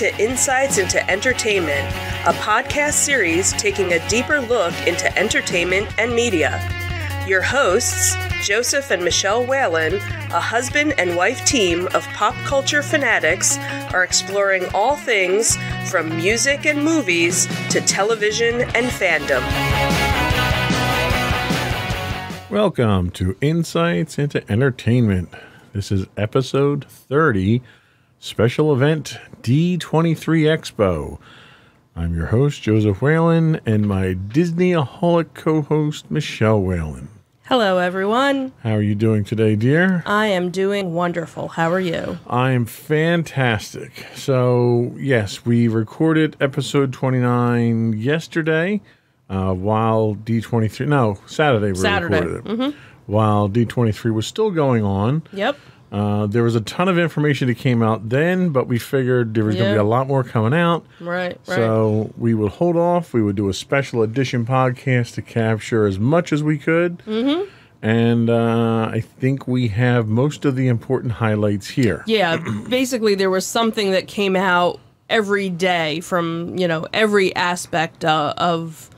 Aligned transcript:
To 0.00 0.18
Insights 0.18 0.78
into 0.78 1.10
Entertainment, 1.10 1.86
a 2.24 2.32
podcast 2.32 2.94
series 2.94 3.52
taking 3.52 3.92
a 3.92 4.08
deeper 4.08 4.40
look 4.40 4.72
into 4.86 5.14
entertainment 5.18 5.92
and 5.98 6.14
media. 6.14 6.58
Your 7.26 7.42
hosts, 7.42 8.16
Joseph 8.42 8.90
and 8.90 9.04
Michelle 9.04 9.44
Whalen, 9.44 9.96
a 9.96 10.40
husband 10.40 10.94
and 10.96 11.16
wife 11.16 11.44
team 11.44 11.86
of 11.88 12.02
pop 12.14 12.34
culture 12.46 12.80
fanatics, 12.80 13.58
are 13.92 14.02
exploring 14.02 14.64
all 14.72 14.96
things 14.96 15.58
from 15.90 16.16
music 16.16 16.64
and 16.64 16.82
movies 16.82 17.46
to 17.68 17.82
television 17.82 18.62
and 18.74 18.86
fandom. 18.86 19.42
Welcome 22.50 23.10
to 23.10 23.36
Insights 23.42 24.18
into 24.18 24.50
Entertainment. 24.50 25.28
This 25.74 25.92
is 25.92 26.06
episode 26.16 26.86
30, 26.86 27.60
special 28.18 28.72
event 28.72 29.18
D23 29.42 30.44
Expo. 30.44 31.18
I'm 31.96 32.14
your 32.14 32.26
host, 32.26 32.62
Joseph 32.62 33.00
Whalen, 33.02 33.60
and 33.66 33.86
my 33.88 34.14
Disneyaholic 34.14 35.34
co 35.34 35.62
host, 35.62 36.10
Michelle 36.10 36.60
Whalen. 36.60 37.08
Hello, 37.44 37.78
everyone. 37.78 38.52
How 38.62 38.72
are 38.74 38.82
you 38.82 38.94
doing 38.94 39.24
today, 39.24 39.56
dear? 39.56 40.04
I 40.06 40.26
am 40.26 40.50
doing 40.50 40.94
wonderful. 40.94 41.48
How 41.48 41.72
are 41.72 41.80
you? 41.80 42.18
I 42.28 42.52
am 42.52 42.64
fantastic. 42.64 44.06
So, 44.14 44.94
yes, 44.96 45.44
we 45.44 45.66
recorded 45.66 46.36
episode 46.40 46.92
29 46.92 47.94
yesterday 47.94 48.80
uh, 49.28 49.52
while 49.52 50.14
D23, 50.14 50.86
no, 50.86 51.18
Saturday 51.26 51.72
we 51.72 51.78
Saturday. 51.78 52.20
recorded 52.20 52.60
it. 52.60 52.74
While 53.06 53.48
D23 53.48 54.12
was 54.12 54.26
still 54.28 54.52
going 54.52 54.84
on. 54.84 55.22
Yep. 55.32 55.58
Uh, 55.92 56.26
there 56.26 56.42
was 56.44 56.54
a 56.54 56.60
ton 56.60 56.88
of 56.88 56.98
information 56.98 57.48
that 57.48 57.56
came 57.56 57.82
out 57.82 58.08
then, 58.08 58.50
but 58.50 58.68
we 58.68 58.78
figured 58.78 59.34
there 59.34 59.44
was 59.44 59.56
going 59.56 59.68
to 59.68 59.74
be 59.74 59.80
a 59.80 59.84
lot 59.84 60.06
more 60.06 60.22
coming 60.22 60.58
out. 60.58 60.86
Right, 61.00 61.38
right. 61.46 61.56
So 61.56 62.12
we 62.16 62.32
would 62.34 62.52
hold 62.52 62.76
off. 62.76 63.12
We 63.12 63.22
would 63.22 63.36
do 63.36 63.48
a 63.48 63.54
special 63.54 64.02
edition 64.02 64.46
podcast 64.46 65.14
to 65.14 65.22
capture 65.22 65.86
as 65.86 65.98
much 65.98 66.32
as 66.32 66.42
we 66.42 66.58
could. 66.58 66.98
Mm-hmm. 66.98 67.50
And 67.82 68.28
uh, 68.28 68.90
I 68.92 69.00
think 69.00 69.48
we 69.48 69.68
have 69.68 70.06
most 70.06 70.44
of 70.44 70.54
the 70.54 70.68
important 70.68 71.12
highlights 71.12 71.68
here. 71.68 72.04
yeah, 72.06 72.36
basically, 72.68 73.14
there 73.14 73.30
was 73.30 73.46
something 73.46 73.90
that 73.92 74.06
came 74.06 74.36
out 74.36 74.78
every 75.08 75.48
day 75.48 76.00
from, 76.00 76.56
you 76.56 76.68
know, 76.68 76.86
every 76.92 77.34
aspect 77.34 78.04
uh, 78.04 78.34
of 78.36 78.90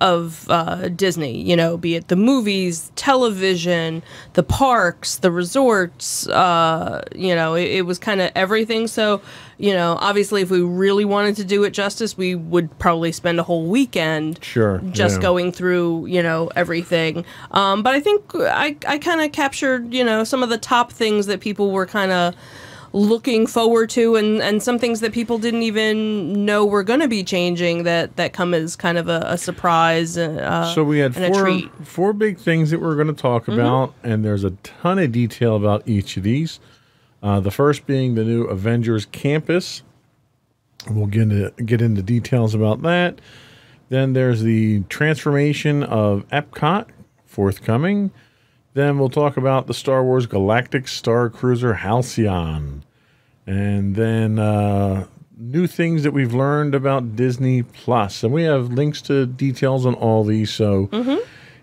of 0.00 0.46
uh, 0.50 0.88
Disney, 0.88 1.42
you 1.42 1.56
know, 1.56 1.76
be 1.76 1.94
it 1.96 2.08
the 2.08 2.16
movies, 2.16 2.90
television, 2.96 4.02
the 4.34 4.42
parks, 4.42 5.16
the 5.16 5.30
resorts, 5.30 6.28
uh, 6.28 7.02
you 7.14 7.34
know, 7.34 7.54
it, 7.54 7.64
it 7.64 7.82
was 7.82 7.98
kind 7.98 8.20
of 8.20 8.30
everything. 8.34 8.86
So, 8.86 9.20
you 9.58 9.72
know, 9.72 9.96
obviously, 10.00 10.42
if 10.42 10.50
we 10.50 10.60
really 10.60 11.04
wanted 11.04 11.36
to 11.36 11.44
do 11.44 11.64
it 11.64 11.70
justice, 11.70 12.16
we 12.16 12.34
would 12.34 12.78
probably 12.78 13.12
spend 13.12 13.40
a 13.40 13.42
whole 13.42 13.66
weekend 13.66 14.38
Sure, 14.42 14.80
just 14.90 15.16
yeah. 15.16 15.22
going 15.22 15.52
through, 15.52 16.06
you 16.06 16.22
know, 16.22 16.50
everything. 16.56 17.24
Um, 17.50 17.82
but 17.82 17.94
I 17.94 18.00
think 18.00 18.22
I, 18.34 18.76
I 18.86 18.98
kind 18.98 19.20
of 19.20 19.32
captured, 19.32 19.94
you 19.94 20.04
know, 20.04 20.24
some 20.24 20.42
of 20.42 20.50
the 20.50 20.58
top 20.58 20.92
things 20.92 21.26
that 21.26 21.40
people 21.40 21.70
were 21.70 21.86
kind 21.86 22.12
of 22.12 22.34
looking 22.96 23.46
forward 23.46 23.90
to 23.90 24.16
and, 24.16 24.40
and 24.40 24.62
some 24.62 24.78
things 24.78 25.00
that 25.00 25.12
people 25.12 25.36
didn't 25.36 25.62
even 25.62 26.46
know 26.46 26.64
were 26.64 26.82
going 26.82 27.00
to 27.00 27.08
be 27.08 27.22
changing 27.22 27.82
that, 27.82 28.16
that 28.16 28.32
come 28.32 28.54
as 28.54 28.74
kind 28.74 28.96
of 28.96 29.06
a, 29.06 29.20
a 29.26 29.36
surprise 29.36 30.16
uh, 30.16 30.72
So 30.74 30.82
we 30.82 30.98
had 30.98 31.14
four, 31.14 31.60
four 31.84 32.12
big 32.14 32.38
things 32.38 32.70
that 32.70 32.80
we're 32.80 32.94
going 32.94 33.08
to 33.08 33.12
talk 33.12 33.48
about, 33.48 33.92
and 34.02 34.24
there's 34.24 34.44
a 34.44 34.52
ton 34.62 34.98
of 34.98 35.12
detail 35.12 35.56
about 35.56 35.86
each 35.86 36.16
of 36.16 36.22
these. 36.22 36.58
Uh, 37.22 37.38
the 37.38 37.50
first 37.50 37.86
being 37.86 38.14
the 38.14 38.24
new 38.24 38.44
Avengers 38.44 39.04
campus. 39.06 39.82
We'll 40.88 41.06
get 41.06 41.22
into, 41.22 41.50
get 41.64 41.82
into 41.82 42.00
details 42.00 42.54
about 42.54 42.80
that. 42.82 43.20
Then 43.90 44.14
there's 44.14 44.42
the 44.42 44.84
transformation 44.84 45.82
of 45.82 46.26
Epcot 46.28 46.86
forthcoming. 47.26 48.10
Then 48.72 48.98
we'll 48.98 49.10
talk 49.10 49.36
about 49.36 49.66
the 49.66 49.74
Star 49.74 50.02
Wars 50.02 50.26
Galactic 50.26 50.88
Star 50.88 51.28
Cruiser 51.28 51.74
Halcyon. 51.74 52.84
And 53.46 53.94
then 53.94 54.38
uh, 54.38 55.06
new 55.36 55.66
things 55.66 56.02
that 56.02 56.12
we've 56.12 56.34
learned 56.34 56.74
about 56.74 57.16
Disney 57.16 57.62
Plus. 57.62 58.22
And 58.24 58.32
we 58.32 58.42
have 58.42 58.72
links 58.72 59.00
to 59.02 59.26
details 59.26 59.86
on 59.86 59.94
all 59.94 60.24
these. 60.24 60.52
So 60.52 60.88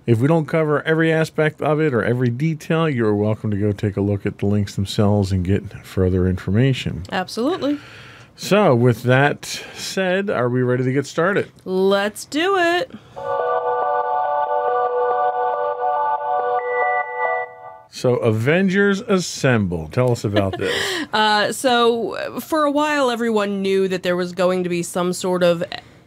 if 0.05 0.19
we 0.19 0.27
don't 0.27 0.45
cover 0.45 0.81
every 0.83 1.11
aspect 1.11 1.61
of 1.61 1.79
it 1.79 1.93
or 1.93 2.03
every 2.03 2.29
detail, 2.29 2.89
you're 2.89 3.15
welcome 3.15 3.51
to 3.51 3.57
go 3.57 3.71
take 3.71 3.97
a 3.97 4.01
look 4.01 4.25
at 4.25 4.39
the 4.39 4.45
links 4.45 4.75
themselves 4.75 5.31
and 5.31 5.45
get 5.45 5.85
further 5.85 6.27
information. 6.27 7.03
Absolutely. 7.11 7.79
So, 8.35 8.73
with 8.73 9.03
that 9.03 9.45
said, 9.45 10.29
are 10.29 10.49
we 10.49 10.63
ready 10.63 10.83
to 10.83 10.91
get 10.91 11.05
started? 11.05 11.51
Let's 11.65 12.25
do 12.25 12.57
it. 12.57 12.91
So, 17.95 18.15
Avengers 18.15 19.01
Assemble. 19.01 19.87
Tell 19.87 20.11
us 20.11 20.23
about 20.23 20.57
this. 20.57 20.73
Uh, 21.13 21.51
so 21.51 22.39
for 22.39 22.63
a 22.63 22.71
while, 22.71 23.11
everyone 23.11 23.61
knew 23.61 23.87
that 23.87 24.01
there 24.01 24.15
was 24.15 24.31
going 24.31 24.63
to 24.63 24.69
be 24.69 24.81
some 24.81 25.13
sort 25.13 25.43
of 25.43 25.63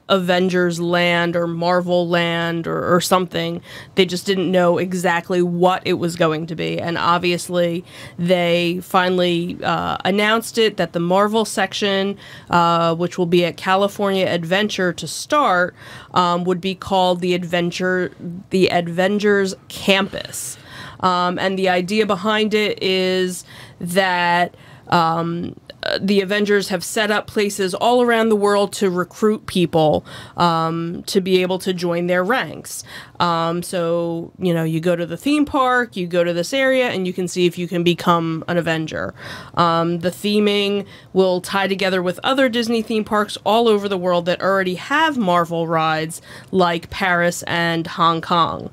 Avengers 0.09 0.81
land 0.81 1.37
or 1.37 1.47
Marvel 1.47 2.09
land 2.09 2.67
or, 2.67 2.93
or 2.93 3.01
something. 3.01 3.63
They 3.95 4.05
just 4.05 4.27
didn't 4.27 4.51
know 4.51 4.79
exactly 4.79 5.43
what 5.43 5.81
it 5.87 5.93
was 5.95 6.17
going 6.17 6.49
to 6.49 6.57
be. 6.57 6.81
And 6.81 6.99
obviously, 6.99 7.85
they 8.19 8.81
finally 8.83 9.57
uh, 9.63 9.99
announced 10.05 10.59
it 10.59 10.77
that 10.79 10.93
the 10.93 11.01
Marvel 11.01 11.45
section, 11.45 12.19
uh, 12.51 12.97
which 12.97 13.17
will 13.17 13.27
be 13.27 13.45
at 13.45 13.57
California 13.57 14.27
Adventure 14.27 14.93
to 14.93 15.07
start, 15.07 15.77
um, 16.15 16.43
would 16.43 16.61
be 16.61 16.75
called 16.75 17.21
the 17.21 17.35
Adventure, 17.35 18.11
the 18.51 18.71
Avengers 18.73 19.55
Campus. 19.69 20.59
Um, 21.01 21.39
and 21.39 21.59
the 21.59 21.69
idea 21.69 22.07
behind 22.07 22.55
it 22.55 22.83
is 22.83 23.45
that 23.81 24.55
um, 24.89 25.55
the 26.01 26.21
Avengers 26.21 26.69
have 26.69 26.83
set 26.83 27.11
up 27.11 27.27
places 27.27 27.75
all 27.75 28.03
around 28.03 28.29
the 28.29 28.37
world 28.37 28.73
to 28.75 28.91
recruit 28.91 29.47
people 29.47 30.05
um, 30.37 31.03
to 31.07 31.21
be 31.21 31.43
able 31.43 31.59
to 31.61 31.73
join 31.73 32.07
their 32.07 32.25
ranks. 32.25 32.83
Um, 33.21 33.63
so, 33.63 34.33
you 34.39 34.53
know, 34.53 34.65
you 34.65 34.81
go 34.81 34.97
to 34.97 35.07
the 35.07 35.17
theme 35.17 35.45
park, 35.45 35.97
you 35.97 36.07
go 36.07 36.25
to 36.25 36.33
this 36.33 36.53
area, 36.53 36.89
and 36.89 37.07
you 37.07 37.13
can 37.13 37.29
see 37.29 37.47
if 37.47 37.57
you 37.57 37.69
can 37.69 37.83
become 37.83 38.45
an 38.49 38.57
Avenger. 38.57 39.15
Um, 39.55 40.01
the 40.01 40.11
theming 40.11 40.87
will 41.13 41.41
tie 41.41 41.69
together 41.69 42.03
with 42.03 42.21
other 42.23 42.49
Disney 42.49 42.83
theme 42.83 43.05
parks 43.05 43.39
all 43.45 43.69
over 43.69 43.89
the 43.89 43.99
world 43.99 44.27
that 44.27 44.41
already 44.41 44.75
have 44.75 45.17
Marvel 45.17 45.67
rides, 45.67 46.21
like 46.51 46.91
Paris 46.91 47.43
and 47.45 47.87
Hong 47.87 48.21
Kong. 48.21 48.71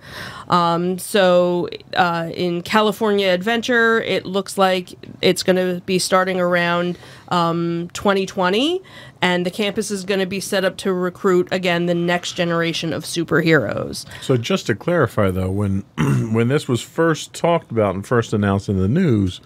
Um, 0.50 0.98
so, 0.98 1.70
uh, 1.96 2.30
in 2.34 2.62
California 2.62 3.30
Adventure, 3.30 4.02
it 4.02 4.26
looks 4.26 4.58
like 4.58 4.90
it's 5.22 5.44
going 5.44 5.56
to 5.56 5.82
be 5.86 6.00
starting 6.00 6.40
around 6.40 6.98
um, 7.30 7.90
2020, 7.94 8.82
and 9.22 9.46
the 9.46 9.52
campus 9.52 9.90
is 9.92 10.04
going 10.04 10.20
to 10.20 10.26
be 10.26 10.40
set 10.40 10.66
up 10.66 10.78
to 10.78 10.94
recruit 10.94 11.48
again 11.52 11.86
the 11.86 11.96
next 11.96 12.34
generation 12.34 12.94
of 12.94 13.04
superheroes. 13.04 14.06
so, 14.22 14.38
just 14.38 14.68
to 14.68 14.76
clarify, 14.76 15.32
though, 15.32 15.52
when 15.52 15.84
when 16.34 16.48
this 16.48 16.68
was 16.68 16.82
first 16.82 17.34
talked 17.34 17.72
about 17.72 17.96
and 17.96 18.06
first 18.06 18.34
announced 18.34 18.70
in 18.70 18.78
the 18.78 18.88
news, 18.88 19.42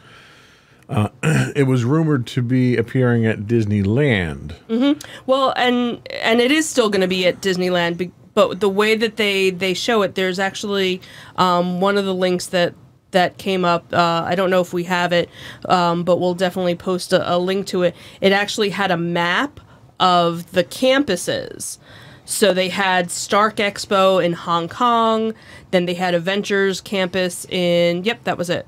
uh, 0.89 1.10
it 1.56 1.68
was 1.68 1.83
rumored 1.83 2.25
to 2.27 2.42
be 2.42 2.77
appearing 2.77 3.25
at 3.25 3.42
Disneyland. 3.42 4.56
Well, 5.25 5.54
and 5.56 6.01
and 6.22 6.39
it 6.39 6.51
is 6.51 6.68
still 6.68 6.89
going 6.89 7.01
to 7.01 7.07
be 7.07 7.25
at 7.27 7.42
Disneyland, 7.42 7.98
but 8.38 8.60
the 8.60 8.69
way 8.69 8.95
that 8.95 9.16
they 9.16 9.50
they 9.50 9.74
show 9.74 10.04
it, 10.04 10.13
there's 10.13 10.38
actually 10.38 11.01
um, 11.38 11.81
one 11.81 11.98
of 11.98 12.06
the 12.06 12.13
links 12.13 12.45
that 12.45 12.75
that 13.10 13.39
came 13.39 13.66
up. 13.66 13.92
Uh, 13.92 14.24
I 14.28 14.36
don't 14.36 14.51
know 14.51 14.62
if 14.62 14.74
we 14.74 14.84
have 14.84 15.12
it, 15.12 15.28
um, 15.68 16.04
but 16.04 16.19
we'll 16.19 16.36
definitely 16.36 16.75
post 16.75 17.13
a, 17.13 17.36
a 17.36 17.39
link 17.39 17.66
to 17.68 17.81
it. 17.81 17.95
It 18.22 18.31
actually 18.31 18.69
had 18.69 18.92
a 18.92 18.98
map 18.98 19.60
of 20.00 20.51
the 20.51 20.63
campuses. 20.63 21.80
So 22.25 22.54
they 22.54 22.69
had 22.69 23.10
Stark 23.10 23.56
Expo 23.56 24.24
in 24.24 24.34
Hong 24.34 24.69
Kong, 24.69 25.34
then 25.72 25.88
they 25.88 25.95
had 25.95 26.13
Avengers 26.13 26.80
Campus 26.80 27.45
in, 27.45 28.04
yep, 28.04 28.24
that 28.25 28.38
was 28.38 28.51
it, 28.51 28.68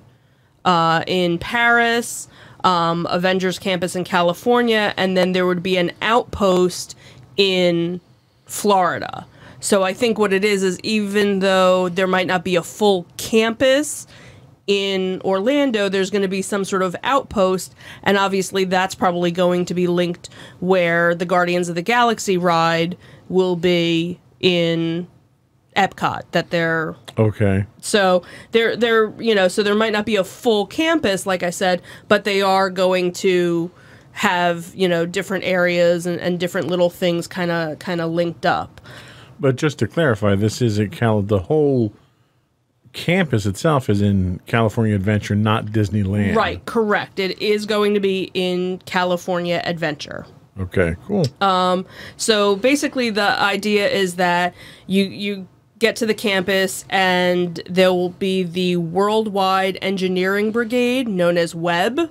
uh, 0.66 1.04
in 1.06 1.38
Paris, 1.38 2.28
um, 2.64 3.06
Avengers 3.08 3.60
Campus 3.60 3.96
in 3.96 4.04
California, 4.04 4.96
and 4.98 5.16
then 5.16 5.34
there 5.34 5.46
would 5.46 5.62
be 5.62 5.78
an 5.78 5.92
outpost 6.02 6.96
in 7.38 8.02
Florida. 8.46 9.28
So 9.60 9.84
I 9.84 9.94
think 9.94 10.18
what 10.18 10.34
it 10.34 10.46
is 10.46 10.64
is 10.64 10.80
even 10.82 11.40
though 11.40 11.90
there 11.90 12.08
might 12.08 12.28
not 12.28 12.44
be 12.44 12.56
a 12.56 12.64
full 12.64 13.06
campus 13.18 14.08
in 14.68 15.20
Orlando, 15.24 15.90
there's 15.90 16.12
going 16.12 16.22
to 16.22 16.28
be 16.28 16.44
some 16.44 16.64
sort 16.64 16.84
of 16.84 16.96
outpost, 17.04 17.74
and 18.04 18.18
obviously 18.18 18.66
that's 18.66 18.94
probably 18.94 19.32
going 19.32 19.66
to 19.66 19.74
be 19.74 19.88
linked 19.88 20.30
where 20.60 21.16
the 21.16 21.26
Guardians 21.26 21.70
of 21.70 21.76
the 21.76 21.82
Galaxy 21.82 22.38
ride 22.38 22.96
will 23.30 23.56
be 23.56 24.20
in 24.40 25.08
Epcot. 25.76 26.22
That 26.32 26.52
they're 26.52 26.96
Okay. 27.18 27.66
so 27.82 28.22
they're 28.52 28.76
they're 28.76 29.10
you 29.20 29.34
know 29.34 29.48
so 29.48 29.64
there 29.64 29.76
might 29.76 29.92
not 29.92 30.06
be 30.06 30.16
a 30.16 30.24
full 30.24 30.68
campus 30.68 31.26
like 31.26 31.42
I 31.42 31.50
said, 31.50 31.82
but 32.08 32.24
they 32.24 32.42
are 32.42 32.70
going 32.70 33.12
to 33.14 33.72
have 34.12 34.74
you 34.76 34.88
know 34.88 35.06
different 35.06 35.46
areas 35.46 36.06
and, 36.06 36.20
and 36.20 36.40
different 36.40 36.68
little 36.68 36.90
things 36.90 37.28
kind 37.28 37.50
of 37.50 37.80
kind 37.80 38.02
of 38.02 38.12
linked 38.12 38.46
up. 38.46 38.80
But 39.40 39.56
just 39.56 39.80
to 39.80 39.88
clarify, 39.88 40.36
this 40.36 40.62
is 40.62 40.80
at 40.80 40.92
Cal. 40.92 41.22
The 41.22 41.40
whole 41.40 41.94
campus 42.94 43.46
itself 43.46 43.90
is 43.90 44.02
in 44.02 44.40
California 44.48 44.96
Adventure, 44.96 45.36
not 45.36 45.68
Disneyland. 45.68 46.36
Right, 46.36 46.64
correct. 46.66 47.20
It 47.20 47.42
is 47.42 47.66
going 47.66 47.94
to 47.94 48.00
be 48.00 48.32
in 48.34 48.80
California 48.86 49.62
Adventure. 49.64 50.26
Okay. 50.60 50.96
Cool. 51.06 51.26
Um, 51.40 51.86
so 52.18 52.56
basically, 52.58 53.10
the 53.10 53.40
idea 53.40 53.88
is 53.88 54.16
that 54.16 54.54
you 54.88 55.06
you 55.06 55.48
get 55.80 55.96
to 55.96 56.06
the 56.06 56.14
campus 56.14 56.84
and 56.90 57.62
there 57.70 57.94
will 57.94 58.10
be 58.10 58.44
the 58.44 58.76
Worldwide 58.76 59.78
Engineering 59.82 60.52
Brigade, 60.52 61.08
known 61.08 61.38
as 61.38 61.56
WEB, 61.56 62.10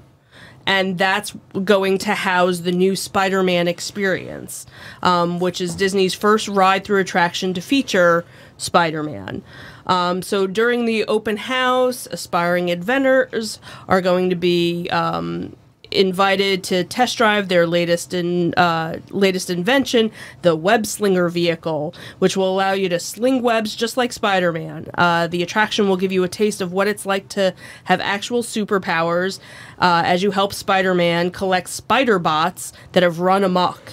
and 0.68 0.98
that's 0.98 1.34
going 1.64 1.96
to 1.96 2.12
house 2.14 2.58
the 2.58 2.70
new 2.70 2.94
Spider-Man 2.94 3.66
experience, 3.68 4.66
um, 5.02 5.40
which 5.40 5.62
is 5.62 5.74
Disney's 5.74 6.12
first 6.12 6.46
ride-through 6.46 7.00
attraction 7.00 7.54
to 7.54 7.62
feature 7.62 8.26
Spider-Man. 8.58 9.42
Um, 9.86 10.20
so 10.20 10.46
during 10.46 10.84
the 10.84 11.06
open 11.06 11.38
house, 11.38 12.06
aspiring 12.10 12.68
inventors 12.68 13.60
are 13.88 14.02
going 14.02 14.28
to 14.28 14.36
be 14.36 14.90
um, 14.90 15.56
invited 15.90 16.62
to 16.64 16.84
test 16.84 17.18
drive 17.18 17.48
their 17.48 17.66
latest 17.66 18.14
in 18.14 18.54
uh, 18.54 18.98
latest 19.10 19.50
invention, 19.50 20.10
the 20.42 20.56
web 20.56 20.86
slinger 20.86 21.28
vehicle, 21.28 21.94
which 22.18 22.36
will 22.36 22.52
allow 22.52 22.72
you 22.72 22.88
to 22.88 22.98
sling 22.98 23.42
webs 23.42 23.74
just 23.74 23.96
like 23.96 24.12
Spider-Man. 24.12 24.86
Uh, 24.94 25.26
the 25.26 25.42
attraction 25.42 25.88
will 25.88 25.96
give 25.96 26.12
you 26.12 26.24
a 26.24 26.28
taste 26.28 26.60
of 26.60 26.72
what 26.72 26.88
it's 26.88 27.06
like 27.06 27.28
to 27.28 27.54
have 27.84 28.00
actual 28.00 28.42
superpowers 28.42 29.38
uh, 29.78 30.02
as 30.04 30.22
you 30.22 30.30
help 30.30 30.52
Spider-Man 30.52 31.30
collect 31.30 31.68
spider 31.68 32.18
bots 32.18 32.72
that 32.92 33.02
have 33.02 33.20
run 33.20 33.44
amok. 33.44 33.92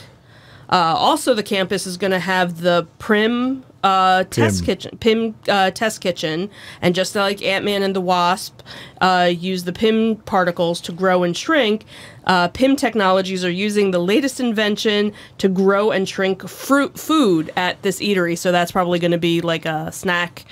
Uh, 0.69 0.95
also, 0.97 1.33
the 1.33 1.43
campus 1.43 1.85
is 1.85 1.97
going 1.97 2.11
to 2.11 2.19
have 2.19 2.61
the 2.61 2.87
Prim 2.97 3.63
uh, 3.85 4.23
test 4.25 4.61
Pym. 4.61 4.65
kitchen, 4.65 4.97
Pym 4.97 5.35
uh, 5.47 5.69
test 5.69 6.01
kitchen, 6.01 6.49
and 6.81 6.95
just 6.95 7.13
like 7.15 7.41
Ant 7.43 7.63
Man 7.63 7.83
and 7.83 7.95
the 7.95 8.01
Wasp 8.01 8.61
uh, 8.99 9.31
use 9.31 9.63
the 9.63 9.71
Pym 9.71 10.15
particles 10.25 10.81
to 10.81 10.91
grow 10.91 11.21
and 11.21 11.37
shrink, 11.37 11.85
uh, 12.25 12.47
Pym 12.47 12.75
Technologies 12.75 13.45
are 13.45 13.51
using 13.51 13.91
the 13.91 13.99
latest 13.99 14.39
invention 14.39 15.13
to 15.37 15.47
grow 15.47 15.91
and 15.91 16.09
shrink 16.09 16.47
fruit 16.49 16.99
food 16.99 17.53
at 17.55 17.79
this 17.83 17.99
eatery. 17.99 18.35
So 18.35 18.51
that's 18.51 18.71
probably 18.71 18.97
going 18.97 19.11
to 19.11 19.19
be 19.19 19.41
like 19.41 19.65
a 19.67 19.91
snack 19.91 20.45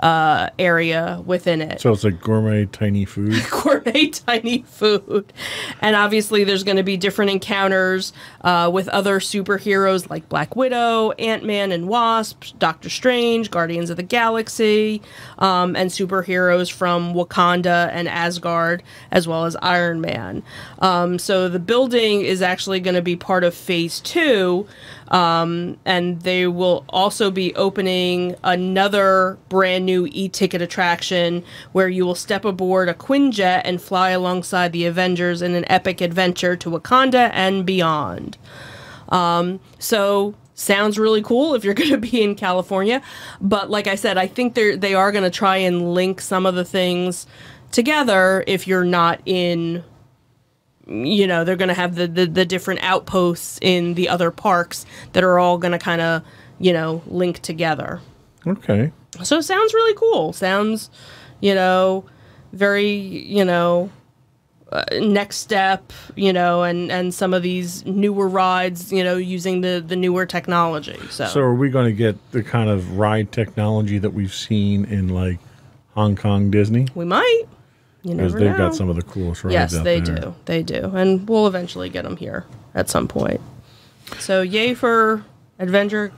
uh, 0.00 0.50
area 0.58 1.22
within 1.26 1.60
it 1.60 1.80
so 1.80 1.92
it's 1.92 2.04
like 2.04 2.20
gourmet 2.20 2.66
tiny 2.66 3.04
food. 3.04 3.34
gourmet 3.50 4.08
tiny 4.08 4.62
food. 4.62 5.32
And 5.80 5.96
obviously, 5.96 6.44
there's 6.44 6.64
going 6.64 6.76
to 6.76 6.82
be 6.82 6.96
different 6.96 7.30
encounters 7.30 8.12
uh, 8.42 8.70
with 8.72 8.88
other 8.88 9.20
superheroes 9.20 10.08
like 10.10 10.28
Black 10.28 10.56
Widow, 10.56 11.12
Ant 11.12 11.44
Man 11.44 11.72
and 11.72 11.88
Wasp, 11.88 12.44
Doctor 12.58 12.90
Strange, 12.90 13.50
Guardians 13.50 13.90
of 13.90 13.96
the 13.96 14.02
Galaxy, 14.02 15.02
um, 15.38 15.76
and 15.76 15.90
superheroes 15.90 16.70
from 16.70 17.14
Wakanda 17.14 17.88
and 17.92 18.08
Asgard, 18.08 18.82
as 19.10 19.26
well 19.26 19.44
as 19.44 19.56
Iron 19.56 20.00
Man. 20.00 20.42
Um, 20.80 21.18
so 21.18 21.48
the 21.48 21.58
building 21.58 22.22
is 22.22 22.42
actually 22.42 22.80
going 22.80 22.96
to 22.96 23.02
be 23.02 23.16
part 23.16 23.44
of 23.44 23.54
Phase 23.54 24.00
Two. 24.00 24.66
Um, 25.08 25.78
and 25.84 26.20
they 26.22 26.46
will 26.46 26.84
also 26.90 27.30
be 27.30 27.54
opening 27.54 28.34
another 28.44 29.38
brand 29.48 29.86
new 29.86 30.06
e-ticket 30.10 30.60
attraction 30.60 31.44
where 31.72 31.88
you 31.88 32.04
will 32.04 32.14
step 32.14 32.44
aboard 32.44 32.88
a 32.88 32.94
Quinjet 32.94 33.62
and 33.64 33.80
fly 33.80 34.10
alongside 34.10 34.72
the 34.72 34.84
Avengers 34.84 35.40
in 35.42 35.54
an 35.54 35.64
epic 35.70 36.00
adventure 36.00 36.56
to 36.56 36.70
Wakanda 36.70 37.30
and 37.32 37.64
beyond. 37.64 38.36
Um, 39.08 39.60
so 39.78 40.34
sounds 40.54 40.98
really 40.98 41.22
cool 41.22 41.54
if 41.54 41.64
you're 41.64 41.74
going 41.82 41.90
to 41.90 41.98
be 41.98 42.22
in 42.22 42.34
California, 42.34 43.00
but 43.40 43.70
like 43.70 43.86
I 43.86 43.94
said, 43.94 44.18
I 44.18 44.26
think 44.26 44.54
they 44.54 44.76
they 44.76 44.94
are 44.94 45.12
going 45.12 45.24
to 45.24 45.30
try 45.30 45.56
and 45.56 45.94
link 45.94 46.20
some 46.20 46.46
of 46.46 46.54
the 46.54 46.64
things 46.64 47.26
together 47.70 48.44
if 48.46 48.66
you're 48.66 48.84
not 48.84 49.20
in 49.24 49.84
you 50.88 51.26
know 51.26 51.44
they're 51.44 51.56
going 51.56 51.68
to 51.68 51.74
have 51.74 51.94
the, 51.96 52.06
the 52.06 52.26
the 52.26 52.44
different 52.44 52.80
outposts 52.82 53.58
in 53.62 53.94
the 53.94 54.08
other 54.08 54.30
parks 54.30 54.86
that 55.12 55.22
are 55.22 55.38
all 55.38 55.58
going 55.58 55.72
to 55.72 55.78
kind 55.78 56.00
of 56.00 56.22
you 56.58 56.72
know 56.72 57.02
link 57.06 57.40
together 57.40 58.00
Okay. 58.46 58.90
so 59.22 59.38
it 59.38 59.42
sounds 59.42 59.74
really 59.74 59.94
cool 59.94 60.32
sounds 60.32 60.88
you 61.40 61.54
know 61.54 62.04
very 62.52 62.90
you 62.90 63.44
know 63.44 63.90
uh, 64.72 64.84
next 65.00 65.36
step 65.36 65.92
you 66.14 66.32
know 66.32 66.62
and 66.62 66.90
and 66.92 67.12
some 67.14 67.32
of 67.34 67.42
these 67.42 67.84
newer 67.86 68.28
rides 68.28 68.92
you 68.92 69.02
know 69.04 69.16
using 69.16 69.60
the 69.60 69.82
the 69.86 69.96
newer 69.96 70.24
technology 70.26 70.98
so, 71.10 71.26
So 71.26 71.40
are 71.40 71.54
we 71.54 71.68
going 71.70 71.86
to 71.86 71.92
get 71.92 72.16
the 72.32 72.42
kind 72.42 72.68
of 72.70 72.96
ride 72.98 73.32
technology 73.32 73.98
that 73.98 74.10
we've 74.10 74.34
seen 74.34 74.84
in 74.86 75.08
like 75.08 75.38
Hong 75.94 76.16
Kong 76.16 76.50
Disney? 76.50 76.86
we 76.94 77.04
might 77.04 77.44
you 78.08 78.14
Because 78.16 78.32
never 78.34 78.44
they've 78.44 78.58
know. 78.58 78.66
got 78.68 78.74
some 78.74 78.88
of 78.88 78.96
the 78.96 79.02
coolest 79.02 79.44
rides 79.44 79.52
Yes, 79.54 79.72
they 79.84 80.00
there. 80.00 80.16
do. 80.16 80.34
They 80.46 80.62
do. 80.62 80.92
And 80.94 81.28
we'll 81.28 81.46
eventually 81.46 81.88
get 81.90 82.04
them 82.04 82.16
here 82.16 82.44
at 82.74 82.88
some 82.88 83.06
point. 83.08 83.40
So, 84.18 84.40
yay 84.42 84.74
for 84.74 85.24
Adventure 85.58 86.12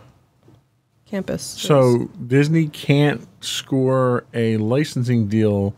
Campus. 1.06 1.42
So 1.42 2.08
Disney 2.26 2.68
can't 2.68 3.26
score 3.44 4.24
a 4.32 4.56
licensing 4.58 5.26
deal 5.26 5.74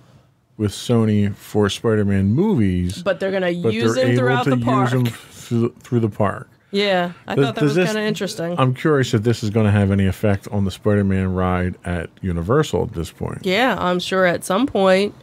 with 0.58 0.72
Sony 0.72 1.34
for 1.34 1.70
Spider-Man 1.70 2.26
movies, 2.34 3.02
but 3.02 3.18
they're 3.18 3.30
going 3.30 3.42
to 3.42 3.50
use 3.52 3.94
them 3.94 4.14
throughout 4.14 4.44
the 4.44 4.58
park. 4.58 4.90
through, 4.90 5.70
through 5.80 6.00
the 6.00 6.10
park. 6.10 6.48
yeah, 6.70 7.12
I 7.26 7.34
Does- 7.34 7.46
thought 7.46 7.54
that 7.54 7.64
was 7.64 7.76
kind 7.76 7.88
of 7.98 8.04
interesting. 8.04 8.54
I'm 8.58 8.74
curious 8.74 9.14
if 9.14 9.22
this 9.22 9.42
is 9.42 9.48
going 9.48 9.64
to 9.66 9.72
have 9.72 9.90
any 9.90 10.06
effect 10.06 10.46
on 10.48 10.64
the 10.66 10.70
Spider-Man 10.70 11.32
ride 11.32 11.76
at 11.86 12.10
Universal 12.20 12.82
at 12.84 12.92
this 12.92 13.10
point. 13.10 13.38
yeah, 13.44 13.76
I'm 13.78 13.98
sure 13.98 14.26
at 14.26 14.44
some 14.44 14.66
point, 14.66 15.14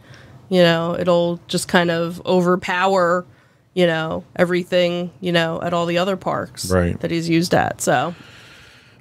you 0.50 0.62
know, 0.62 0.96
it'll 1.00 1.40
just 1.48 1.68
kind 1.68 1.92
of 1.92 2.26
overpower, 2.26 3.26
you 3.74 3.86
know, 3.88 4.24
everything, 4.36 5.12
you 5.22 5.32
know, 5.32 5.62
at 5.62 5.74
all 5.74 5.86
the 5.86 5.98
other 5.98 6.18
parks 6.18 6.70
Right. 6.72 7.00
that 7.02 7.12
he's 7.12 7.30
used 7.30 7.54
at. 7.54 7.82
So, 7.82 8.14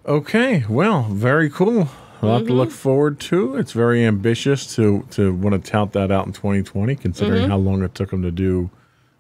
Okay, 0.07 0.65
well, 0.69 1.03
very 1.03 1.51
cool. 1.51 1.89
A 2.23 2.27
lot 2.27 2.39
to 2.39 2.45
Mm-hmm. 2.45 2.53
look 2.55 2.71
forward 2.71 3.21
to. 3.21 3.57
It's 3.57 3.73
very 3.73 4.05
ambitious 4.05 4.75
to 4.77 5.05
to 5.11 5.33
want 5.35 5.63
to 5.63 5.71
tout 5.71 5.93
that 5.93 6.11
out 6.11 6.27
in 6.27 6.33
2020, 6.33 6.97
considering 6.97 7.43
Mm-hmm. 7.43 7.51
how 7.51 7.59
long 7.59 7.83
it 7.83 7.95
took 7.95 8.13
him 8.13 8.23
to 8.23 8.31
do. 8.31 8.71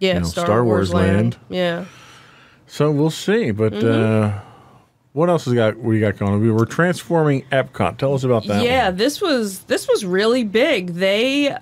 yeah, 0.00 0.14
You 0.14 0.20
know, 0.20 0.26
Star, 0.26 0.44
Star 0.47 0.64
Wars, 0.64 0.90
Wars 0.92 0.94
Land. 0.94 1.16
Land. 1.16 1.37
Yeah. 1.49 1.85
So 2.66 2.90
we'll 2.90 3.11
see. 3.11 3.50
But 3.52 3.73
Mm-hmm. 3.75 4.37
uh, 4.37 4.40
what 5.12 5.28
else 5.28 5.44
has 5.44 5.54
got? 5.54 5.78
We 5.78 6.00
got 6.00 6.16
going. 6.16 6.40
We 6.40 6.50
were 6.50 6.66
transforming 6.66 7.42
Epcot. 7.52 7.99
Tell 7.99 8.14
us 8.14 8.25
about 8.25 8.47
that. 8.47 8.62
yeah 8.64 8.87
one. 8.88 8.97
this 8.97 9.20
was 9.20 9.61
this 9.64 9.87
was 9.88 10.04
really 10.04 10.44
big 10.44 10.94
they 10.94 11.54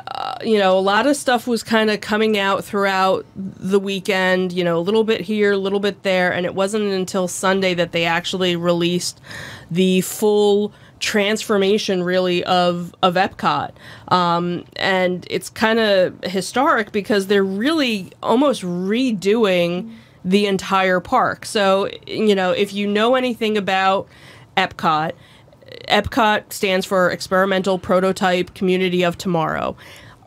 you 0.45 0.59
know 0.59 0.78
a 0.78 0.81
lot 0.81 1.07
of 1.07 1.16
stuff 1.16 1.47
was 1.47 1.62
kind 1.62 1.90
of 1.90 2.00
coming 2.00 2.38
out 2.38 2.64
throughout 2.64 3.25
the 3.37 3.78
weekend 3.78 4.52
you 4.52 4.64
know 4.64 4.78
a 4.78 4.81
little 4.81 5.05
bit 5.05 5.21
here 5.21 5.52
a 5.52 5.57
little 5.57 5.81
bit 5.81 6.02
there 6.02 6.33
and 6.33 6.47
it 6.47 6.55
wasn't 6.55 6.85
until 6.85 7.28
sunday 7.28 7.75
that 7.75 7.93
they 7.93 8.05
actually 8.05 8.57
released 8.57 9.21
the 9.71 10.00
full 10.02 10.73
transformation 10.99 12.02
really 12.02 12.43
of 12.45 12.95
of 13.02 13.14
epcot 13.14 13.73
um, 14.09 14.64
and 14.76 15.26
it's 15.31 15.50
kind 15.50 15.78
of 15.78 16.19
historic 16.25 16.93
because 16.93 17.26
they're 17.26 17.45
really 17.45 18.11
almost 18.23 18.62
redoing 18.62 19.93
the 20.25 20.47
entire 20.47 21.00
park 21.00 21.45
so 21.45 21.88
you 22.07 22.35
know 22.35 22.50
if 22.50 22.73
you 22.73 22.87
know 22.87 23.14
anything 23.14 23.57
about 23.57 24.09
epcot 24.57 25.12
Epcot 25.88 26.52
stands 26.52 26.87
for 26.87 27.11
Experimental 27.11 27.78
Prototype 27.78 28.55
Community 28.55 29.02
of 29.02 29.19
Tomorrow. 29.19 29.76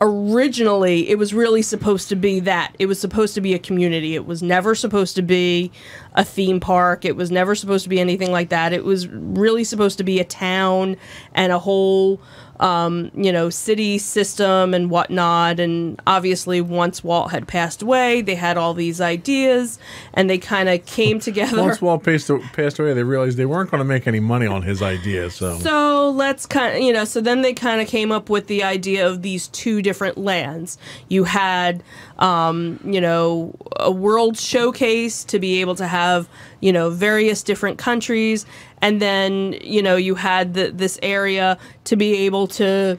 Originally, 0.02 1.10
it 1.10 1.18
was 1.18 1.34
really 1.34 1.60
supposed 1.60 2.08
to 2.08 2.16
be 2.16 2.40
that. 2.40 2.74
It 2.78 2.86
was 2.86 2.98
supposed 2.98 3.34
to 3.34 3.42
be 3.42 3.52
a 3.52 3.58
community. 3.58 4.14
It 4.14 4.24
was 4.24 4.42
never 4.42 4.74
supposed 4.74 5.14
to 5.16 5.22
be 5.22 5.70
a 6.14 6.24
theme 6.24 6.58
park. 6.58 7.04
It 7.04 7.16
was 7.16 7.30
never 7.30 7.54
supposed 7.54 7.82
to 7.82 7.90
be 7.90 8.00
anything 8.00 8.32
like 8.32 8.48
that. 8.48 8.72
It 8.72 8.84
was 8.84 9.08
really 9.08 9.62
supposed 9.62 9.98
to 9.98 10.04
be 10.04 10.18
a 10.18 10.24
town 10.24 10.96
and 11.34 11.52
a 11.52 11.58
whole 11.58 12.18
um, 12.60 13.10
you 13.14 13.32
know, 13.32 13.50
city 13.50 13.98
system 13.98 14.74
and 14.74 14.90
whatnot. 14.90 15.58
And 15.58 16.00
obviously, 16.06 16.60
once 16.60 17.02
Walt 17.02 17.30
had 17.30 17.48
passed 17.48 17.82
away, 17.82 18.20
they 18.20 18.34
had 18.34 18.56
all 18.56 18.74
these 18.74 19.00
ideas 19.00 19.78
and 20.14 20.28
they 20.28 20.38
kind 20.38 20.68
of 20.68 20.84
came 20.86 21.18
together. 21.20 21.62
Once 21.62 21.82
Walt 21.82 22.04
passed, 22.04 22.30
passed 22.52 22.78
away, 22.78 22.92
they 22.92 23.02
realized 23.02 23.38
they 23.38 23.46
weren't 23.46 23.70
going 23.70 23.80
to 23.80 23.84
make 23.84 24.06
any 24.06 24.20
money 24.20 24.46
on 24.46 24.62
his 24.62 24.82
ideas. 24.82 25.34
So, 25.34 25.58
so 25.58 26.10
let's 26.10 26.46
kind 26.46 26.76
of, 26.76 26.82
you 26.82 26.92
know, 26.92 27.04
so 27.04 27.20
then 27.20 27.42
they 27.42 27.54
kind 27.54 27.80
of 27.80 27.88
came 27.88 28.12
up 28.12 28.28
with 28.28 28.46
the 28.46 28.62
idea 28.62 29.08
of 29.08 29.22
these 29.22 29.48
two 29.48 29.80
different 29.80 30.18
lands. 30.18 30.76
You 31.08 31.24
had, 31.24 31.82
um, 32.20 32.78
you 32.84 33.00
know, 33.00 33.54
a 33.76 33.90
world 33.90 34.38
showcase 34.38 35.24
to 35.24 35.38
be 35.38 35.60
able 35.60 35.74
to 35.76 35.86
have, 35.86 36.28
you 36.60 36.72
know, 36.72 36.90
various 36.90 37.42
different 37.42 37.78
countries. 37.78 38.46
And 38.82 39.00
then 39.00 39.56
you 39.62 39.82
know 39.82 39.96
you 39.96 40.14
had 40.14 40.54
the, 40.54 40.70
this 40.70 40.98
area 41.02 41.58
to 41.84 41.96
be 41.96 42.14
able 42.26 42.46
to 42.48 42.98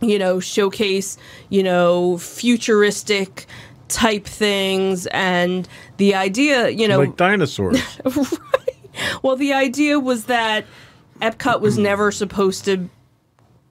you 0.00 0.16
know 0.16 0.38
showcase 0.38 1.18
you 1.48 1.62
know 1.62 2.18
futuristic 2.18 3.46
type 3.88 4.26
things. 4.26 5.06
And 5.08 5.68
the 5.96 6.14
idea 6.14 6.68
you 6.68 6.88
know 6.88 6.98
like 6.98 7.16
dinosaurs. 7.16 7.80
Right. 8.04 9.22
Well 9.22 9.36
the 9.36 9.52
idea 9.52 10.00
was 10.00 10.24
that 10.24 10.66
epcot 11.20 11.60
was 11.60 11.78
never 11.78 12.10
supposed 12.10 12.64
to 12.64 12.88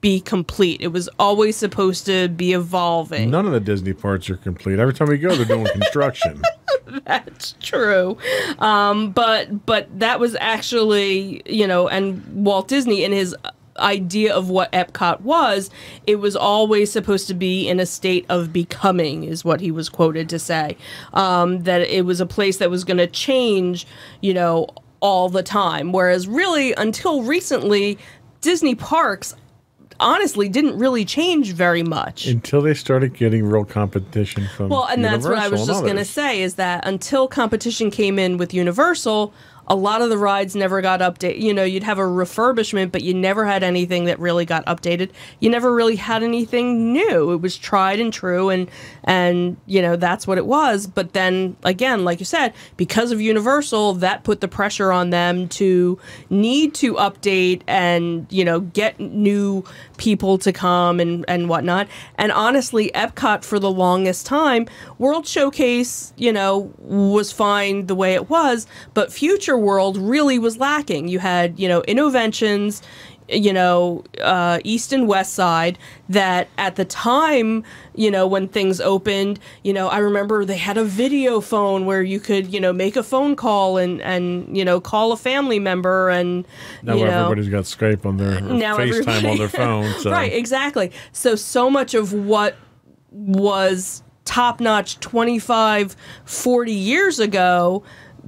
be 0.00 0.20
complete. 0.20 0.80
It 0.80 0.88
was 0.88 1.08
always 1.18 1.56
supposed 1.56 2.06
to 2.06 2.28
be 2.28 2.52
evolving. 2.52 3.30
None 3.30 3.46
of 3.46 3.52
the 3.52 3.60
Disney 3.60 3.92
parts 3.92 4.30
are 4.30 4.36
complete. 4.36 4.78
Every 4.78 4.94
time 4.94 5.08
we 5.08 5.18
go, 5.18 5.34
they're 5.34 5.44
doing 5.44 5.66
construction. 5.72 6.42
That's 7.04 7.54
true. 7.60 8.16
Um, 8.58 9.10
but 9.10 9.66
but 9.66 9.86
that 9.98 10.20
was 10.20 10.36
actually, 10.40 11.42
you 11.46 11.66
know, 11.66 11.88
and 11.88 12.44
Walt 12.44 12.68
Disney 12.68 13.04
in 13.04 13.12
his 13.12 13.34
idea 13.78 14.34
of 14.34 14.50
what 14.50 14.70
Epcot 14.72 15.20
was, 15.20 15.70
it 16.06 16.16
was 16.16 16.36
always 16.36 16.90
supposed 16.90 17.28
to 17.28 17.34
be 17.34 17.68
in 17.68 17.80
a 17.80 17.86
state 17.86 18.26
of 18.28 18.52
becoming, 18.52 19.24
is 19.24 19.44
what 19.44 19.60
he 19.60 19.70
was 19.70 19.88
quoted 19.88 20.28
to 20.30 20.38
say. 20.38 20.76
Um, 21.12 21.62
that 21.62 21.82
it 21.82 22.04
was 22.04 22.20
a 22.20 22.26
place 22.26 22.58
that 22.58 22.70
was 22.70 22.84
going 22.84 22.98
to 22.98 23.06
change, 23.06 23.86
you 24.20 24.34
know, 24.34 24.68
all 25.00 25.28
the 25.28 25.42
time. 25.42 25.92
Whereas, 25.92 26.26
really, 26.26 26.72
until 26.74 27.22
recently, 27.22 27.98
Disney 28.40 28.74
parks 28.74 29.34
honestly 30.00 30.48
didn't 30.48 30.78
really 30.78 31.04
change 31.04 31.52
very 31.52 31.82
much 31.82 32.26
until 32.26 32.62
they 32.62 32.74
started 32.74 33.14
getting 33.14 33.44
real 33.44 33.64
competition 33.64 34.46
from. 34.56 34.68
Well, 34.68 34.86
and 34.86 35.04
Universal 35.04 35.20
that's 35.20 35.26
what 35.26 35.38
I 35.38 35.48
was 35.48 35.66
just 35.66 35.82
going 35.82 35.96
to 35.96 36.04
say 36.04 36.42
is 36.42 36.54
that 36.54 36.86
until 36.86 37.28
competition 37.28 37.90
came 37.90 38.18
in 38.18 38.36
with 38.36 38.54
Universal, 38.54 39.32
a 39.68 39.74
lot 39.74 40.00
of 40.00 40.08
the 40.08 40.18
rides 40.18 40.56
never 40.56 40.80
got 40.80 41.00
updated. 41.00 41.40
You 41.40 41.52
know, 41.52 41.62
you'd 41.64 41.82
have 41.82 41.98
a 41.98 42.02
refurbishment, 42.02 42.90
but 42.90 43.02
you 43.02 43.12
never 43.12 43.44
had 43.44 43.62
anything 43.62 44.06
that 44.06 44.18
really 44.18 44.46
got 44.46 44.64
updated. 44.66 45.10
You 45.40 45.50
never 45.50 45.74
really 45.74 45.96
had 45.96 46.22
anything 46.22 46.92
new. 46.92 47.32
It 47.32 47.42
was 47.42 47.56
tried 47.56 48.00
and 48.00 48.12
true, 48.12 48.48
and 48.48 48.70
and 49.04 49.56
you 49.66 49.82
know 49.82 49.96
that's 49.96 50.26
what 50.26 50.38
it 50.38 50.46
was. 50.46 50.86
But 50.86 51.12
then 51.12 51.56
again, 51.64 52.04
like 52.04 52.18
you 52.18 52.24
said, 52.24 52.54
because 52.76 53.12
of 53.12 53.20
Universal, 53.20 53.94
that 53.94 54.24
put 54.24 54.40
the 54.40 54.48
pressure 54.48 54.90
on 54.90 55.10
them 55.10 55.48
to 55.48 55.98
need 56.30 56.74
to 56.74 56.94
update 56.94 57.62
and 57.66 58.26
you 58.30 58.44
know 58.44 58.60
get 58.60 58.98
new 58.98 59.64
people 59.98 60.38
to 60.38 60.52
come 60.52 60.98
and 60.98 61.26
and 61.28 61.48
whatnot. 61.48 61.88
And 62.16 62.32
honestly, 62.32 62.90
Epcot 62.94 63.44
for 63.44 63.58
the 63.58 63.70
longest 63.70 64.24
time, 64.24 64.66
World 64.96 65.26
Showcase, 65.26 66.14
you 66.16 66.32
know, 66.32 66.72
was 66.78 67.32
fine 67.32 67.86
the 67.86 67.94
way 67.94 68.14
it 68.14 68.30
was, 68.30 68.66
but 68.94 69.12
Future 69.12 69.57
world 69.58 69.96
really 69.96 70.38
was 70.38 70.58
lacking. 70.58 71.08
You 71.08 71.18
had, 71.18 71.58
you 71.58 71.68
know, 71.68 71.82
Innoventions, 71.82 72.82
you 73.28 73.52
know, 73.52 74.04
uh, 74.22 74.58
East 74.64 74.92
and 74.92 75.06
West 75.06 75.34
Side 75.34 75.78
that 76.08 76.48
at 76.56 76.76
the 76.76 76.84
time, 76.84 77.62
you 77.94 78.10
know, 78.10 78.26
when 78.26 78.48
things 78.48 78.80
opened, 78.80 79.38
you 79.62 79.72
know, 79.72 79.88
I 79.88 79.98
remember 79.98 80.44
they 80.44 80.56
had 80.56 80.78
a 80.78 80.84
video 80.84 81.40
phone 81.40 81.84
where 81.84 82.02
you 82.02 82.20
could, 82.20 82.52
you 82.52 82.60
know, 82.60 82.72
make 82.72 82.96
a 82.96 83.02
phone 83.02 83.36
call 83.36 83.76
and, 83.76 84.00
and 84.02 84.56
you 84.56 84.64
know, 84.64 84.80
call 84.80 85.12
a 85.12 85.16
family 85.16 85.58
member 85.58 86.08
and, 86.08 86.46
now 86.82 86.94
you 86.94 87.04
know, 87.04 87.24
everybody's 87.24 87.50
got 87.50 87.64
Skype 87.64 88.06
on 88.06 88.16
their 88.16 88.40
now 88.40 88.76
FaceTime 88.76 89.30
on 89.30 89.38
their 89.38 89.48
phone. 89.48 89.78
So. 89.98 90.10
Right, 90.10 90.32
exactly. 90.32 90.92
So, 91.12 91.34
so 91.34 91.70
much 91.70 91.94
of 91.94 92.12
what 92.12 92.56
was 93.10 94.02
top 94.24 94.60
notch 94.60 95.00
25, 95.00 95.96
40 96.24 96.72
years 96.72 97.18
ago 97.18 97.82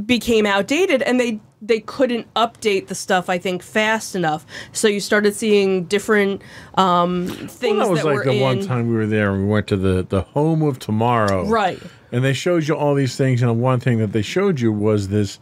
became 0.07 0.47
outdated 0.47 1.03
and 1.03 1.19
they 1.21 1.41
they 1.63 1.81
couldn't 1.81 2.33
update 2.35 2.87
the 2.87 2.95
stuff 2.95 3.29
I 3.29 3.39
think 3.39 3.63
fast 3.63 4.15
enough. 4.15 4.47
So 4.73 4.89
you 4.89 5.01
started 5.01 5.35
seeing 5.35 5.85
different 5.85 6.43
um, 6.75 7.27
things. 7.27 7.77
Well, 7.79 7.87
that 7.87 7.91
was 7.91 8.03
that 8.03 8.07
like 8.07 8.25
the 8.25 8.33
in, 8.33 8.41
one 8.41 8.67
time 8.67 8.89
we 8.89 8.95
were 8.95 9.07
there. 9.07 9.33
and 9.33 9.43
We 9.43 9.49
went 9.49 9.67
to 9.69 9.77
the 9.77 10.07
the 10.09 10.23
home 10.23 10.63
of 10.63 10.79
tomorrow, 10.79 11.45
right? 11.47 11.79
And 12.13 12.25
they 12.25 12.33
showed 12.33 12.67
you 12.67 12.77
all 12.77 12.95
these 12.95 13.17
things, 13.17 13.43
and 13.43 13.61
one 13.61 13.81
thing 13.81 13.99
that 13.99 14.13
they 14.13 14.23
showed 14.23 14.61
you 14.61 14.73
was 14.73 15.09
this 15.09 15.39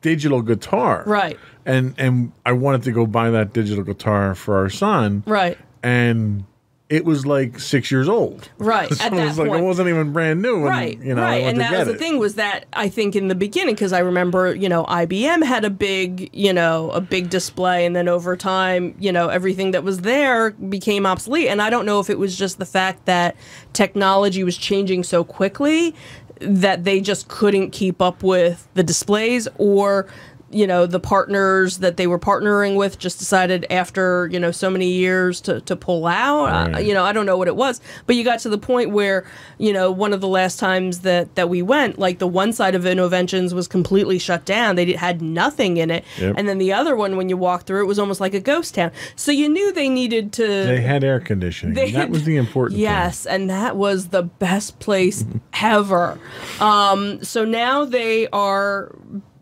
digital 0.00 0.42
guitar, 0.42 1.04
right? 1.06 1.38
And 1.66 1.94
and 1.98 2.32
I 2.46 2.52
wanted 2.52 2.82
to 2.84 2.92
go 2.92 3.06
buy 3.06 3.30
that 3.30 3.52
digital 3.52 3.84
guitar 3.84 4.34
for 4.34 4.56
our 4.56 4.70
son, 4.70 5.22
right? 5.26 5.58
And 5.82 6.44
it 6.92 7.06
was 7.06 7.24
like 7.24 7.58
six 7.58 7.90
years 7.90 8.06
old. 8.06 8.50
Right. 8.58 8.92
so 8.94 9.06
it 9.06 9.12
was 9.12 9.38
like 9.38 9.48
point. 9.48 9.62
it 9.62 9.64
wasn't 9.64 9.88
even 9.88 10.12
brand 10.12 10.42
new. 10.42 10.62
right. 10.62 10.98
you 11.00 11.14
know, 11.14 11.22
right. 11.22 11.42
And 11.42 11.58
that 11.58 11.72
was 11.72 11.88
it. 11.88 11.92
the 11.92 11.98
thing 11.98 12.18
was 12.18 12.34
that 12.34 12.66
I 12.74 12.90
think 12.90 13.16
in 13.16 13.28
the 13.28 13.34
beginning, 13.34 13.74
because 13.74 13.94
I 13.94 14.00
remember, 14.00 14.54
you 14.54 14.68
know, 14.68 14.84
IBM 14.84 15.42
had 15.42 15.64
a 15.64 15.70
big, 15.70 16.28
you 16.34 16.52
know, 16.52 16.90
a 16.90 17.00
big 17.00 17.30
display, 17.30 17.86
and 17.86 17.96
then 17.96 18.08
over 18.08 18.36
time, 18.36 18.94
you 18.98 19.10
know, 19.10 19.28
everything 19.28 19.70
that 19.70 19.84
was 19.84 20.02
there 20.02 20.50
became 20.50 21.06
obsolete. 21.06 21.48
And 21.48 21.62
I 21.62 21.70
don't 21.70 21.86
know 21.86 21.98
if 21.98 22.10
it 22.10 22.18
was 22.18 22.36
just 22.36 22.58
the 22.58 22.66
fact 22.66 23.06
that 23.06 23.36
technology 23.72 24.44
was 24.44 24.58
changing 24.58 25.04
so 25.04 25.24
quickly 25.24 25.94
that 26.40 26.84
they 26.84 27.00
just 27.00 27.28
couldn't 27.28 27.70
keep 27.70 28.02
up 28.02 28.22
with 28.22 28.68
the 28.74 28.82
displays 28.82 29.48
or 29.56 30.06
you 30.52 30.66
know 30.66 30.86
the 30.86 31.00
partners 31.00 31.78
that 31.78 31.96
they 31.96 32.06
were 32.06 32.18
partnering 32.18 32.76
with 32.76 32.98
just 32.98 33.18
decided 33.18 33.66
after 33.70 34.28
you 34.30 34.38
know 34.38 34.50
so 34.50 34.70
many 34.70 34.88
years 34.88 35.40
to, 35.40 35.60
to 35.62 35.74
pull 35.74 36.06
out 36.06 36.46
right. 36.46 36.76
uh, 36.76 36.78
you 36.78 36.92
know 36.92 37.04
i 37.04 37.12
don't 37.12 37.26
know 37.26 37.36
what 37.36 37.48
it 37.48 37.56
was 37.56 37.80
but 38.06 38.14
you 38.14 38.22
got 38.22 38.38
to 38.38 38.48
the 38.48 38.58
point 38.58 38.90
where 38.90 39.24
you 39.58 39.72
know 39.72 39.90
one 39.90 40.12
of 40.12 40.20
the 40.20 40.28
last 40.28 40.58
times 40.58 41.00
that 41.00 41.34
that 41.34 41.48
we 41.48 41.62
went 41.62 41.98
like 41.98 42.18
the 42.18 42.26
one 42.26 42.52
side 42.52 42.74
of 42.74 42.82
innoventions 42.82 43.52
was 43.52 43.66
completely 43.66 44.18
shut 44.18 44.44
down 44.44 44.76
they 44.76 44.92
had 44.92 45.22
nothing 45.22 45.78
in 45.78 45.90
it 45.90 46.04
yep. 46.18 46.34
and 46.36 46.48
then 46.48 46.58
the 46.58 46.72
other 46.72 46.94
one 46.94 47.16
when 47.16 47.28
you 47.28 47.36
walked 47.36 47.66
through 47.66 47.82
it 47.82 47.86
was 47.86 47.98
almost 47.98 48.20
like 48.20 48.34
a 48.34 48.40
ghost 48.40 48.74
town 48.74 48.92
so 49.16 49.32
you 49.32 49.48
knew 49.48 49.72
they 49.72 49.88
needed 49.88 50.32
to 50.32 50.46
they 50.46 50.80
had 50.80 51.02
air 51.02 51.18
conditioning 51.20 51.74
they, 51.74 51.90
that 51.90 52.10
was 52.10 52.24
the 52.24 52.36
important 52.36 52.78
yes 52.78 53.24
thing. 53.24 53.34
and 53.34 53.50
that 53.50 53.76
was 53.76 54.08
the 54.08 54.22
best 54.22 54.78
place 54.78 55.24
ever 55.54 56.18
um, 56.60 57.22
so 57.22 57.44
now 57.44 57.84
they 57.84 58.28
are 58.28 58.94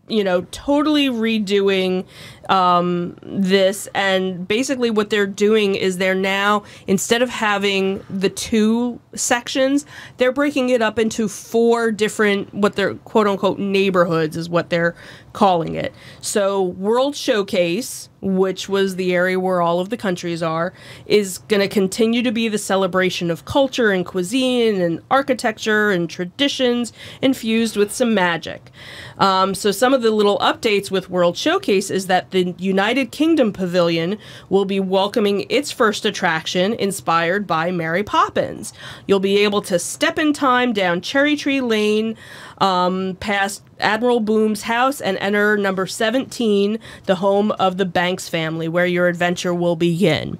you 0.07 0.23
know, 0.23 0.41
totally 0.51 1.07
redoing 1.07 2.05
um, 2.49 3.15
this. 3.21 3.87
And 3.93 4.47
basically, 4.47 4.89
what 4.89 5.09
they're 5.09 5.27
doing 5.27 5.75
is 5.75 5.97
they're 5.97 6.15
now, 6.15 6.63
instead 6.87 7.21
of 7.21 7.29
having 7.29 8.03
the 8.09 8.29
two 8.29 8.99
sections, 9.13 9.85
they're 10.17 10.31
breaking 10.31 10.69
it 10.69 10.81
up 10.81 10.99
into 10.99 11.27
four 11.27 11.91
different, 11.91 12.53
what 12.53 12.75
they're 12.75 12.95
quote 12.95 13.27
unquote 13.27 13.59
neighborhoods, 13.59 14.37
is 14.37 14.49
what 14.49 14.69
they're 14.69 14.95
calling 15.33 15.75
it. 15.75 15.93
So, 16.19 16.61
World 16.61 17.15
Showcase, 17.15 18.09
which 18.21 18.69
was 18.69 18.95
the 18.95 19.15
area 19.15 19.39
where 19.39 19.61
all 19.61 19.79
of 19.79 19.89
the 19.89 19.97
countries 19.97 20.43
are, 20.43 20.73
is 21.05 21.39
going 21.39 21.61
to 21.61 21.67
continue 21.67 22.21
to 22.21 22.31
be 22.31 22.47
the 22.47 22.57
celebration 22.57 23.31
of 23.31 23.45
culture 23.45 23.91
and 23.91 24.05
cuisine 24.05 24.81
and 24.81 25.01
architecture 25.09 25.89
and 25.91 26.09
traditions 26.09 26.93
infused 27.21 27.77
with 27.77 27.91
some 27.91 28.13
magic. 28.13 28.71
Um, 29.17 29.55
so, 29.55 29.71
some 29.71 29.93
of 29.93 30.01
the 30.01 30.11
little 30.11 30.37
updates 30.39 30.91
with 30.91 31.09
World 31.09 31.37
Showcase 31.37 31.89
is 31.89 32.07
that 32.07 32.30
the 32.31 32.55
United 32.57 33.11
Kingdom 33.11 33.53
Pavilion 33.53 34.17
will 34.49 34.65
be 34.65 34.79
welcoming 34.79 35.45
its 35.49 35.71
first 35.71 36.05
attraction 36.05 36.73
inspired 36.73 37.45
by 37.45 37.71
Mary 37.71 38.03
Poppins. 38.03 38.73
You'll 39.07 39.19
be 39.19 39.39
able 39.39 39.61
to 39.63 39.77
step 39.77 40.17
in 40.17 40.33
time 40.33 40.73
down 40.73 41.01
Cherry 41.01 41.35
Tree 41.35 41.61
Lane 41.61 42.17
um, 42.57 43.17
past 43.19 43.63
Admiral 43.79 44.19
Boom's 44.19 44.63
house 44.63 45.01
and 45.01 45.17
enter 45.17 45.57
number 45.57 45.85
17, 45.85 46.79
the 47.05 47.15
home 47.15 47.51
of 47.53 47.77
the 47.77 47.85
Banks 47.85 48.29
family, 48.29 48.67
where 48.67 48.85
your 48.85 49.07
adventure 49.07 49.53
will 49.53 49.75
begin. 49.75 50.37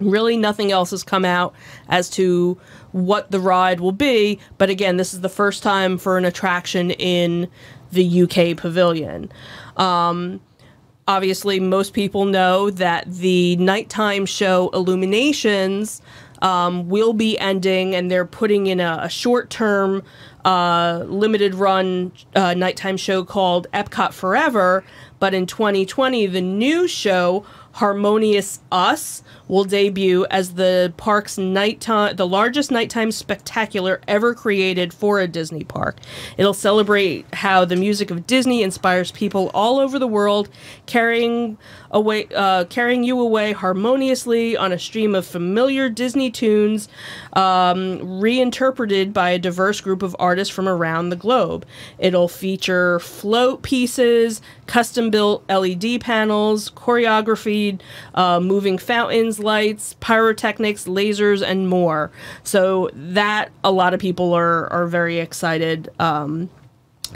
Really, 0.00 0.36
nothing 0.36 0.72
else 0.72 0.90
has 0.90 1.04
come 1.04 1.24
out 1.24 1.54
as 1.88 2.10
to 2.10 2.58
what 2.90 3.30
the 3.30 3.38
ride 3.38 3.80
will 3.80 3.92
be, 3.92 4.40
but 4.58 4.68
again, 4.68 4.96
this 4.96 5.14
is 5.14 5.20
the 5.20 5.28
first 5.28 5.62
time 5.62 5.98
for 5.98 6.18
an 6.18 6.24
attraction 6.24 6.90
in 6.90 7.48
the 7.92 8.22
UK 8.22 8.56
pavilion. 8.56 9.30
Um, 9.76 10.40
obviously, 11.06 11.60
most 11.60 11.92
people 11.92 12.24
know 12.24 12.70
that 12.70 13.10
the 13.10 13.56
nighttime 13.56 14.26
show 14.26 14.70
Illuminations 14.70 16.02
um, 16.42 16.88
will 16.88 17.12
be 17.12 17.38
ending, 17.38 17.94
and 17.94 18.10
they're 18.10 18.26
putting 18.26 18.66
in 18.66 18.80
a, 18.80 19.00
a 19.02 19.08
short 19.08 19.50
term, 19.50 20.02
uh, 20.44 21.04
limited 21.06 21.54
run 21.54 22.12
uh, 22.34 22.54
nighttime 22.54 22.96
show 22.96 23.24
called 23.24 23.66
Epcot 23.72 24.12
Forever. 24.12 24.84
But 25.18 25.32
in 25.32 25.46
2020, 25.46 26.26
the 26.26 26.42
new 26.42 26.86
show, 26.86 27.46
Harmonious 27.74 28.60
Us, 28.70 29.22
will 29.48 29.64
debut 29.64 30.26
as 30.30 30.54
the 30.54 30.92
park's 30.96 31.36
nighttime, 31.36 32.16
the 32.16 32.26
largest 32.26 32.70
nighttime 32.70 33.10
spectacular 33.10 34.00
ever 34.06 34.34
created 34.34 34.94
for 34.94 35.20
a 35.20 35.28
Disney 35.28 35.64
park. 35.64 35.98
It'll 36.36 36.54
celebrate 36.54 37.26
how 37.34 37.64
the 37.64 37.76
music 37.76 38.10
of 38.10 38.26
Disney 38.26 38.62
inspires 38.62 39.10
people 39.10 39.50
all 39.52 39.78
over 39.80 39.98
the 39.98 40.06
world, 40.06 40.48
carrying 40.86 41.58
away, 41.94 42.26
uh, 42.34 42.64
carrying 42.64 43.04
you 43.04 43.20
away 43.20 43.52
harmoniously 43.52 44.56
on 44.56 44.72
a 44.72 44.78
stream 44.78 45.14
of 45.14 45.24
familiar 45.24 45.88
Disney 45.88 46.30
tunes, 46.30 46.88
um, 47.34 48.20
reinterpreted 48.20 49.14
by 49.14 49.30
a 49.30 49.38
diverse 49.38 49.80
group 49.80 50.02
of 50.02 50.14
artists 50.18 50.52
from 50.52 50.68
around 50.68 51.08
the 51.08 51.16
globe. 51.16 51.64
It'll 51.98 52.28
feature 52.28 52.98
float 52.98 53.62
pieces, 53.62 54.42
custom 54.66 55.10
built 55.10 55.48
LED 55.48 56.00
panels, 56.00 56.70
choreographed 56.70 57.80
uh, 58.14 58.40
moving 58.40 58.76
fountains, 58.76 59.38
lights, 59.38 59.94
pyrotechnics, 60.00 60.86
lasers, 60.86 61.46
and 61.46 61.68
more. 61.68 62.10
So 62.42 62.90
that 62.92 63.50
a 63.62 63.70
lot 63.70 63.94
of 63.94 64.00
people 64.00 64.34
are 64.34 64.70
are 64.72 64.86
very 64.86 65.18
excited 65.18 65.90
um, 66.00 66.50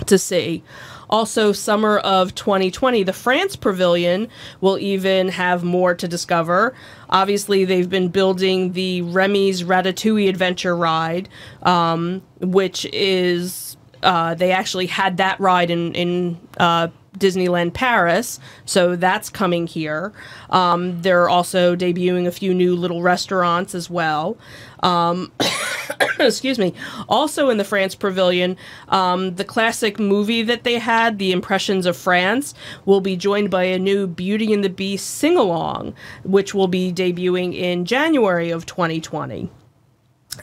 to 0.06 0.18
see. 0.18 0.62
Also, 1.10 1.52
summer 1.52 1.98
of 1.98 2.34
2020, 2.34 3.02
the 3.02 3.12
France 3.12 3.56
Pavilion 3.56 4.28
will 4.60 4.78
even 4.78 5.28
have 5.28 5.64
more 5.64 5.94
to 5.94 6.06
discover. 6.06 6.74
Obviously, 7.10 7.64
they've 7.64 7.88
been 7.88 8.08
building 8.08 8.72
the 8.72 9.02
Remy's 9.02 9.62
Ratatouille 9.62 10.28
Adventure 10.28 10.76
ride, 10.76 11.28
um, 11.62 12.22
which 12.40 12.84
is 12.92 13.76
uh, 14.02 14.34
they 14.34 14.52
actually 14.52 14.86
had 14.86 15.16
that 15.16 15.40
ride 15.40 15.70
in 15.70 15.94
in 15.94 16.38
uh, 16.58 16.88
Disneyland 17.18 17.74
Paris, 17.74 18.38
so 18.64 18.96
that's 18.96 19.28
coming 19.28 19.66
here. 19.66 20.12
Um, 20.50 21.02
they're 21.02 21.28
also 21.28 21.74
debuting 21.74 22.26
a 22.26 22.30
few 22.30 22.54
new 22.54 22.76
little 22.76 23.02
restaurants 23.02 23.74
as 23.74 23.90
well. 23.90 24.36
Um, 24.82 25.32
excuse 26.26 26.58
me. 26.58 26.74
Also 27.08 27.48
in 27.50 27.58
the 27.58 27.64
France 27.64 27.94
Pavilion, 27.94 28.56
um, 28.88 29.36
the 29.36 29.44
classic 29.44 29.98
movie 29.98 30.42
that 30.42 30.64
they 30.64 30.78
had, 30.78 31.18
The 31.18 31.32
Impressions 31.32 31.86
of 31.86 31.96
France, 31.96 32.54
will 32.84 33.00
be 33.00 33.16
joined 33.16 33.50
by 33.50 33.64
a 33.64 33.78
new 33.78 34.06
Beauty 34.06 34.52
and 34.52 34.64
the 34.64 34.68
Beast 34.68 35.08
sing 35.08 35.36
along, 35.36 35.94
which 36.24 36.54
will 36.54 36.68
be 36.68 36.92
debuting 36.92 37.54
in 37.54 37.84
January 37.84 38.50
of 38.50 38.66
2020 38.66 39.50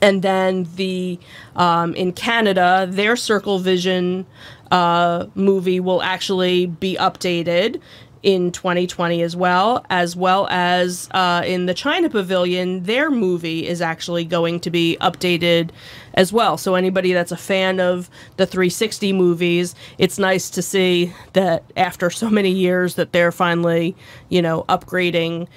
and 0.01 0.21
then 0.21 0.67
the 0.75 1.19
um, 1.55 1.93
in 1.95 2.11
Canada, 2.11 2.87
their 2.89 3.15
Circle 3.15 3.59
Vision 3.59 4.25
uh, 4.71 5.27
movie 5.35 5.79
will 5.79 6.01
actually 6.01 6.65
be 6.65 6.97
updated 6.97 7.79
in 8.25 8.51
2020 8.51 9.21
as 9.21 9.35
well, 9.35 9.85
as 9.91 10.15
well 10.15 10.47
as 10.49 11.07
uh, 11.11 11.43
in 11.45 11.67
the 11.67 11.75
China 11.75 12.09
Pavilion, 12.09 12.81
their 12.81 13.11
movie 13.11 13.67
is 13.67 13.83
actually 13.83 14.25
going 14.25 14.59
to 14.61 14.71
be 14.71 14.97
updated 14.99 15.69
as 16.15 16.33
well. 16.33 16.57
So 16.57 16.73
anybody 16.73 17.13
that's 17.13 17.31
a 17.31 17.37
fan 17.37 17.79
of 17.79 18.09
the 18.37 18.47
360 18.47 19.13
movies, 19.13 19.75
it's 19.99 20.17
nice 20.17 20.49
to 20.49 20.63
see 20.63 21.13
that 21.33 21.63
after 21.77 22.09
so 22.09 22.27
many 22.27 22.49
years 22.49 22.95
that 22.95 23.11
they're 23.11 23.31
finally, 23.31 23.95
you 24.29 24.41
know, 24.41 24.63
upgrading 24.69 25.47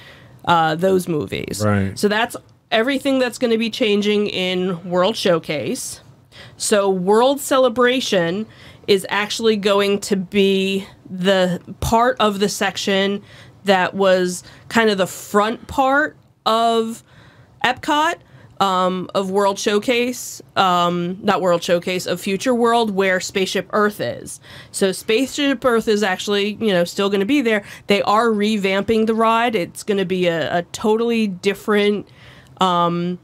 uh, 0.44 0.74
those 0.74 1.08
movies. 1.08 1.62
Right. 1.64 1.98
So 1.98 2.06
that's 2.06 2.36
everything 2.70 3.18
that's 3.18 3.38
going 3.38 3.50
to 3.50 3.58
be 3.58 3.70
changing 3.70 4.26
in 4.26 4.90
World 4.90 5.16
Showcase. 5.16 6.02
So 6.58 6.90
World 6.90 7.40
Celebration 7.40 8.46
is 8.86 9.06
actually 9.08 9.56
going 9.56 10.00
to 10.00 10.16
be 10.16 10.86
the 11.10 11.60
part 11.80 12.16
of 12.20 12.40
the 12.40 12.48
section 12.48 13.22
that 13.64 13.94
was 13.94 14.42
kind 14.68 14.90
of 14.90 14.98
the 14.98 15.06
front 15.06 15.66
part 15.66 16.16
of 16.46 17.02
Epcot. 17.64 18.16
Um, 18.60 19.08
of 19.14 19.30
World 19.30 19.56
Showcase, 19.56 20.42
um, 20.56 21.20
not 21.22 21.40
World 21.40 21.62
Showcase, 21.62 22.06
of 22.06 22.20
Future 22.20 22.52
World, 22.52 22.90
where 22.90 23.20
Spaceship 23.20 23.70
Earth 23.72 24.00
is. 24.00 24.40
So 24.72 24.90
Spaceship 24.90 25.64
Earth 25.64 25.86
is 25.86 26.02
actually, 26.02 26.54
you 26.54 26.72
know, 26.72 26.82
still 26.82 27.08
going 27.08 27.20
to 27.20 27.24
be 27.24 27.40
there. 27.40 27.62
They 27.86 28.02
are 28.02 28.26
revamping 28.30 29.06
the 29.06 29.14
ride. 29.14 29.54
It's 29.54 29.84
going 29.84 29.98
to 29.98 30.04
be 30.04 30.26
a, 30.26 30.58
a 30.58 30.62
totally 30.72 31.28
different 31.28 32.08
um, 32.60 33.20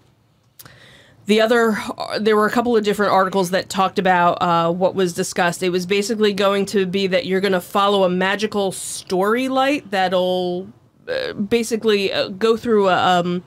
the 1.27 1.41
other, 1.41 1.77
there 2.21 2.37
were 2.37 2.47
a 2.47 2.51
couple 2.51 2.77
of 2.77 2.85
different 2.85 3.13
articles 3.13 3.51
that 3.51 3.69
talked 3.69 3.99
about 3.99 4.43
uh, 4.43 4.71
what 4.73 4.95
was 4.95 5.15
discussed. 5.15 5.63
It 5.63 5.71
was 5.71 5.87
basically 5.87 6.33
going 6.33 6.67
to 6.67 6.85
be 6.87 7.07
that 7.07 7.25
you're 7.25 7.41
going 7.41 7.53
to 7.53 7.61
follow 7.61 8.05
a 8.05 8.11
magical 8.11 8.73
story 8.73 9.49
light 9.49 9.91
that'll 9.91 10.69
uh, 11.09 11.33
basically 11.33 12.13
uh, 12.13 12.29
go 12.29 12.57
through 12.57 12.89
a. 12.89 13.21
Um, 13.21 13.45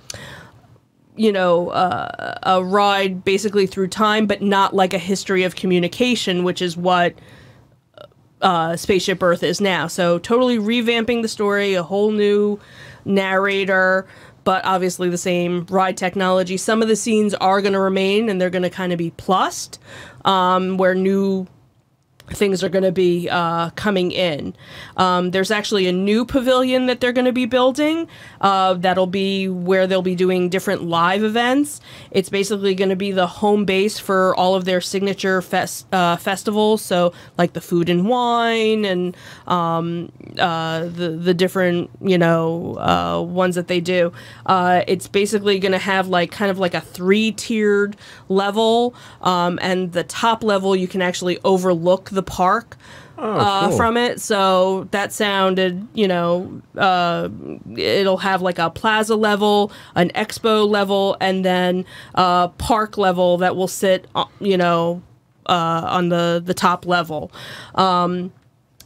you 1.19 1.31
know, 1.31 1.69
uh, 1.69 2.37
a 2.43 2.63
ride 2.63 3.23
basically 3.23 3.65
through 3.65 3.87
time, 3.87 4.27
but 4.27 4.39
not 4.39 4.75
like 4.75 4.93
a 4.93 4.99
history 4.99 5.41
of 5.43 5.55
communication, 5.55 6.43
which 6.43 6.61
is 6.61 6.77
what 6.77 7.15
uh, 8.41 8.75
Spaceship 8.75 9.21
Earth 9.23 9.43
is 9.43 9.59
now. 9.59 9.87
So, 9.87 10.19
totally 10.19 10.59
revamping 10.59 11.23
the 11.23 11.27
story, 11.27 11.73
a 11.73 11.83
whole 11.83 12.11
new 12.11 12.59
narrator, 13.07 14.05
but 14.43 14.63
obviously 14.65 15.09
the 15.09 15.17
same 15.17 15.65
ride 15.69 15.97
technology. 15.97 16.57
Some 16.57 16.81
of 16.81 16.87
the 16.87 16.95
scenes 16.95 17.33
are 17.35 17.61
going 17.61 17.73
to 17.73 17.79
remain 17.79 18.29
and 18.29 18.39
they're 18.39 18.49
going 18.49 18.63
to 18.63 18.69
kind 18.69 18.91
of 18.91 18.97
be 18.97 19.11
plussed, 19.11 19.79
um, 20.25 20.77
where 20.77 20.95
new 20.95 21.47
things 22.29 22.63
are 22.63 22.69
going 22.69 22.83
to 22.83 22.91
be 22.91 23.29
uh, 23.29 23.69
coming 23.71 24.11
in. 24.11 24.55
Um, 24.97 25.31
there's 25.31 25.51
actually 25.51 25.87
a 25.87 25.91
new 25.91 26.25
pavilion 26.25 26.87
that 26.87 26.99
they're 26.99 27.13
going 27.13 27.25
to 27.25 27.31
be 27.33 27.45
building. 27.45 28.07
Uh, 28.41 28.73
that'll 28.75 29.07
be 29.07 29.47
where 29.47 29.87
they'll 29.87 30.01
be 30.01 30.15
doing 30.15 30.49
different 30.49 30.83
live 30.83 31.23
events. 31.23 31.79
It's 32.11 32.29
basically 32.29 32.75
going 32.75 32.89
to 32.89 32.95
be 32.95 33.11
the 33.11 33.27
home 33.27 33.65
base 33.65 33.99
for 33.99 34.35
all 34.35 34.55
of 34.55 34.65
their 34.65 34.81
signature 34.81 35.41
fest, 35.41 35.87
uh, 35.93 36.17
festivals. 36.17 36.81
So 36.81 37.13
like 37.37 37.53
the 37.53 37.61
food 37.61 37.89
and 37.89 38.07
wine 38.07 38.85
and 38.85 39.15
um, 39.47 40.11
uh, 40.37 40.81
the 40.85 41.09
the 41.09 41.33
different 41.33 41.89
you 42.01 42.17
know 42.17 42.77
uh, 42.77 43.21
ones 43.21 43.55
that 43.55 43.67
they 43.67 43.79
do. 43.79 44.11
Uh, 44.45 44.83
it's 44.87 45.07
basically 45.07 45.59
going 45.59 45.71
to 45.71 45.77
have 45.77 46.07
like 46.07 46.31
kind 46.31 46.51
of 46.51 46.59
like 46.59 46.73
a 46.73 46.81
three 46.81 47.31
tiered 47.31 47.95
level, 48.29 48.93
um, 49.21 49.59
and 49.61 49.93
the 49.93 50.03
top 50.03 50.43
level 50.43 50.75
you 50.75 50.87
can 50.87 51.01
actually 51.01 51.39
overlook 51.43 52.09
the 52.17 52.23
park 52.23 52.75
Oh, 53.19 53.31
uh, 53.33 53.67
cool. 53.69 53.77
from 53.77 53.97
it. 53.97 54.21
So 54.21 54.87
that 54.91 55.11
sounded, 55.11 55.87
you 55.95 56.07
know, 56.07 56.61
uh, 56.77 57.29
it'll 57.75 58.17
have 58.17 58.43
like 58.43 58.59
a 58.59 58.69
plaza 58.69 59.15
level, 59.15 59.71
an 59.95 60.09
expo 60.09 60.67
level, 60.69 61.17
and 61.19 61.43
then 61.43 61.83
a 62.13 62.51
park 62.59 62.95
level 62.95 63.37
that 63.39 63.55
will 63.55 63.67
sit, 63.67 64.05
uh, 64.13 64.25
you 64.39 64.55
know, 64.55 65.01
uh, 65.47 65.81
on 65.87 66.09
the 66.09 66.43
the 66.45 66.53
top 66.53 66.85
level. 66.85 67.31
Um, 67.73 68.31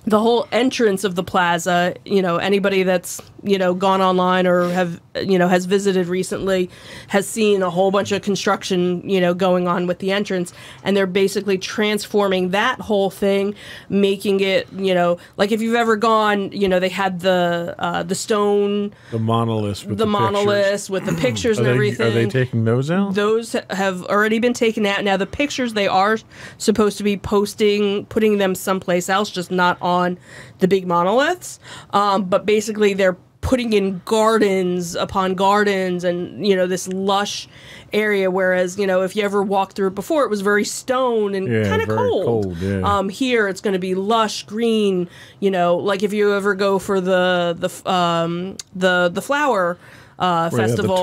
the 0.06 0.20
whole 0.20 0.48
entrance 0.52 1.04
of 1.04 1.16
the 1.16 1.24
plaza, 1.24 1.94
you 2.06 2.22
know, 2.22 2.38
anybody 2.38 2.84
that's 2.84 3.22
you 3.44 3.58
know 3.58 3.74
gone 3.74 4.02
online 4.02 4.46
or 4.48 4.70
have 4.70 5.02
you 5.22 5.38
know 5.38 5.48
has 5.48 5.66
visited 5.66 6.08
recently 6.08 6.70
has 7.08 7.28
seen 7.28 7.62
a 7.62 7.70
whole 7.70 7.92
bunch 7.92 8.12
of 8.12 8.22
construction 8.22 9.08
you 9.10 9.20
know 9.20 9.34
going 9.34 9.68
on 9.68 9.88
with 9.88 10.00
the 10.00 10.12
entrance 10.12 10.54
and 10.84 10.96
they're 10.96 11.08
basically 11.08 11.58
transforming 11.58 12.50
that 12.50 12.80
whole 12.80 13.10
thing 13.10 13.54
making 13.90 14.40
it 14.40 14.72
you 14.74 14.94
know 14.94 15.18
like 15.38 15.52
if 15.52 15.62
you've 15.62 15.76
ever 15.76 15.96
gone 15.96 16.52
you 16.52 16.68
know 16.68 16.80
they 16.80 16.90
had 16.90 17.20
the 17.22 17.76
uh, 17.80 18.04
the 18.04 18.16
stone 18.16 18.94
The 19.12 19.20
monoliths 19.20 19.84
with 19.84 19.98
the, 19.98 20.06
the, 20.06 20.12
pictures. 20.12 20.34
monoliths 20.34 20.90
with 20.90 21.06
the 21.06 21.14
pictures 21.22 21.58
and 21.58 21.68
they, 21.68 21.72
everything 21.72 22.08
are 22.08 22.12
they 22.12 22.28
taking 22.28 22.66
those 22.66 22.92
out? 22.92 23.16
those 23.16 23.56
have 23.70 24.04
already 24.06 24.40
been 24.40 24.54
taken 24.54 24.86
out. 24.86 25.04
Now 25.04 25.18
the 25.18 25.26
pictures 25.26 25.74
they 25.74 25.88
are 25.88 26.18
supposed 26.58 26.98
to 26.98 27.04
be 27.04 27.18
posting, 27.18 28.06
putting 28.08 28.38
them 28.38 28.56
someplace 28.56 29.10
else, 29.10 29.30
just 29.30 29.52
not 29.52 29.78
on 29.82 30.18
the 30.60 30.68
big 30.68 30.88
monoliths. 30.88 31.60
Um, 31.92 32.26
but 32.26 32.46
basically, 32.46 32.94
they're 32.94 33.18
putting 33.42 33.74
in 33.74 34.02
gardens 34.06 34.96
upon 34.96 35.36
gardens, 35.36 36.04
and 36.04 36.46
you 36.46 36.56
know 36.56 36.68
this 36.68 36.88
lush 36.88 37.48
area. 37.92 38.32
Whereas 38.32 38.78
you 38.78 38.88
know 38.88 39.02
if 39.02 39.16
you 39.16 39.24
ever 39.24 39.44
walked 39.44 39.76
through 39.76 39.88
it 39.88 39.96
before, 39.96 40.24
it 40.24 40.30
was 40.30 40.42
very 40.42 40.64
stone 40.64 41.36
and 41.36 41.48
Yeah, 41.52 41.70
kind 41.70 41.82
of 41.82 41.90
cold. 41.90 42.26
cold, 42.26 42.58
yeah. 42.58 42.82
Um, 42.82 43.10
here 43.10 43.48
it's 43.48 43.62
going 43.62 43.74
to 43.74 43.80
be 43.80 43.96
lush 43.96 44.44
green. 44.44 45.10
You 45.40 45.52
know, 45.52 45.76
like 45.78 46.04
if 46.04 46.14
you 46.14 46.34
ever 46.34 46.56
go 46.56 46.80
for 46.80 47.02
the 47.02 47.56
the 47.58 47.92
um, 47.92 48.58
the 48.76 49.10
the 49.14 49.22
flower. 49.22 49.78
Uh, 50.20 50.52
festival, 50.52 50.98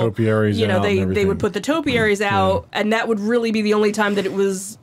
you 0.61 0.69
know, 0.69 0.75
they 0.81 1.03
they 1.13 1.25
would 1.27 1.41
put 1.41 1.53
the 1.53 1.61
topiaries 1.61 2.21
out, 2.21 2.69
and 2.73 2.93
that 2.93 3.09
would 3.09 3.19
really 3.19 3.51
be 3.51 3.63
the 3.63 3.75
only 3.75 3.91
time 3.91 4.15
that 4.15 4.25
it 4.25 4.33
was 4.33 4.79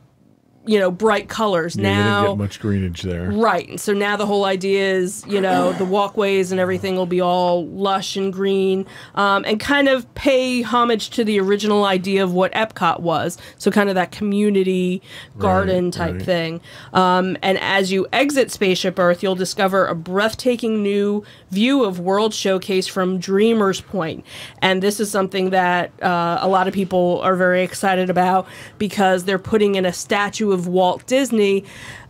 you 0.68 0.80
know 0.80 0.92
bright 0.92 1.30
colors. 1.30 1.76
Yeah, 1.76 1.82
you 1.82 2.04
now 2.04 2.22
didn't 2.22 2.38
get 2.38 2.44
much 2.44 2.60
greenage 2.60 3.02
there. 3.02 3.32
Right. 3.32 3.70
And 3.70 3.80
so 3.80 3.94
now 3.94 4.16
the 4.16 4.26
whole 4.26 4.46
idea 4.46 4.94
is, 4.94 5.24
you 5.28 5.42
know, 5.42 5.74
the 5.74 5.86
walkways 5.86 6.52
and 6.52 6.60
everything 6.60 6.96
will 6.96 7.06
be 7.06 7.22
all 7.22 7.66
lush 7.68 8.16
and 8.16 8.32
green 8.32 8.86
um, 9.16 9.44
and 9.46 9.60
kind 9.60 9.88
of 9.88 10.12
pay 10.16 10.62
homage 10.62 11.10
to 11.12 11.24
the 11.24 11.40
original 11.40 11.86
idea 11.86 12.24
of 12.24 12.34
what 12.34 12.52
Epcot 12.54 13.00
was. 13.02 13.38
So, 13.58 13.72
kind 13.72 13.90
of 13.90 13.96
that 13.96 14.12
community 14.12 15.02
garden 15.38 15.86
Right, 15.86 15.94
type 15.94 16.14
right. 16.14 16.22
thing. 16.22 16.62
Um, 16.94 17.38
and 17.42 17.58
as 17.60 17.92
you 17.92 18.08
exit 18.14 18.52
Spaceship 18.52 18.98
Earth, 19.00 19.24
you'll 19.24 19.36
discover 19.36 19.86
a 19.86 19.96
breathtaking 19.96 20.82
new 20.84 21.24
view 21.52 21.84
of 21.84 22.00
World 22.00 22.34
Showcase 22.34 22.88
from 22.88 23.20
Dreamer's 23.20 23.82
Point. 23.82 24.26
And 24.62 24.82
this 24.82 25.00
is 25.00 25.12
something 25.12 25.50
that 25.52 25.92
uh, 26.02 26.40
a 26.42 26.48
lot 26.48 26.68
of 26.68 26.74
people 26.74 27.20
are 27.22 27.36
very 27.36 27.64
excited 27.64 28.10
about 28.10 28.48
because 28.78 29.26
they're 29.26 29.40
putting 29.40 29.76
in 29.76 29.86
a 29.86 29.94
statue 29.94 30.52
of 30.56 30.68
Walt 30.68 31.06
Disney. 31.06 31.64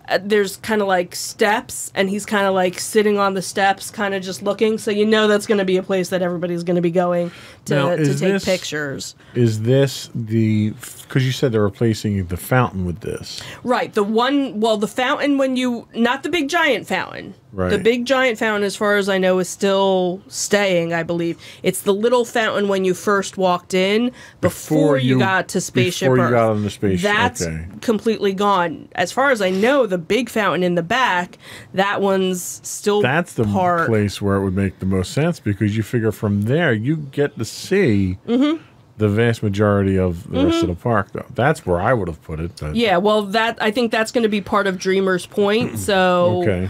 Uh, 0.07 0.19
there's 0.21 0.57
kind 0.57 0.81
of 0.81 0.87
like 0.87 1.15
steps, 1.15 1.91
and 1.95 2.09
he's 2.09 2.25
kind 2.25 2.45
of 2.45 2.53
like 2.53 2.79
sitting 2.79 3.17
on 3.17 3.33
the 3.33 3.41
steps, 3.41 3.89
kind 3.89 4.13
of 4.13 4.23
just 4.23 4.41
looking. 4.43 4.77
So 4.77 4.91
you 4.91 5.05
know 5.05 5.27
that's 5.27 5.47
going 5.47 5.57
to 5.57 5.65
be 5.65 5.77
a 5.77 5.83
place 5.83 6.09
that 6.09 6.21
everybody's 6.21 6.63
going 6.63 6.75
to 6.75 6.81
be 6.81 6.91
going 6.91 7.31
to, 7.65 7.75
Now, 7.75 7.95
to 7.95 8.05
take 8.05 8.17
this- 8.19 8.45
pictures. 8.45 9.15
Is 9.33 9.61
this 9.61 10.09
the 10.15 10.73
because 11.03 11.23
you 11.25 11.31
said 11.31 11.51
they're 11.51 11.61
replacing 11.63 12.25
the 12.25 12.37
fountain 12.37 12.83
with 12.85 13.01
this? 13.01 13.41
Right. 13.63 13.93
The 13.93 14.03
one, 14.03 14.59
well, 14.59 14.75
the 14.77 14.87
fountain 14.87 15.37
when 15.37 15.55
you, 15.55 15.87
not 15.93 16.23
the 16.23 16.29
big 16.29 16.49
giant 16.49 16.87
fountain. 16.87 17.35
Right. 17.53 17.69
The 17.69 17.77
big 17.77 18.05
giant 18.05 18.37
fountain, 18.37 18.63
as 18.63 18.75
far 18.75 18.97
as 18.97 19.07
I 19.07 19.17
know, 19.17 19.39
is 19.39 19.47
still 19.47 20.21
staying, 20.27 20.93
I 20.93 21.03
believe. 21.03 21.37
It's 21.63 21.81
the 21.81 21.93
little 21.93 22.25
fountain 22.25 22.67
when 22.67 22.83
you 22.83 22.93
first 22.93 23.37
walked 23.37 23.73
in 23.73 24.07
before, 24.41 24.95
Before 24.95 24.97
you, 24.97 25.09
you- 25.15 25.19
got 25.19 25.47
to 25.49 25.61
Spaceship 25.61 26.07
before 26.11 26.25
you 26.25 26.31
got 26.31 26.49
on 26.51 26.63
the 26.63 26.69
spaceship, 26.69 27.03
That's 27.09 27.41
okay. 27.43 27.65
completely 27.81 28.33
gone. 28.33 28.89
As 28.95 29.11
far 29.13 29.29
as 29.31 29.41
I 29.41 29.51
know, 29.51 29.85
the 29.85 29.97
big 29.99 30.29
fountain 30.29 30.63
in 30.63 30.75
the 30.75 30.83
back, 30.83 31.37
that 31.73 32.01
one's 32.01 32.59
still 32.63 33.01
That's 33.01 33.33
the 33.33 33.45
part. 33.45 33.87
place 33.87 34.21
where 34.21 34.35
it 34.37 34.43
would 34.43 34.55
make 34.55 34.79
the 34.79 34.85
most 34.85 35.13
sense 35.13 35.39
because 35.39 35.77
you 35.77 35.83
figure 35.83 36.11
from 36.11 36.41
there 36.43 36.73
you 36.73 36.97
get 36.97 37.37
to 37.37 37.45
see 37.55 38.17
Mm-hmm. 38.27 38.61
the 38.97 39.09
vast 39.09 39.43
majority 39.43 39.97
of 39.97 40.29
the 40.29 40.45
rest 40.45 40.61
of 40.63 40.69
the 40.69 40.75
park. 40.75 41.11
Though 41.11 41.25
that's 41.33 41.65
where 41.65 41.81
I 41.81 41.93
would 41.93 42.07
have 42.07 42.21
put 42.21 42.39
it. 42.39 42.51
But 42.59 42.75
Yeah, 42.75 42.97
well, 42.97 43.23
that 43.23 43.57
I 43.61 43.71
think 43.71 43.91
that's 43.91 44.11
going 44.11 44.23
to 44.23 44.29
be 44.29 44.41
part 44.41 44.67
of 44.67 44.77
Dreamer's 44.77 45.25
Point. 45.25 45.77
So 45.85 46.41
okay. 46.43 46.69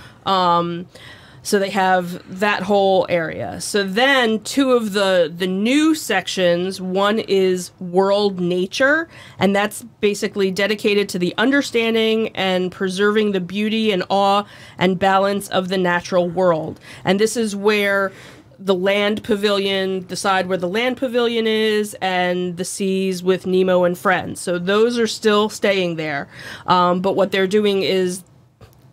So 1.44 1.60
they 1.60 1.70
have 1.70 2.40
that 2.40 2.64
whole 2.64 3.06
area. 3.08 3.62
So 3.62 3.84
then 3.84 4.40
two 4.40 4.72
of 4.72 4.94
the 4.94 5.32
the 5.36 5.46
new 5.46 5.94
sections, 5.94 6.82
one 6.82 7.20
is 7.20 7.70
world 7.80 8.40
nature 8.40 9.08
and 9.38 9.56
that's 9.56 9.84
basically 10.02 10.50
dedicated 10.50 11.08
to 11.10 11.20
the 11.20 11.36
understanding 11.38 12.30
and 12.30 12.72
preserving 12.72 13.34
the 13.34 13.42
beauty 13.42 13.92
and 13.92 14.04
awe 14.10 14.46
and 14.80 14.98
balance 14.98 15.48
of 15.50 15.68
the 15.68 15.78
natural 15.78 16.28
world. 16.28 16.80
And 17.04 17.20
this 17.20 17.38
is 17.38 17.56
where 17.56 18.12
the 18.60 18.76
land 18.76 19.24
pavilion, 19.24 20.08
the 20.08 20.16
side 20.16 20.48
where 20.48 20.58
the 20.58 20.68
land 20.68 20.98
pavilion 20.98 21.48
is, 21.48 21.96
and 22.02 22.58
the 22.58 22.66
seas 22.66 23.24
with 23.24 23.46
Nemo 23.46 23.84
and 23.84 23.98
friends. 23.98 24.40
So 24.42 24.60
those 24.60 24.98
are 24.98 25.08
still 25.08 25.50
staying 25.50 25.96
there. 25.96 26.28
Um, 26.68 27.02
but 27.02 27.16
what 27.16 27.32
they're 27.32 27.48
doing 27.48 27.82
is 27.82 28.24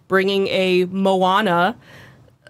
bringing 0.08 0.48
a 0.48 0.84
Moana 0.86 1.76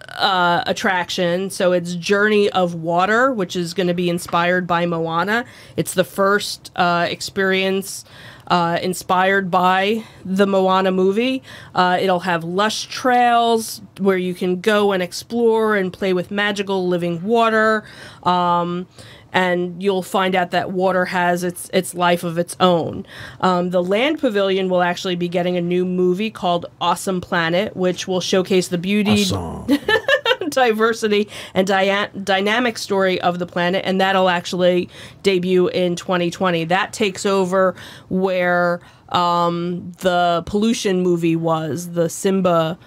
uh, 0.09 0.63
attraction. 0.65 1.49
So 1.49 1.71
it's 1.71 1.95
Journey 1.95 2.49
of 2.49 2.75
Water, 2.75 3.31
which 3.31 3.55
is 3.55 3.73
going 3.73 3.87
to 3.87 3.93
be 3.93 4.09
inspired 4.09 4.67
by 4.67 4.85
Moana. 4.85 5.45
It's 5.77 5.93
the 5.93 6.03
first 6.03 6.71
uh, 6.75 7.07
experience 7.09 8.05
uh, 8.47 8.79
inspired 8.81 9.49
by 9.49 10.03
the 10.25 10.45
Moana 10.47 10.91
movie. 10.91 11.43
Uh, 11.73 11.97
it'll 11.99 12.21
have 12.21 12.43
lush 12.43 12.85
trails 12.87 13.81
where 13.99 14.17
you 14.17 14.33
can 14.33 14.61
go 14.61 14.91
and 14.91 15.01
explore 15.03 15.75
and 15.75 15.91
play 15.91 16.13
with 16.13 16.31
magical 16.31 16.87
living 16.87 17.23
water. 17.23 17.83
Um, 18.23 18.87
and 19.33 19.81
you'll 19.81 20.03
find 20.03 20.35
out 20.35 20.51
that 20.51 20.71
water 20.71 21.05
has 21.05 21.43
its 21.43 21.69
its 21.73 21.95
life 21.95 22.23
of 22.23 22.37
its 22.37 22.55
own. 22.59 23.05
Um, 23.41 23.71
the 23.71 23.83
land 23.83 24.19
pavilion 24.19 24.69
will 24.69 24.83
actually 24.83 25.15
be 25.15 25.27
getting 25.27 25.57
a 25.57 25.61
new 25.61 25.85
movie 25.85 26.29
called 26.29 26.67
Awesome 26.79 27.19
Planet, 27.19 27.75
which 27.75 28.07
will 28.07 28.21
showcase 28.21 28.67
the 28.67 28.77
beauty, 28.77 29.23
Song. 29.23 29.67
diversity, 30.53 31.29
and 31.53 31.67
dynamic 31.67 32.77
story 32.77 33.19
of 33.21 33.39
the 33.39 33.45
planet, 33.45 33.83
and 33.85 33.99
that'll 33.99 34.29
actually 34.29 34.89
debut 35.23 35.67
in 35.69 35.95
2020. 35.95 36.65
That 36.65 36.93
takes 36.93 37.25
over 37.25 37.75
where 38.09 38.79
um, 39.09 39.91
the 39.99 40.43
pollution 40.45 41.01
movie 41.01 41.35
was, 41.35 41.91
the 41.91 42.09
Simba. 42.09 42.77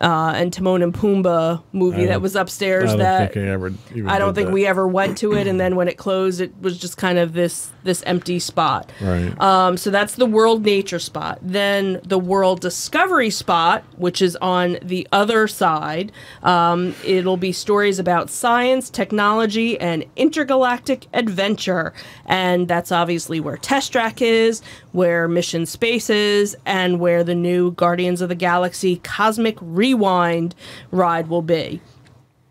Uh, 0.00 0.32
and 0.36 0.52
Timon 0.52 0.82
and 0.82 0.92
Pumbaa 0.92 1.62
movie 1.72 2.06
that 2.06 2.20
was 2.20 2.36
upstairs. 2.36 2.84
I 2.84 2.86
don't 2.88 2.98
that 2.98 3.32
think 3.32 3.46
I 3.46 3.50
ever. 3.50 3.72
I 4.06 4.18
don't 4.18 4.34
think 4.34 4.48
that. 4.48 4.52
we 4.54 4.66
ever 4.66 4.86
went 4.86 5.18
to 5.18 5.34
it, 5.34 5.46
and 5.46 5.60
then 5.60 5.76
when 5.76 5.88
it 5.88 5.96
closed, 5.96 6.40
it 6.40 6.52
was 6.60 6.78
just 6.78 6.96
kind 6.96 7.18
of 7.18 7.32
this 7.32 7.70
this 7.84 8.02
empty 8.02 8.38
spot. 8.38 8.90
Right. 9.00 9.40
Um, 9.40 9.76
so 9.76 9.90
that's 9.90 10.16
the 10.16 10.26
World 10.26 10.64
Nature 10.64 10.98
spot. 10.98 11.38
Then 11.40 12.00
the 12.04 12.18
World 12.18 12.60
Discovery 12.60 13.30
spot, 13.30 13.84
which 13.96 14.20
is 14.20 14.36
on 14.36 14.78
the 14.82 15.06
other 15.12 15.48
side, 15.48 16.12
um, 16.42 16.94
it'll 17.04 17.36
be 17.36 17.52
stories 17.52 17.98
about 17.98 18.28
science, 18.28 18.90
technology, 18.90 19.78
and 19.80 20.04
intergalactic 20.16 21.06
adventure. 21.14 21.92
And 22.26 22.68
that's 22.68 22.92
obviously 22.92 23.40
where 23.40 23.56
Test 23.56 23.92
Track 23.92 24.20
is, 24.20 24.62
where 24.96 25.28
Mission 25.28 25.66
Space 25.66 26.08
is, 26.08 26.56
and 26.64 26.98
where 26.98 27.22
the 27.22 27.34
new 27.34 27.70
Guardians 27.72 28.22
of 28.22 28.30
the 28.30 28.34
Galaxy 28.34 28.96
Cosmic 29.04 29.58
Rewind 29.60 30.54
ride 30.90 31.28
will 31.28 31.42
be. 31.42 31.82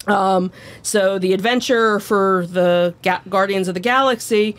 Um, 0.08 0.52
so 0.84 1.18
the 1.18 1.34
adventure 1.34 2.00
for 2.00 2.46
the 2.48 2.94
Ga- 3.02 3.24
Guardians 3.28 3.68
of 3.68 3.74
the 3.74 3.80
Galaxy 3.80 4.56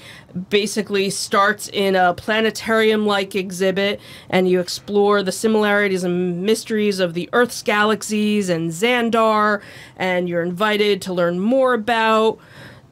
basically 0.51 1.09
starts 1.11 1.69
in 1.69 1.95
a 1.95 2.13
planetarium-like 2.15 3.37
exhibit, 3.37 4.01
and 4.29 4.49
you 4.49 4.59
explore 4.59 5.23
the 5.23 5.31
similarities 5.31 6.03
and 6.03 6.43
mysteries 6.43 6.99
of 6.99 7.15
the 7.15 7.31
Earth's 7.33 7.63
galaxies 7.63 8.49
and 8.49 8.73
Xandar, 8.73 9.63
and 9.97 10.29
you're 10.29 10.43
invited 10.43 11.01
to 11.03 11.13
learn 11.13 11.39
more 11.39 11.75
about. 11.75 12.41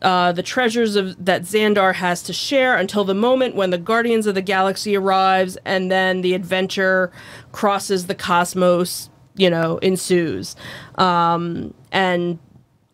Uh, 0.02 0.33
the 0.33 0.42
treasures 0.42 0.96
of 0.96 1.24
that 1.24 1.42
Xandar 1.42 1.94
has 1.94 2.22
to 2.24 2.33
share 2.33 2.76
until 2.76 3.04
the 3.04 3.14
moment 3.14 3.54
when 3.54 3.70
the 3.70 3.78
Guardians 3.78 4.26
of 4.26 4.35
the 4.35 4.42
Galaxy 4.42 4.96
arrives, 4.96 5.57
and 5.64 5.90
then 5.90 6.20
the 6.20 6.35
adventure 6.35 7.11
crosses 7.52 8.07
the 8.07 8.14
cosmos. 8.14 9.11
You 9.37 9.50
know, 9.50 9.78
ensues, 9.78 10.54
um, 10.96 11.74
and 11.90 12.38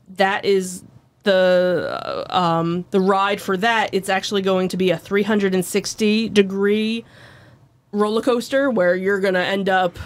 that 0.09 0.47
is 0.47 0.85
the 1.25 2.27
uh, 2.31 2.35
um, 2.35 2.85
the 2.91 3.01
ride 3.01 3.41
for 3.41 3.57
that. 3.59 3.91
It's 3.93 4.09
actually 4.09 4.43
going 4.43 4.69
to 4.69 4.77
be 4.77 4.91
a 4.91 4.97
360 4.97 6.29
degree 6.31 7.05
roller 7.93 8.23
coaster 8.23 8.71
where 8.71 8.95
you're 8.95 9.21
to 9.35 9.45
end 9.45 9.69
up 9.69 9.99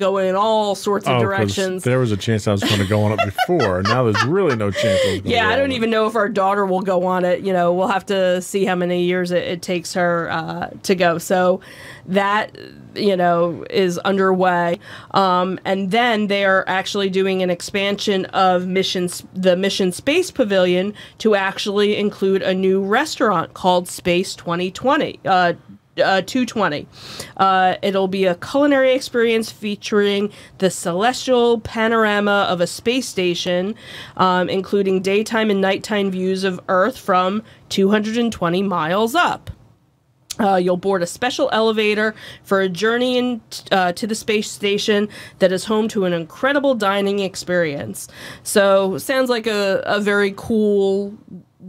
going 0.00 0.28
in 0.28 0.34
all 0.34 0.74
sorts 0.74 1.06
of 1.06 1.18
Oh, 1.18 1.20
directions. 1.20 1.84
There 1.84 2.00
was 2.00 2.10
a 2.10 2.16
chance 2.16 2.48
I 2.48 2.52
was 2.52 2.64
going 2.64 2.80
to 2.80 2.86
go 2.88 3.02
on 3.02 3.12
it 3.12 3.20
before. 3.24 3.82
now 3.82 4.02
there's 4.04 4.24
really 4.24 4.56
no 4.56 4.70
chance. 4.72 5.00
I 5.04 5.20
Yeah, 5.24 5.44
go 5.44 5.50
I 5.50 5.56
don't 5.56 5.72
even 5.72 5.90
know 5.90 6.06
if 6.06 6.16
our 6.16 6.28
daughter 6.28 6.66
will 6.66 6.80
go 6.80 7.04
on 7.04 7.24
it. 7.24 7.40
You 7.42 7.52
know, 7.52 7.72
we'll 7.72 7.88
have 7.88 8.06
to 8.06 8.42
see 8.42 8.64
how 8.64 8.74
many 8.74 9.04
years 9.04 9.30
it, 9.30 9.44
it 9.44 9.62
takes 9.62 9.94
her 9.94 10.28
uh, 10.30 10.70
to 10.82 10.94
go. 10.96 11.18
So 11.18 11.60
that, 12.06 12.56
you 12.96 13.16
know, 13.16 13.64
is 13.70 13.98
underway. 13.98 14.80
Um, 15.12 15.60
and 15.64 15.90
then 15.92 16.26
they 16.26 16.44
are 16.44 16.64
actually 16.66 17.10
doing 17.10 17.42
an 17.42 17.50
expansion 17.50 18.24
of 18.26 18.66
missions, 18.66 19.22
the 19.34 19.54
Mission 19.56 19.92
Space 19.92 20.30
Pavilion 20.30 20.94
to 21.18 21.34
actually 21.34 21.96
include 21.96 22.42
a 22.42 22.54
new 22.54 22.82
restaurant 22.82 23.54
called 23.54 23.86
Space 23.86 24.34
2020. 24.34 25.20
Uh, 25.24 25.52
uh, 26.00 26.22
220. 26.22 26.86
Uh, 27.36 27.76
it'll 27.82 28.08
be 28.08 28.24
a 28.24 28.34
culinary 28.34 28.92
experience 28.92 29.50
featuring 29.50 30.32
the 30.58 30.70
celestial 30.70 31.60
panorama 31.60 32.46
of 32.48 32.60
a 32.60 32.66
space 32.66 33.08
station, 33.08 33.74
um, 34.16 34.48
including 34.48 35.00
daytime 35.00 35.50
and 35.50 35.60
nighttime 35.60 36.10
views 36.10 36.44
of 36.44 36.60
Earth 36.68 36.98
from 36.98 37.42
220 37.68 38.62
miles 38.62 39.14
up. 39.14 39.50
Uh, 40.38 40.56
you'll 40.56 40.76
board 40.76 41.02
a 41.02 41.06
special 41.06 41.50
elevator 41.52 42.14
for 42.42 42.60
a 42.60 42.68
journey 42.68 43.18
in, 43.18 43.40
uh, 43.72 43.92
to 43.92 44.06
the 44.06 44.14
space 44.14 44.50
station 44.50 45.08
that 45.38 45.52
is 45.52 45.66
home 45.66 45.86
to 45.88 46.06
an 46.06 46.14
incredible 46.14 46.74
dining 46.74 47.18
experience. 47.18 48.08
So, 48.42 48.96
sounds 48.96 49.28
like 49.28 49.46
a, 49.46 49.82
a 49.84 50.00
very 50.00 50.32
cool 50.36 51.18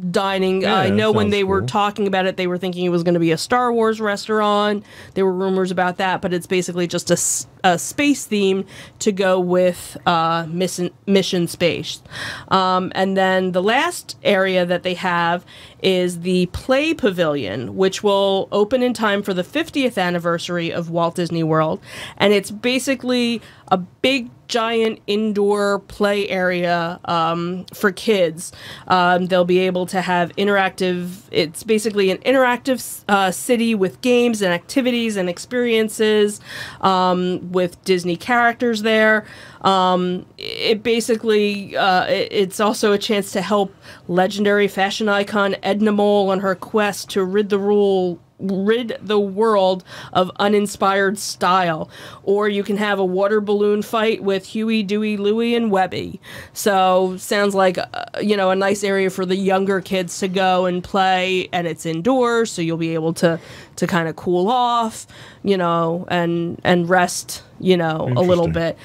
dining. 0.09 0.61
Yeah, 0.61 0.75
I 0.75 0.89
know 0.89 1.11
when 1.11 1.29
they 1.29 1.43
were 1.43 1.61
talking 1.61 2.07
about 2.07 2.25
it, 2.25 2.37
they 2.37 2.47
were 2.47 2.57
thinking 2.57 2.85
it 2.85 2.89
was 2.89 3.03
going 3.03 3.13
to 3.13 3.19
be 3.19 3.31
a 3.31 3.37
Star 3.37 3.73
Wars 3.73 3.99
restaurant. 3.99 4.83
There 5.13 5.25
were 5.25 5.33
rumors 5.33 5.71
about 5.71 5.97
that, 5.97 6.21
but 6.21 6.33
it's 6.33 6.47
basically 6.47 6.87
just 6.87 7.11
a, 7.11 7.67
a 7.67 7.77
space 7.77 8.25
theme 8.25 8.65
to 8.99 9.11
go 9.11 9.39
with 9.39 9.97
uh, 10.05 10.45
mission, 10.49 10.91
mission 11.05 11.47
space. 11.47 12.01
Um, 12.47 12.91
and 12.95 13.17
then 13.17 13.51
the 13.51 13.63
last 13.63 14.17
area 14.23 14.65
that 14.65 14.83
they 14.83 14.93
have 14.95 15.45
is 15.81 16.21
the 16.21 16.47
Play 16.47 16.93
Pavilion, 16.93 17.75
which 17.75 18.03
will 18.03 18.47
open 18.51 18.83
in 18.83 18.93
time 18.93 19.23
for 19.23 19.33
the 19.33 19.43
50th 19.43 19.97
anniversary 20.01 20.71
of 20.71 20.89
Walt 20.89 21.15
Disney 21.15 21.43
World. 21.43 21.79
And 22.17 22.33
it's 22.33 22.51
basically 22.51 23.41
a 23.69 23.77
big 23.77 24.29
giant 24.51 24.99
indoor 25.07 25.79
play 25.79 26.27
area 26.27 26.99
um, 27.05 27.65
for 27.73 27.91
kids. 27.91 28.51
Um, 28.87 29.27
they'll 29.27 29.45
be 29.45 29.59
able 29.59 29.85
to 29.87 30.01
have 30.01 30.35
interactive, 30.35 31.21
it's 31.31 31.63
basically 31.63 32.11
an 32.11 32.17
interactive 32.19 33.05
uh, 33.07 33.31
city 33.31 33.73
with 33.73 34.01
games 34.01 34.41
and 34.41 34.53
activities 34.53 35.15
and 35.15 35.29
experiences 35.29 36.41
um, 36.81 37.49
with 37.51 37.81
Disney 37.85 38.17
characters 38.17 38.81
there. 38.81 39.25
Um, 39.61 40.25
it 40.37 40.81
basically, 40.83 41.75
uh, 41.77 42.05
it- 42.05 42.29
it's 42.31 42.59
also 42.59 42.93
a 42.93 42.97
chance 42.97 43.31
to 43.33 43.41
help 43.41 43.73
legendary 44.07 44.67
fashion 44.67 45.07
icon 45.07 45.55
Edna 45.61 45.91
Mode 45.91 46.29
on 46.31 46.39
her 46.39 46.55
quest 46.55 47.09
to 47.11 47.23
rid 47.23 47.49
the 47.49 47.59
rule 47.59 48.19
rid 48.41 48.97
the 49.01 49.19
world 49.19 49.83
of 50.13 50.31
uninspired 50.37 51.17
style. 51.17 51.89
Or 52.23 52.49
you 52.49 52.63
can 52.63 52.77
have 52.77 52.99
a 52.99 53.05
water 53.05 53.41
balloon 53.41 53.81
fight 53.81 54.23
with 54.23 54.45
Huey, 54.47 54.83
Dewey, 54.83 55.17
Louie, 55.17 55.55
and 55.55 55.71
Webby. 55.71 56.19
So 56.53 57.15
sounds 57.17 57.55
like 57.55 57.77
uh, 57.77 57.85
you 58.21 58.35
know 58.37 58.51
a 58.51 58.55
nice 58.55 58.83
area 58.83 59.09
for 59.09 59.25
the 59.25 59.35
younger 59.35 59.81
kids 59.81 60.19
to 60.19 60.27
go 60.27 60.65
and 60.65 60.83
play, 60.83 61.49
and 61.51 61.67
it's 61.67 61.85
indoors, 61.85 62.51
so 62.51 62.61
you'll 62.61 62.77
be 62.77 62.93
able 62.93 63.13
to 63.13 63.39
to 63.77 63.87
kind 63.87 64.07
of 64.07 64.15
cool 64.15 64.49
off, 64.49 65.07
you 65.43 65.57
know, 65.57 66.05
and 66.09 66.59
and 66.63 66.89
rest, 66.89 67.43
you 67.59 67.77
know, 67.77 68.09
a 68.15 68.21
little 68.21 68.47
bit. 68.47 68.77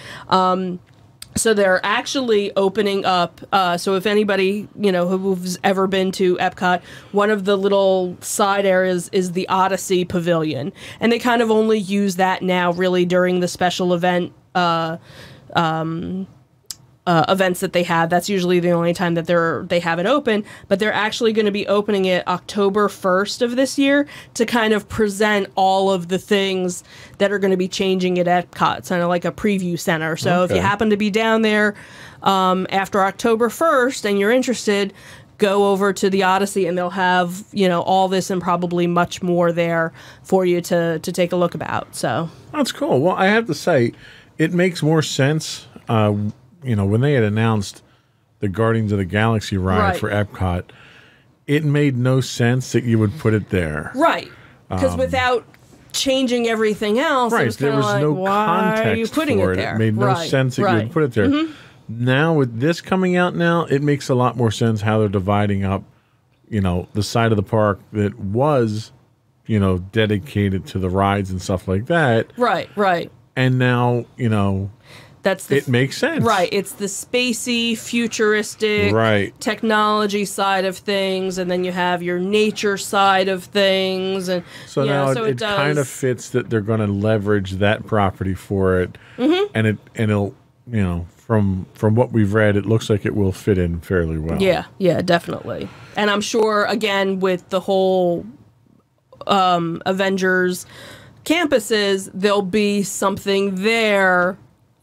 So 1.36 1.54
they're 1.54 1.84
actually 1.84 2.54
opening 2.56 3.04
up. 3.04 3.40
Uh, 3.52 3.76
so 3.76 3.94
if 3.94 4.06
anybody 4.06 4.68
you 4.78 4.90
know 4.90 5.06
who's 5.06 5.58
ever 5.62 5.86
been 5.86 6.10
to 6.12 6.36
Epcot, 6.36 6.82
one 7.12 7.30
of 7.30 7.44
the 7.44 7.56
little 7.56 8.16
side 8.20 8.66
areas 8.66 9.08
is 9.12 9.32
the 9.32 9.48
Odyssey 9.48 10.04
Pavilion, 10.04 10.72
and 11.00 11.12
they 11.12 11.18
kind 11.18 11.42
of 11.42 11.50
only 11.50 11.78
use 11.78 12.16
that 12.16 12.42
now, 12.42 12.72
really 12.72 13.04
during 13.04 13.40
the 13.40 13.48
special 13.48 13.94
event. 13.94 14.32
Uh, 14.54 14.96
uh, 17.06 17.24
events 17.28 17.60
that 17.60 17.72
they 17.72 17.84
have. 17.84 18.10
That's 18.10 18.28
usually 18.28 18.58
the 18.60 18.70
only 18.70 18.92
time 18.92 19.14
that 19.14 19.26
they're 19.26 19.64
they 19.68 19.80
have 19.80 19.98
it 19.98 20.06
open. 20.06 20.44
But 20.68 20.78
they're 20.78 20.92
actually 20.92 21.32
going 21.32 21.46
to 21.46 21.52
be 21.52 21.66
opening 21.66 22.04
it 22.04 22.26
October 22.26 22.88
first 22.88 23.42
of 23.42 23.56
this 23.56 23.78
year 23.78 24.06
to 24.34 24.44
kind 24.44 24.72
of 24.72 24.88
present 24.88 25.48
all 25.54 25.90
of 25.90 26.08
the 26.08 26.18
things 26.18 26.82
that 27.18 27.30
are 27.30 27.38
going 27.38 27.52
to 27.52 27.56
be 27.56 27.68
changing 27.68 28.18
at 28.18 28.26
Epcot. 28.26 28.88
Kind 28.88 29.02
of 29.02 29.08
like 29.08 29.24
a 29.24 29.32
preview 29.32 29.78
center. 29.78 30.16
So 30.16 30.44
if 30.44 30.50
you 30.50 30.60
happen 30.60 30.90
to 30.90 30.96
be 30.96 31.10
down 31.10 31.42
there 31.42 31.74
um, 32.22 32.66
after 32.70 33.00
October 33.02 33.48
first 33.48 34.04
and 34.04 34.18
you're 34.18 34.32
interested. 34.32 34.92
Go 35.38 35.70
over 35.70 35.92
to 35.92 36.08
the 36.08 36.22
Odyssey, 36.22 36.66
and 36.66 36.78
they'll 36.78 36.88
have 36.88 37.44
you 37.52 37.68
know 37.68 37.82
all 37.82 38.08
this 38.08 38.30
and 38.30 38.40
probably 38.40 38.86
much 38.86 39.22
more 39.22 39.52
there 39.52 39.92
for 40.22 40.46
you 40.46 40.62
to 40.62 40.98
to 40.98 41.12
take 41.12 41.30
a 41.30 41.36
look 41.36 41.54
about. 41.54 41.94
So 41.94 42.30
That's 42.52 42.72
cool. 42.72 43.02
Well, 43.02 43.14
I 43.14 43.26
have 43.26 43.46
to 43.48 43.54
say, 43.54 43.92
it 44.38 44.54
makes 44.54 44.82
more 44.82 45.02
sense. 45.02 45.66
Uh, 45.90 46.14
you 46.62 46.76
know, 46.76 46.84
when 46.86 47.00
they 47.00 47.14
had 47.14 47.24
announced 47.24 47.82
the 48.40 48.48
Guardians 48.48 48.92
of 48.92 48.98
the 48.98 49.04
Galaxy 49.04 49.56
ride 49.56 49.80
Right. 49.80 49.96
for 49.96 50.10
Epcot, 50.10 50.64
it 51.46 51.64
made 51.64 51.96
no 51.96 52.20
sense 52.20 52.72
that 52.72 52.84
you 52.84 52.98
would 52.98 53.18
put 53.18 53.34
it 53.34 53.50
there. 53.50 53.92
Right. 53.94 54.30
Because 54.68 54.96
without 54.96 55.44
changing 55.92 56.48
everything 56.48 56.98
else, 56.98 57.32
it 57.32 57.36
Um, 57.36 57.38
Right. 57.40 57.46
was 57.46 57.56
there 57.56 57.76
was 57.76 57.84
like, 57.86 58.02
no 58.02 58.24
context 58.24 58.98
you 58.98 59.06
for 59.06 59.52
it 59.52 59.58
it. 59.60 59.78
made 59.78 59.96
no 59.96 60.06
Right, 60.06 60.28
sense 60.28 60.56
that 60.56 60.62
you 60.62 60.66
right. 60.66 60.74
Mm-hmm. 60.76 60.86
would 60.88 60.92
put 60.92 61.02
it 61.04 61.30
there. 61.30 61.46
Now 61.88 62.34
with 62.34 62.58
this 62.60 62.80
coming 62.80 63.16
out 63.16 63.36
now, 63.36 63.64
it 63.66 63.80
makes 63.82 64.08
a 64.08 64.14
lot 64.14 64.36
more 64.36 64.50
sense 64.50 64.80
how 64.80 64.98
they're 64.98 65.08
dividing 65.08 65.64
up, 65.64 65.84
you 66.50 66.60
know, 66.60 66.88
the 66.94 67.02
side 67.02 67.30
of 67.32 67.36
the 67.36 67.42
park 67.44 67.78
that 67.92 68.18
was, 68.18 68.90
you 69.46 69.60
know, 69.60 69.78
dedicated 69.78 70.66
to 70.66 70.78
the 70.80 70.90
rides 70.90 71.30
and 71.30 71.40
stuff 71.40 71.68
like 71.68 71.86
that. 71.86 72.32
Right, 72.36 72.68
right. 72.74 73.10
And 73.36 73.56
now, 73.58 74.04
you 74.16 74.28
know, 74.28 74.70
That's 75.26 75.46
the 75.46 75.56
it 75.56 75.66
makes 75.66 75.98
sense. 75.98 76.22
right. 76.24 76.48
It's 76.52 76.72
the 76.72 76.84
spacey, 76.86 77.76
futuristic, 77.76 78.92
Right. 78.94 79.34
technology 79.40 80.24
side 80.24 80.64
of 80.64 80.76
things, 80.76 81.36
and 81.38 81.50
then 81.50 81.64
you 81.64 81.72
have 81.72 82.00
your 82.00 82.20
nature 82.20 82.76
side 82.76 83.26
of 83.28 83.42
things, 83.42 84.28
and 84.28 84.44
So 84.68 84.84
know, 84.84 85.06
now 85.08 85.14
so 85.14 85.24
it, 85.24 85.30
it 85.30 85.38
does. 85.38 85.56
kind 85.56 85.78
of 85.78 85.88
fits 85.88 86.30
that 86.30 86.48
they're 86.48 86.60
going 86.60 86.78
to 86.78 86.86
leverage 86.86 87.52
that 87.54 87.86
property 87.86 88.34
for 88.34 88.80
it, 88.80 88.96
Mm-hmm. 89.18 89.50
and 89.54 89.66
it 89.66 89.78
and 89.96 90.10
it'll 90.12 90.34
you 90.70 90.82
know 90.82 91.06
from 91.16 91.66
from 91.74 91.96
what 91.96 92.12
we've 92.12 92.32
read, 92.32 92.56
it 92.56 92.64
looks 92.66 92.88
like 92.88 93.04
it 93.04 93.16
will 93.16 93.32
fit 93.32 93.58
in 93.58 93.80
fairly 93.80 94.18
well. 94.18 94.40
Yeah, 94.40 94.66
yeah, 94.78 95.02
definitely. 95.02 95.68
And 95.96 96.08
I'm 96.08 96.20
sure 96.20 96.66
again 96.66 97.18
with 97.18 97.48
the 97.48 97.58
whole 97.58 98.24
um, 99.26 99.82
Avengers 99.86 100.66
campuses, 101.24 102.08
there'll 102.14 102.42
be 102.42 102.84
something 102.84 103.56
there, 103.64 104.36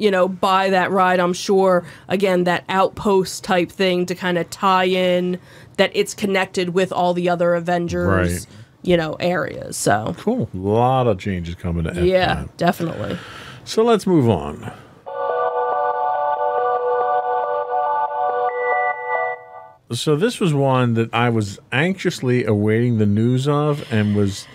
you 0.03 0.11
know, 0.11 0.27
by 0.27 0.69
that 0.69 0.91
ride. 0.91 1.19
I'm 1.21 1.31
sure 1.33 1.85
again 2.09 2.43
that 2.43 2.65
outpost 2.67 3.43
type 3.45 3.71
thing 3.71 4.05
to 4.07 4.15
kind 4.15 4.37
of 4.37 4.49
tie 4.49 4.83
in 4.85 5.39
that 5.77 5.91
it's 5.93 6.13
connected 6.13 6.69
with 6.69 6.91
all 6.91 7.13
the 7.13 7.29
other 7.29 7.53
Avengers, 7.55 8.05
Right. 8.33 8.45
you 8.81 8.97
know, 8.97 9.13
areas. 9.21 9.77
So 9.77 10.13
cool. 10.19 10.49
A 10.53 10.57
lot 10.57 11.07
of 11.07 11.19
changes 11.19 11.55
coming 11.55 11.85
to 11.85 11.91
Epcot. 11.91 12.05
yeah, 12.07 12.45
definitely. 12.57 13.17
So 13.63 13.81
let's 13.83 14.05
move 14.05 14.29
on. 14.29 14.71
So 19.91 20.15
this 20.15 20.39
was 20.39 20.53
one 20.55 20.95
that 20.95 21.13
I 21.13 21.29
was 21.29 21.59
anxiously 21.71 22.45
awaiting 22.45 22.97
the 22.97 23.05
news 23.05 23.47
of 23.47 23.85
and 23.93 24.15
was 24.15 24.47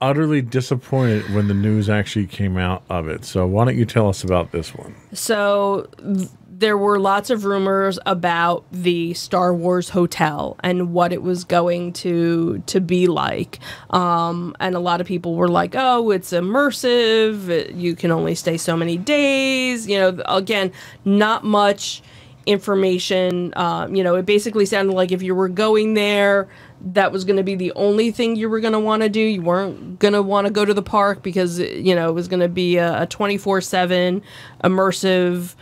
utterly 0.00 0.42
disappointed 0.42 1.34
when 1.34 1.48
the 1.48 1.54
news 1.54 1.88
actually 1.88 2.26
came 2.26 2.56
out 2.56 2.82
of 2.90 3.08
it. 3.08 3.24
So 3.24 3.46
why 3.46 3.64
don't 3.64 3.76
you 3.76 3.86
tell 3.86 4.08
us 4.08 4.22
about 4.22 4.52
this 4.52 4.74
one? 4.74 4.94
So 5.12 5.88
th- 5.98 6.28
there 6.48 6.78
were 6.78 6.98
lots 6.98 7.30
of 7.30 7.44
rumors 7.44 7.98
about 8.06 8.64
the 8.72 9.14
Star 9.14 9.54
Wars 9.54 9.90
hotel 9.90 10.56
and 10.62 10.92
what 10.92 11.12
it 11.12 11.22
was 11.22 11.44
going 11.44 11.92
to 11.94 12.62
to 12.66 12.80
be 12.80 13.06
like. 13.06 13.58
Um, 13.90 14.54
and 14.60 14.74
a 14.74 14.78
lot 14.78 15.00
of 15.00 15.06
people 15.06 15.34
were 15.34 15.48
like, 15.48 15.74
"Oh, 15.76 16.10
it's 16.10 16.32
immersive. 16.32 17.76
You 17.76 17.94
can 17.94 18.10
only 18.10 18.34
stay 18.34 18.56
so 18.56 18.76
many 18.76 18.96
days." 18.96 19.86
You 19.86 19.98
know, 19.98 20.22
again, 20.26 20.72
not 21.04 21.44
much 21.44 22.02
information. 22.46 23.52
Um, 23.56 23.94
you 23.94 24.02
know, 24.02 24.14
it 24.14 24.24
basically 24.24 24.66
sounded 24.66 24.92
like 24.92 25.12
if 25.12 25.22
you 25.22 25.34
were 25.34 25.48
going 25.48 25.94
there, 25.94 26.48
that 26.94 27.10
was 27.10 27.24
going 27.24 27.36
to 27.36 27.42
be 27.42 27.54
the 27.54 27.72
only 27.72 28.10
thing 28.10 28.36
you 28.36 28.48
were 28.48 28.60
going 28.60 28.72
to 28.72 28.78
want 28.78 29.02
to 29.02 29.08
do. 29.08 29.20
You 29.20 29.42
weren't 29.42 29.98
going 29.98 30.14
to 30.14 30.22
want 30.22 30.46
to 30.46 30.52
go 30.52 30.64
to 30.64 30.72
the 30.72 30.82
park 30.82 31.22
because, 31.22 31.58
you 31.58 31.94
know, 31.94 32.08
it 32.08 32.12
was 32.12 32.28
going 32.28 32.40
to 32.40 32.48
be 32.48 32.76
a 32.76 33.06
24 33.06 33.60
7 33.60 34.22
immersive, 34.62 35.54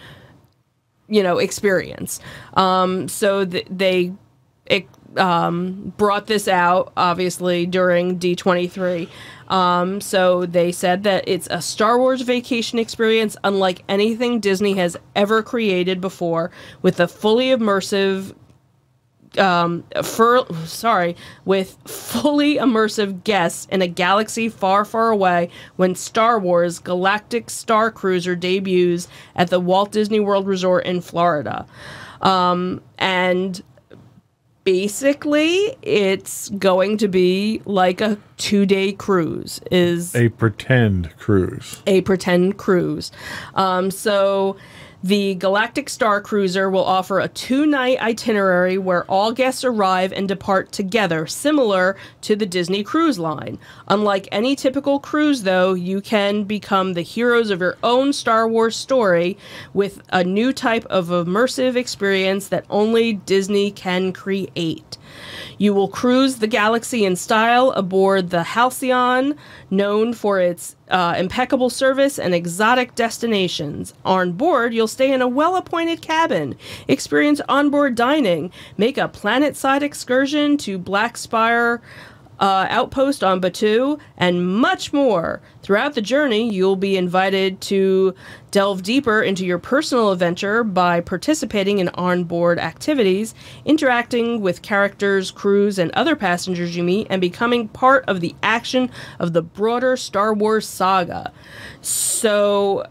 you 1.08 1.22
know, 1.22 1.38
experience. 1.38 2.20
Um, 2.54 3.08
so 3.08 3.44
th- 3.44 3.66
they 3.70 4.12
it, 4.66 4.86
um, 5.16 5.94
brought 5.96 6.26
this 6.26 6.48
out, 6.48 6.92
obviously, 6.96 7.66
during 7.66 8.18
D23. 8.18 9.08
Um, 9.48 10.00
so 10.00 10.46
they 10.46 10.72
said 10.72 11.04
that 11.04 11.24
it's 11.26 11.48
a 11.50 11.60
Star 11.60 11.98
Wars 11.98 12.22
vacation 12.22 12.78
experience 12.78 13.36
unlike 13.44 13.82
anything 13.88 14.40
Disney 14.40 14.74
has 14.74 14.96
ever 15.14 15.42
created 15.42 16.00
before, 16.00 16.50
with 16.82 16.98
a 17.00 17.08
fully 17.08 17.48
immersive 17.48 18.34
for 20.02 20.46
sorry 20.64 21.16
with 21.44 21.76
fully 21.86 22.56
immersive 22.56 23.24
guests 23.24 23.66
in 23.70 23.82
a 23.82 23.86
galaxy 23.86 24.48
far 24.48 24.84
far 24.84 25.10
away 25.10 25.50
when 25.76 25.94
Star 25.94 26.38
Wars 26.38 26.78
Galactic 26.78 27.50
Star 27.50 27.90
Cruiser 27.90 28.36
debuts 28.36 29.08
at 29.36 29.50
the 29.50 29.60
Walt 29.60 29.92
Disney 29.92 30.20
World 30.20 30.46
Resort 30.46 30.84
in 30.86 31.00
Florida. 31.00 31.66
Um, 32.20 32.80
and 32.98 33.62
basically 34.64 35.76
it's 35.82 36.48
going 36.50 36.96
to 36.96 37.08
be 37.08 37.60
like 37.66 38.00
a 38.00 38.16
2-day 38.38 38.92
cruise 38.92 39.60
is 39.70 40.14
A 40.16 40.30
pretend 40.30 41.14
cruise. 41.18 41.82
a 41.86 42.00
pretend 42.00 42.56
cruise. 42.56 43.12
Um, 43.54 43.90
so 43.90 44.56
the 45.04 45.34
Galactic 45.34 45.90
Star 45.90 46.22
Cruiser 46.22 46.70
will 46.70 46.82
offer 46.82 47.20
a 47.20 47.28
two 47.28 47.66
night 47.66 48.00
itinerary 48.00 48.78
where 48.78 49.04
all 49.04 49.32
guests 49.32 49.62
arrive 49.62 50.14
and 50.14 50.26
depart 50.26 50.72
together, 50.72 51.26
similar 51.26 51.94
to 52.22 52.34
the 52.34 52.46
Disney 52.46 52.82
Cruise 52.82 53.18
Line. 53.18 53.58
Unlike 53.86 54.28
any 54.32 54.56
typical 54.56 54.98
cruise, 54.98 55.42
though, 55.42 55.74
you 55.74 56.00
can 56.00 56.44
become 56.44 56.94
the 56.94 57.02
heroes 57.02 57.50
of 57.50 57.60
your 57.60 57.76
own 57.82 58.14
Star 58.14 58.48
Wars 58.48 58.76
story 58.76 59.36
with 59.74 60.00
a 60.08 60.24
new 60.24 60.54
type 60.54 60.86
of 60.86 61.08
immersive 61.08 61.76
experience 61.76 62.48
that 62.48 62.64
only 62.70 63.12
Disney 63.12 63.70
can 63.70 64.10
create. 64.10 64.96
You 65.58 65.74
will 65.74 65.88
cruise 65.88 66.36
the 66.36 66.46
galaxy 66.46 67.04
in 67.04 67.16
style 67.16 67.70
aboard 67.72 68.30
the 68.30 68.42
Halcyon, 68.42 69.36
known 69.70 70.12
for 70.12 70.40
its 70.40 70.76
uh, 70.90 71.14
impeccable 71.16 71.70
service 71.70 72.18
and 72.18 72.34
exotic 72.34 72.94
destinations. 72.94 73.94
On 74.04 74.32
board, 74.32 74.74
you'll 74.74 74.88
stay 74.88 75.12
in 75.12 75.22
a 75.22 75.28
well 75.28 75.56
appointed 75.56 76.02
cabin, 76.02 76.56
experience 76.88 77.40
onboard 77.48 77.94
dining, 77.94 78.52
make 78.76 78.98
a 78.98 79.08
planet 79.08 79.56
side 79.56 79.82
excursion 79.82 80.56
to 80.58 80.78
Black 80.78 81.16
Spire 81.16 81.80
uh, 82.40 82.66
outpost 82.68 83.22
on 83.22 83.40
Batuu, 83.40 83.98
and 84.16 84.46
much 84.46 84.92
more. 84.92 85.40
Throughout 85.62 85.94
the 85.94 86.02
journey, 86.02 86.52
you'll 86.52 86.76
be 86.76 86.96
invited 86.96 87.60
to 87.62 88.14
delve 88.50 88.82
deeper 88.82 89.22
into 89.22 89.46
your 89.46 89.58
personal 89.58 90.12
adventure 90.12 90.62
by 90.62 91.00
participating 91.00 91.78
in 91.78 91.88
onboard 91.90 92.58
activities, 92.58 93.34
interacting 93.64 94.40
with 94.40 94.62
characters, 94.62 95.30
crews, 95.30 95.78
and 95.78 95.90
other 95.92 96.14
passengers 96.16 96.76
you 96.76 96.82
meet, 96.82 97.06
and 97.10 97.20
becoming 97.20 97.68
part 97.68 98.04
of 98.06 98.20
the 98.20 98.34
action 98.42 98.90
of 99.18 99.32
the 99.32 99.42
broader 99.42 99.96
Star 99.96 100.34
Wars 100.34 100.66
saga. 100.66 101.32
So, 101.80 102.86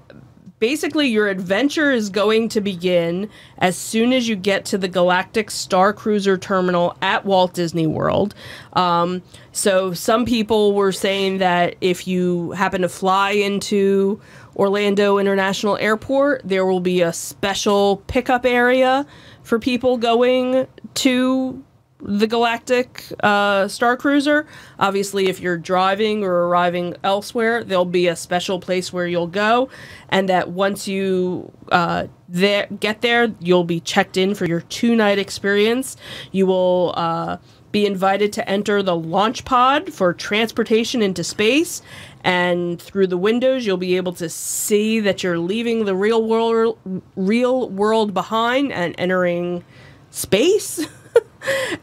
basically 0.64 1.10
your 1.10 1.28
adventure 1.28 1.92
is 1.92 2.10
going 2.10 2.48
to 2.48 2.62
begin 2.62 3.30
as 3.58 3.76
soon 3.76 4.14
as 4.14 4.30
you 4.30 4.34
get 4.34 4.64
to 4.64 4.78
the 4.78 4.88
Galactic 4.88 5.52
Star 5.52 5.92
Cruiser 5.92 6.38
terminal 6.38 6.96
at 7.02 7.26
Walt 7.26 7.54
Disney 7.54 7.86
World. 7.86 8.34
Um, 8.72 9.22
so 9.52 9.92
some 9.92 10.24
people 10.24 10.74
were 10.74 10.94
saying 10.94 11.40
that 11.40 11.76
if 11.82 12.08
you 12.08 12.52
happen 12.52 12.82
to 12.82 12.88
fly 12.88 13.32
into 13.32 14.22
Orlando 14.56 15.18
International 15.18 15.76
Airport, 15.80 16.44
there 16.46 16.66
will 16.66 16.80
be 16.80 17.02
a 17.02 17.12
special 17.12 17.98
pickup 18.08 18.46
area 18.46 19.06
for 19.44 19.60
people 19.60 19.98
going 19.98 20.66
to 20.94 21.62
the 22.04 22.28
Galactic 22.28 23.06
uh, 23.22 23.68
Star 23.68 23.96
Cruiser. 23.96 24.46
Obviously, 24.78 25.28
if 25.28 25.40
you're 25.40 25.58
driving 25.58 26.24
or 26.24 26.48
arriving 26.48 26.96
elsewhere, 27.04 27.64
there'll 27.64 27.86
be 27.86 28.08
a 28.08 28.16
special 28.16 28.60
place 28.60 28.92
where 28.92 29.08
you'll 29.08 29.28
go, 29.28 29.70
and 30.10 30.28
that 30.30 30.50
once 30.50 30.88
you 30.88 31.52
uh, 31.72 32.08
there 32.28 32.68
get 32.80 33.02
there, 33.02 33.34
you'll 33.40 33.64
be 33.64 33.80
checked 33.80 34.18
in 34.18 34.36
for 34.36 34.46
your 34.46 34.62
two 34.62 34.96
night 34.96 35.18
experience. 35.18 35.98
You 36.32 36.46
will. 36.46 36.94
Uh, 36.96 37.38
be 37.72 37.88
invited 37.88 38.32
to 38.32 38.48
enter 38.48 38.84
the 38.84 38.96
launch 38.96 39.44
pod 39.46 39.92
for 39.92 40.14
transportation 40.14 41.02
into 41.02 41.24
space 41.24 41.82
and 42.24 42.80
through 42.80 43.08
the 43.08 43.18
windows 43.18 43.66
you'll 43.66 43.78
be 43.78 43.98
able 43.98 44.14
to 44.14 44.30
see 44.30 45.00
that 45.00 45.24
you're 45.24 45.40
leaving 45.40 45.84
the 45.84 45.96
real 45.96 46.24
world 46.24 46.78
real 47.16 47.68
world 47.72 48.14
behind 48.14 48.72
and 48.72 48.94
entering 49.00 49.64
space 50.12 50.86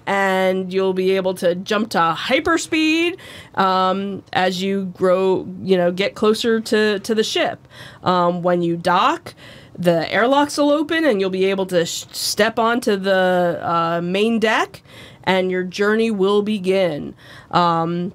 and 0.07 0.73
you'll 0.73 0.95
be 0.95 1.13
able 1.13 1.35
to 1.35 1.55
jump 1.55 1.91
to 1.91 1.99
hyperspeed 1.99 3.19
um, 3.55 4.23
as 4.33 4.63
you 4.63 4.87
grow, 4.87 5.47
you 5.63 5.77
know, 5.77 5.93
get 5.93 6.15
closer 6.15 6.61
to, 6.61 6.99
to 7.01 7.15
the 7.15 7.25
ship. 7.25 7.67
Um, 8.03 8.43
when 8.43 8.63
you 8.63 8.77
dock, 8.77 9.35
the 9.79 10.11
airlocks 10.13 10.59
will 10.59 10.71
open 10.71 11.05
and 11.05 11.21
you'll 11.21 11.31
be 11.31 11.47
able 11.47 11.67
to 11.67 11.87
step 11.87 12.59
onto 12.59 12.97
the 12.97 13.59
uh, 13.63 14.01
main 14.03 14.39
deck 14.39 14.83
and 15.25 15.51
your 15.51 15.65
journey 15.65 16.11
will 16.11 16.43
begin. 16.43 17.15
Um, 17.51 18.13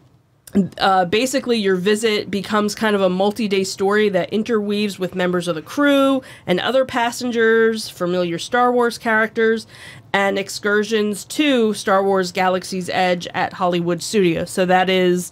uh, 0.77 1.05
basically, 1.05 1.57
your 1.57 1.75
visit 1.75 2.31
becomes 2.31 2.75
kind 2.75 2.95
of 2.95 3.01
a 3.01 3.09
multi 3.09 3.47
day 3.47 3.63
story 3.63 4.09
that 4.09 4.31
interweaves 4.31 4.97
with 4.97 5.15
members 5.15 5.47
of 5.47 5.55
the 5.55 5.61
crew 5.61 6.21
and 6.45 6.59
other 6.59 6.85
passengers, 6.85 7.89
familiar 7.89 8.39
Star 8.39 8.71
Wars 8.71 8.97
characters, 8.97 9.67
and 10.13 10.39
excursions 10.39 11.25
to 11.25 11.73
Star 11.73 12.03
Wars 12.03 12.31
Galaxy's 12.31 12.89
Edge 12.89 13.27
at 13.33 13.53
Hollywood 13.53 14.01
Studios. 14.01 14.49
So 14.49 14.65
that 14.65 14.89
is 14.89 15.31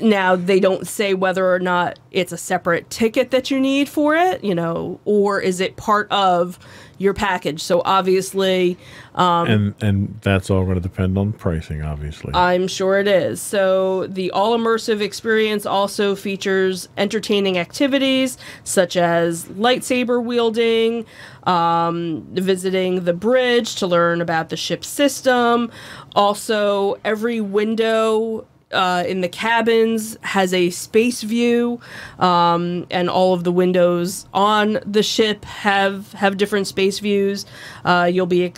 now 0.00 0.36
they 0.36 0.60
don't 0.60 0.86
say 0.86 1.14
whether 1.14 1.52
or 1.52 1.58
not 1.58 1.98
it's 2.10 2.32
a 2.32 2.36
separate 2.36 2.90
ticket 2.90 3.30
that 3.30 3.50
you 3.50 3.60
need 3.60 3.88
for 3.88 4.14
it, 4.16 4.42
you 4.42 4.54
know, 4.54 5.00
or 5.04 5.40
is 5.40 5.60
it 5.60 5.76
part 5.76 6.10
of 6.10 6.58
your 6.98 7.14
package. 7.14 7.62
So 7.62 7.82
obviously, 7.84 8.78
um, 9.14 9.46
and 9.48 9.74
and 9.80 10.18
that's 10.22 10.50
all 10.50 10.64
going 10.64 10.76
to 10.76 10.80
depend 10.80 11.16
on 11.18 11.32
pricing, 11.32 11.82
obviously. 11.82 12.32
I'm 12.34 12.68
sure 12.68 12.98
it 12.98 13.08
is. 13.08 13.40
So 13.40 14.06
the 14.06 14.30
all 14.30 14.56
immersive 14.58 15.00
experience 15.00 15.66
also 15.66 16.14
features 16.14 16.88
entertaining 16.96 17.58
activities 17.58 18.38
such 18.64 18.96
as 18.96 19.44
lightsaber 19.46 20.22
wielding, 20.22 21.06
um, 21.44 22.26
visiting 22.32 23.04
the 23.04 23.12
bridge 23.12 23.76
to 23.76 23.86
learn 23.86 24.20
about 24.20 24.48
the 24.48 24.56
ship's 24.56 24.88
system. 24.88 25.70
Also, 26.14 26.98
every 27.04 27.40
window 27.40 28.46
uh, 28.74 29.04
in 29.06 29.20
the 29.20 29.28
cabins 29.28 30.16
has 30.22 30.52
a 30.52 30.70
space 30.70 31.22
view, 31.22 31.80
um, 32.18 32.86
and 32.90 33.08
all 33.08 33.32
of 33.32 33.44
the 33.44 33.52
windows 33.52 34.26
on 34.34 34.78
the 34.84 35.02
ship 35.02 35.44
have 35.44 36.12
have 36.12 36.36
different 36.36 36.66
space 36.66 36.98
views. 36.98 37.46
Uh, 37.84 38.10
you'll 38.12 38.26
be 38.26 38.52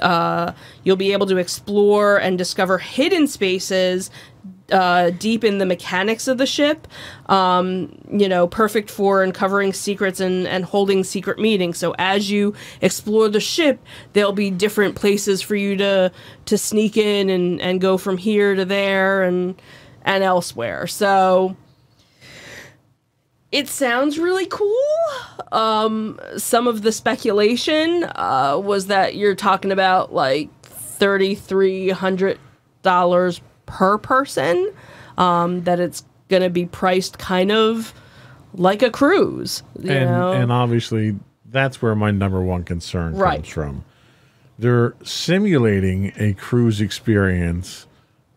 uh, 0.00 0.52
you'll 0.84 0.96
be 0.96 1.12
able 1.12 1.26
to 1.26 1.36
explore 1.36 2.18
and 2.18 2.38
discover 2.38 2.78
hidden 2.78 3.26
spaces 3.26 4.10
uh, 4.72 5.10
deep 5.10 5.44
in 5.44 5.58
the 5.58 5.66
mechanics 5.66 6.28
of 6.28 6.38
the 6.38 6.46
ship. 6.46 6.88
Um, 7.26 7.98
you 8.10 8.28
know, 8.28 8.46
perfect 8.46 8.90
for 8.90 9.22
uncovering 9.22 9.72
secrets 9.72 10.20
and, 10.20 10.46
and 10.46 10.64
holding 10.64 11.04
secret 11.04 11.38
meetings. 11.38 11.78
So 11.78 11.94
as 11.98 12.30
you 12.30 12.54
explore 12.80 13.28
the 13.28 13.40
ship, 13.40 13.80
there'll 14.12 14.32
be 14.32 14.50
different 14.50 14.96
places 14.96 15.42
for 15.42 15.56
you 15.56 15.76
to 15.76 16.12
to 16.46 16.58
sneak 16.58 16.96
in 16.96 17.30
and, 17.30 17.60
and 17.60 17.80
go 17.80 17.98
from 17.98 18.16
here 18.16 18.54
to 18.54 18.64
there 18.64 19.22
and 19.22 19.60
and 20.02 20.22
elsewhere. 20.22 20.86
So 20.86 21.56
it 23.52 23.68
sounds 23.68 24.18
really 24.18 24.46
cool. 24.46 24.76
Um, 25.52 26.20
some 26.36 26.66
of 26.66 26.82
the 26.82 26.92
speculation 26.92 28.04
uh, 28.04 28.60
was 28.62 28.86
that 28.86 29.14
you're 29.14 29.34
talking 29.34 29.72
about 29.72 30.12
like 30.12 30.50
thirty 30.62 31.34
three 31.34 31.90
hundred 31.90 32.38
dollars 32.82 33.40
per 33.66 33.98
person. 33.98 34.72
Um, 35.18 35.62
that 35.64 35.80
it's 35.80 36.04
going 36.28 36.42
to 36.42 36.50
be 36.50 36.66
priced 36.66 37.18
kind 37.18 37.50
of 37.50 37.94
like 38.52 38.82
a 38.82 38.90
cruise. 38.90 39.62
You 39.80 39.90
and 39.92 40.10
know? 40.10 40.32
and 40.32 40.52
obviously 40.52 41.16
that's 41.48 41.80
where 41.80 41.94
my 41.94 42.10
number 42.10 42.42
one 42.42 42.64
concern 42.64 43.14
Right. 43.14 43.36
comes 43.38 43.48
from. 43.48 43.84
They're 44.58 44.94
simulating 45.04 46.12
a 46.18 46.34
cruise 46.34 46.80
experience, 46.80 47.86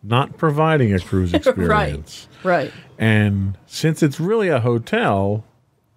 not 0.02 0.36
providing 0.38 0.94
a 0.94 1.00
cruise 1.00 1.34
experience. 1.34 2.28
right. 2.44 2.72
And 2.98 3.58
since 3.66 4.02
it's 4.02 4.20
really 4.20 4.48
a 4.48 4.60
hotel, 4.60 5.44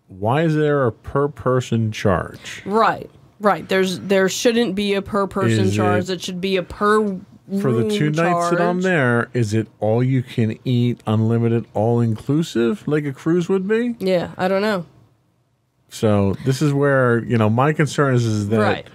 why 0.08 0.42
is 0.44 0.56
there 0.56 0.86
a 0.86 0.92
per 0.92 1.28
person 1.28 1.92
charge? 1.94 2.62
Right. 2.66 3.10
Right. 3.40 3.68
There's 3.68 4.00
there 4.00 4.28
shouldn't 4.30 4.76
be 4.76 4.94
a 4.94 5.02
per 5.02 5.28
person 5.28 5.66
Is 5.66 5.76
charge. 5.76 6.10
it- 6.10 6.14
It, 6.16 6.22
should 6.22 6.42
be 6.42 6.56
a 6.58 6.64
per 6.64 7.20
For 7.62 7.72
the 7.72 7.90
two 7.90 8.10
nights 8.10 8.50
that 8.50 8.62
I'm 8.62 8.82
there, 8.82 9.30
is 9.34 9.54
it 9.54 9.68
all 9.80 10.04
you 10.04 10.24
can 10.24 10.58
eat, 10.64 11.02
unlimited, 11.06 11.66
all 11.74 12.00
inclusive, 12.00 12.88
like 12.88 13.06
a 13.06 13.14
cruise 13.14 13.50
would 13.50 13.68
be? 13.68 13.96
Yeah, 14.00 14.32
I 14.38 14.48
don't 14.48 14.62
know. 14.62 14.86
So 15.90 16.34
this 16.46 16.62
is 16.62 16.74
where 16.74 17.24
you 17.24 17.38
know 17.38 17.50
my 17.50 17.74
concern 17.74 18.16
is, 18.16 18.26
is 18.26 18.50
that 18.50 18.60
right. 18.60 18.88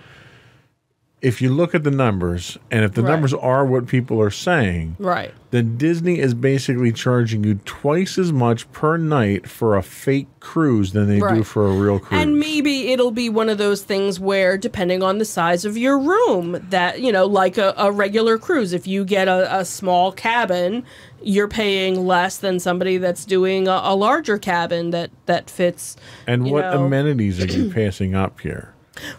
If 1.20 1.42
you 1.42 1.52
look 1.52 1.74
at 1.74 1.82
the 1.82 1.90
numbers 1.90 2.56
and 2.70 2.84
if 2.84 2.92
the 2.94 3.02
Right. 3.02 3.10
numbers 3.10 3.34
are 3.34 3.66
what 3.66 3.86
people 3.88 4.20
are 4.22 4.30
saying, 4.30 4.94
Right. 5.00 5.32
then 5.50 5.76
Disney 5.76 6.20
is 6.20 6.32
basically 6.32 6.92
charging 6.92 7.42
you 7.42 7.58
twice 7.64 8.18
as 8.18 8.32
much 8.32 8.70
per 8.70 8.96
night 8.96 9.48
for 9.48 9.76
a 9.76 9.82
fake 9.82 10.28
cruise 10.38 10.92
than 10.92 11.08
they 11.08 11.18
do 11.18 11.42
for 11.42 11.66
a 11.66 11.72
real 11.72 11.98
cruise. 11.98 12.22
And 12.22 12.38
maybe 12.38 12.92
it'll 12.92 13.10
be 13.10 13.28
one 13.28 13.48
of 13.48 13.58
those 13.58 13.82
things 13.82 14.20
where, 14.20 14.56
depending 14.56 15.02
on 15.02 15.18
the 15.18 15.24
size 15.24 15.64
of 15.64 15.76
your 15.76 15.98
room, 15.98 16.64
that, 16.70 17.00
you 17.00 17.10
know, 17.10 17.26
like 17.26 17.58
a, 17.58 17.74
a 17.76 17.90
regular 17.90 18.38
cruise, 18.38 18.72
if 18.72 18.86
you 18.86 19.04
get 19.04 19.26
a, 19.26 19.58
a 19.58 19.64
small 19.64 20.12
cabin, 20.12 20.84
you're 21.20 21.48
paying 21.48 22.06
less 22.06 22.38
than 22.38 22.60
somebody 22.60 22.96
that's 22.96 23.24
doing 23.24 23.66
a, 23.66 23.80
a 23.82 23.96
larger 23.96 24.38
cabin 24.38 24.90
that, 24.90 25.10
that 25.26 25.50
fits. 25.50 25.96
And 26.28 26.44
what 26.48 26.60
know- 26.60 26.84
amenities 26.84 27.42
are 27.42 27.46
you 27.46 27.70
passing 27.74 28.14
up 28.14 28.38
here? 28.40 28.72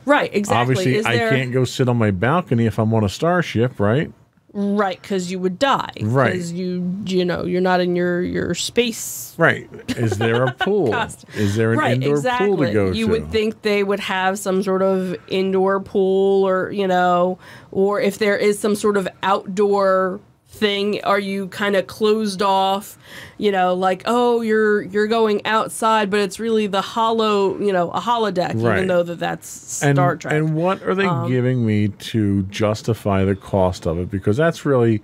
Right, 0.06 0.34
exactly. 0.34 0.62
Obviously, 0.62 0.96
Is 0.96 1.06
I 1.06 1.16
there, 1.16 1.30
can't 1.30 1.52
go 1.52 1.66
sit 1.66 1.90
on 1.90 1.98
my 1.98 2.12
balcony 2.12 2.66
if 2.66 2.80
I'm 2.80 2.94
on 2.94 3.04
a 3.04 3.10
starship, 3.10 3.80
right? 3.80 4.12
Right, 4.52 5.00
because 5.02 5.32
you 5.32 5.40
would 5.40 5.60
die. 5.60 5.92
Right. 6.02 6.34
Because 6.34 6.52
you, 6.52 7.04
you 7.06 7.24
know, 7.24 7.46
you're 7.46 7.62
not 7.62 7.82
in 7.82 7.96
your, 7.96 8.22
your 8.22 8.56
space 8.56 9.30
Right. 9.40 9.70
Is 9.96 10.18
there 10.18 10.44
a 10.44 10.52
pool? 10.60 10.94
Is 11.36 11.56
there 11.56 11.72
an 11.72 11.80
right, 11.80 11.94
indoor 11.94 12.16
exactly. 12.16 12.48
pool 12.48 12.58
to 12.58 12.74
go 12.74 12.92
you 12.92 13.06
to? 13.06 13.12
would 13.14 13.32
think 13.32 13.62
they 13.62 13.86
would 13.86 14.02
have 14.02 14.38
some 14.38 14.62
sort 14.64 14.82
of 14.82 15.16
indoor 15.30 15.80
pool 15.80 16.46
or, 16.46 16.72
you 16.72 16.86
know, 16.86 17.40
or 17.72 18.02
if 18.02 18.18
there 18.18 18.36
is 18.36 18.60
some 18.60 18.76
sort 18.76 18.98
of 18.98 19.08
outdoor 19.24 20.20
thing 20.52 21.00
are 21.04 21.20
you 21.20 21.48
kind 21.50 21.76
of 21.76 21.86
closed 21.86 22.42
off 22.42 22.98
you 23.38 23.52
know 23.52 23.74
like 23.76 24.02
oh 24.06 24.42
you're 24.42 24.82
you're 24.82 25.06
going 25.08 25.46
outside 25.46 26.10
but 26.10 26.20
it's 26.20 26.40
really 26.40 26.66
the 26.66 26.82
hollow 26.82 27.58
you 27.60 27.72
know 27.72 27.92
a 27.92 28.00
holodeck 28.02 28.54
Right. 28.62 28.78
even 28.78 28.88
though 28.88 29.04
that 29.04 29.20
that's 29.20 29.82
and, 29.84 29.96
star 29.96 30.16
trek 30.18 30.34
Um, 30.34 30.38
and 30.48 30.56
what 30.56 30.82
are 30.82 30.96
they 30.96 31.08
giving 31.30 31.66
me 31.66 31.90
to 31.90 32.44
justify 32.44 33.24
the 33.26 33.36
cost 33.36 33.86
of 33.86 34.00
it? 34.00 34.10
Because 34.10 34.38
that's 34.38 34.66
really 34.66 35.04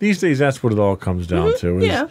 these 0.00 0.20
days 0.20 0.40
that's 0.40 0.62
what 0.62 0.72
it 0.72 0.78
all 0.78 0.96
comes 0.96 1.26
down 1.28 1.56
to. 1.58 1.78
Is 1.78 1.82
Mm-hmm. 1.84 1.84
yeah. 1.84 2.08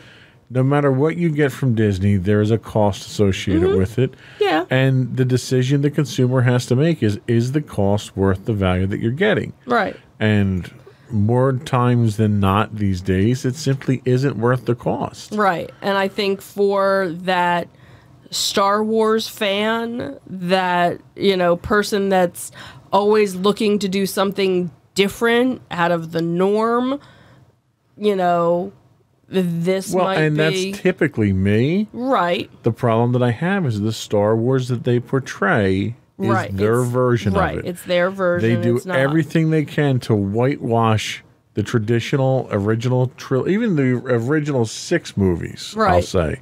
No 0.52 0.64
matter 0.64 0.92
what 0.92 1.16
you 1.18 1.30
get 1.30 1.52
from 1.52 1.76
Disney, 1.76 2.16
there 2.18 2.42
is 2.42 2.50
a 2.50 2.58
cost 2.58 3.06
associated 3.06 3.78
with 3.78 4.00
it. 4.00 4.16
Yeah. 4.40 4.66
And 4.72 5.16
the 5.16 5.24
decision 5.26 5.82
the 5.84 5.92
consumer 5.92 6.42
has 6.42 6.66
to 6.68 6.76
make 6.76 7.04
is 7.04 7.20
is 7.28 7.52
the 7.52 7.62
cost 7.62 8.16
worth 8.18 8.46
the 8.46 8.54
value 8.54 8.88
that 8.88 9.00
you're 9.00 9.12
getting? 9.12 9.54
right 9.68 9.96
And 10.20 10.72
more 11.12 11.54
times 11.54 12.18
than 12.18 12.40
not 12.40 12.76
these 12.76 13.02
days, 13.02 13.46
it 13.46 13.56
simply 13.56 14.02
isn't 14.06 14.38
worth 14.38 14.66
the 14.66 14.76
cost. 14.76 15.32
Right. 15.34 15.70
And 15.82 15.98
I 15.98 16.08
think 16.08 16.42
for 16.42 17.10
that 17.22 17.68
Star 18.32 18.84
Wars 18.84 19.28
fan, 19.28 20.20
that, 20.28 21.02
you 21.16 21.36
know, 21.36 21.56
person 21.56 22.10
that's 22.10 22.52
always 22.92 23.36
looking 23.36 23.80
to 23.80 23.88
do 23.88 24.06
something 24.06 24.72
different 24.96 25.62
out 25.72 25.92
of 25.92 26.12
the 26.12 26.22
norm, 26.22 27.00
you 27.98 28.16
know, 28.16 28.72
this 29.28 29.94
Well, 29.94 30.10
and 30.10 30.36
be 30.36 30.72
that's 30.72 30.82
typically 30.82 31.34
me. 31.34 31.88
right. 31.94 32.50
The 32.64 32.72
problem 32.72 33.12
that 33.14 33.22
I 33.22 33.32
have 33.32 33.66
is 33.66 33.80
the 33.80 33.92
Star 33.94 34.36
Wars 34.36 34.70
that 34.70 34.84
they 34.84 35.00
portray 35.00 35.96
is 36.20 36.28
right. 36.30 36.56
their 36.56 36.80
It's- 36.82 36.92
version 36.92 37.34
right. 37.34 37.58
of 37.60 37.66
it. 37.66 37.70
It's 37.70 37.84
their 37.84 38.12
version. 38.12 38.56
they 38.56 38.62
do 38.62 38.80
everything 38.92 39.50
they 39.50 39.66
can 39.66 40.00
to 40.02 40.14
whitewash 40.16 41.24
the 41.56 41.64
traditional 41.64 42.48
original 42.52 43.08
trill 43.18 43.50
even 43.50 43.76
the 43.76 43.96
original 44.06 44.66
six 44.66 45.18
movies 45.18 45.76
i'll 45.78 46.02
say 46.02 46.40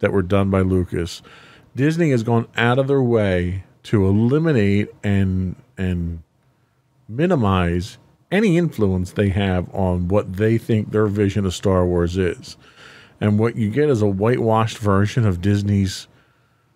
that 0.00 0.12
were 0.12 0.20
done 0.20 0.50
by 0.50 0.60
lucas 0.60 1.22
disney 1.76 2.10
has 2.10 2.22
gone 2.22 2.46
out 2.56 2.78
of 2.78 2.86
their 2.88 3.02
way 3.02 3.64
to 3.84 4.04
eliminate 4.06 4.88
and 5.02 5.54
and 5.78 6.22
minimize 7.08 7.98
any 8.30 8.56
influence 8.58 9.12
they 9.12 9.28
have 9.28 9.72
on 9.74 10.08
what 10.08 10.34
they 10.34 10.58
think 10.58 10.90
their 10.90 11.06
vision 11.06 11.46
of 11.46 11.54
star 11.54 11.86
wars 11.86 12.16
is 12.16 12.56
and 13.20 13.38
what 13.38 13.56
you 13.56 13.70
get 13.70 13.88
is 13.88 14.02
a 14.02 14.06
whitewashed 14.06 14.78
version 14.78 15.26
of 15.26 15.40
disney's 15.40 16.08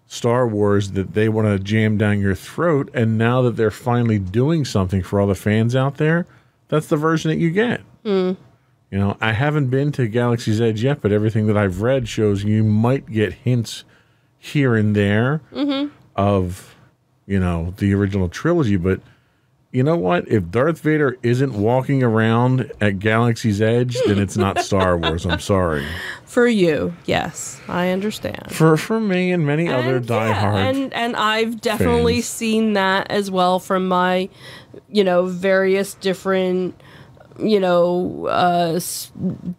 Star 0.06 0.46
Wars 0.46 0.92
that 0.92 1.14
they 1.14 1.28
want 1.28 1.48
to 1.48 1.58
jam 1.58 1.98
down 1.98 2.20
your 2.20 2.34
throat. 2.34 2.90
And 2.94 3.18
now 3.18 3.42
that 3.42 3.56
they're 3.56 3.70
finally 3.70 4.18
doing 4.18 4.64
something 4.64 5.02
for 5.02 5.20
all 5.20 5.26
the 5.26 5.34
fans 5.34 5.74
out 5.74 5.96
there, 5.96 6.26
that's 6.68 6.86
the 6.86 6.96
version 6.96 7.30
that 7.30 7.38
you 7.38 7.50
get. 7.50 7.80
Mm. 8.04 8.36
You 8.90 8.98
know, 8.98 9.16
I 9.20 9.32
haven't 9.32 9.68
been 9.68 9.90
to 9.92 10.06
Galaxy's 10.06 10.60
Edge 10.60 10.82
yet, 10.82 11.00
but 11.00 11.10
everything 11.10 11.46
that 11.48 11.56
I've 11.56 11.82
read 11.82 12.08
shows 12.08 12.44
you 12.44 12.62
might 12.62 13.06
get 13.10 13.32
hints 13.32 13.84
here 14.38 14.76
and 14.76 14.94
there 14.94 15.40
mm-hmm. 15.52 15.92
of, 16.14 16.76
you 17.26 17.40
know, 17.40 17.74
the 17.78 17.92
original 17.94 18.28
trilogy. 18.28 18.76
But 18.76 19.00
you 19.72 19.82
know 19.82 19.96
what? 19.96 20.26
If 20.28 20.50
Darth 20.50 20.80
Vader 20.80 21.18
isn't 21.22 21.52
walking 21.52 22.02
around 22.02 22.72
at 22.80 22.98
Galaxy's 22.98 23.60
Edge, 23.60 23.96
then 24.06 24.18
it's 24.18 24.36
not 24.36 24.60
Star 24.60 24.96
Wars. 24.96 25.26
I'm 25.26 25.40
sorry. 25.40 25.84
For 26.24 26.46
you, 26.46 26.94
yes, 27.04 27.60
I 27.68 27.90
understand. 27.90 28.52
For 28.52 28.76
for 28.76 29.00
me 29.00 29.32
and 29.32 29.46
many 29.46 29.68
other 29.68 29.96
And, 29.96 30.08
yeah, 30.08 30.16
diehard 30.16 30.54
and 30.70 30.92
and 30.94 31.16
I've 31.16 31.60
definitely 31.60 32.16
fans. 32.16 32.26
seen 32.26 32.72
that 32.74 33.10
as 33.10 33.30
well 33.30 33.58
from 33.58 33.88
my, 33.88 34.28
you 34.88 35.02
know, 35.02 35.24
various 35.26 35.94
different, 35.94 36.78
you 37.38 37.58
know, 37.58 38.26
uh, 38.26 38.78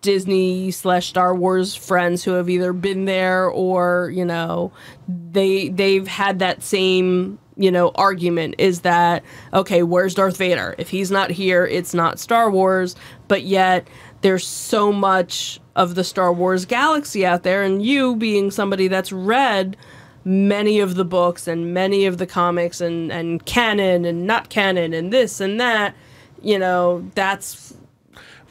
Disney 0.01 0.72
slash 0.72 1.08
Star 1.08 1.34
Wars 1.36 1.74
friends 1.76 2.24
who 2.24 2.32
have 2.32 2.49
either 2.49 2.74
been 2.74 3.05
there 3.05 3.47
or 3.47 4.12
you 4.14 4.26
know, 4.26 4.72
they 5.08 5.70
they've 5.70 6.08
had 6.08 6.39
that 6.39 6.64
same 6.64 7.39
you 7.58 7.72
know 7.72 7.91
argument 7.95 8.55
is 8.58 8.82
that 8.82 9.24
okay 9.53 9.84
where's 9.84 10.14
darth 10.14 10.38
vader 10.38 10.76
if 10.78 10.89
he's 10.89 11.12
not 11.12 11.30
here 11.30 11.66
it's 11.66 11.93
not 11.93 12.20
star 12.20 12.49
wars 12.49 12.95
but 13.28 13.43
yet 13.43 13.88
there's 14.22 14.45
so 14.45 14.91
much 14.91 15.60
of 15.76 15.95
the 15.95 16.03
star 16.03 16.32
wars 16.32 16.66
galaxy 16.66 17.26
out 17.26 17.43
there 17.43 17.64
and 17.64 17.84
you 17.84 18.16
being 18.16 18.51
somebody 18.51 18.88
that's 18.88 19.12
read 19.12 19.76
many 20.24 20.80
of 20.80 20.95
the 20.95 21.05
books 21.05 21.47
and 21.47 21.74
many 21.74 22.05
of 22.05 22.18
the 22.18 22.28
comics 22.28 22.82
and 22.82 23.12
and 23.12 23.45
canon 23.45 24.05
and 24.05 24.28
not 24.28 24.49
canon 24.49 24.93
and 24.93 25.12
this 25.12 25.39
and 25.39 25.60
that 25.60 25.95
you 26.41 26.60
know 26.60 27.10
that's 27.16 27.74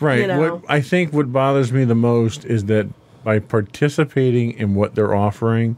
Right. 0.00 0.20
you 0.20 0.26
know. 0.26 0.56
What 0.56 0.64
I 0.70 0.80
think 0.80 1.12
what 1.12 1.32
bothers 1.32 1.72
me 1.72 1.84
the 1.84 1.94
most 1.94 2.44
is 2.44 2.64
that 2.66 2.88
by 3.24 3.38
participating 3.38 4.52
in 4.52 4.74
what 4.74 4.94
they're 4.94 5.14
offering, 5.14 5.76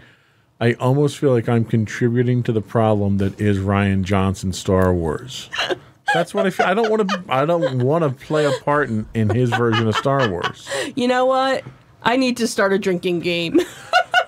I 0.60 0.72
almost 0.74 1.18
feel 1.18 1.30
like 1.32 1.48
I'm 1.48 1.64
contributing 1.64 2.42
to 2.44 2.52
the 2.52 2.60
problem 2.60 3.18
that 3.18 3.40
is 3.40 3.58
Rian 3.58 4.02
Johnson 4.02 4.52
Star 4.52 4.92
Wars. 4.92 5.48
That's 6.14 6.34
what 6.34 6.46
I 6.46 6.50
feel. 6.50 6.66
I 6.66 6.74
don't 6.74 6.90
want 6.90 7.08
to. 7.08 7.24
I 7.28 7.44
don't 7.44 7.82
want 7.82 8.02
to 8.02 8.26
play 8.26 8.44
a 8.46 8.52
part 8.64 8.88
in, 8.88 9.06
in 9.14 9.28
his 9.30 9.50
version 9.50 9.86
of 9.86 9.94
Star 9.96 10.28
Wars. 10.28 10.68
you 10.96 11.06
know 11.08 11.26
what 11.26 11.64
i 12.02 12.14
need 12.16 12.36
to 12.36 12.46
start 12.46 12.72
a 12.72 12.78
drinking 12.78 13.18
game 13.18 13.58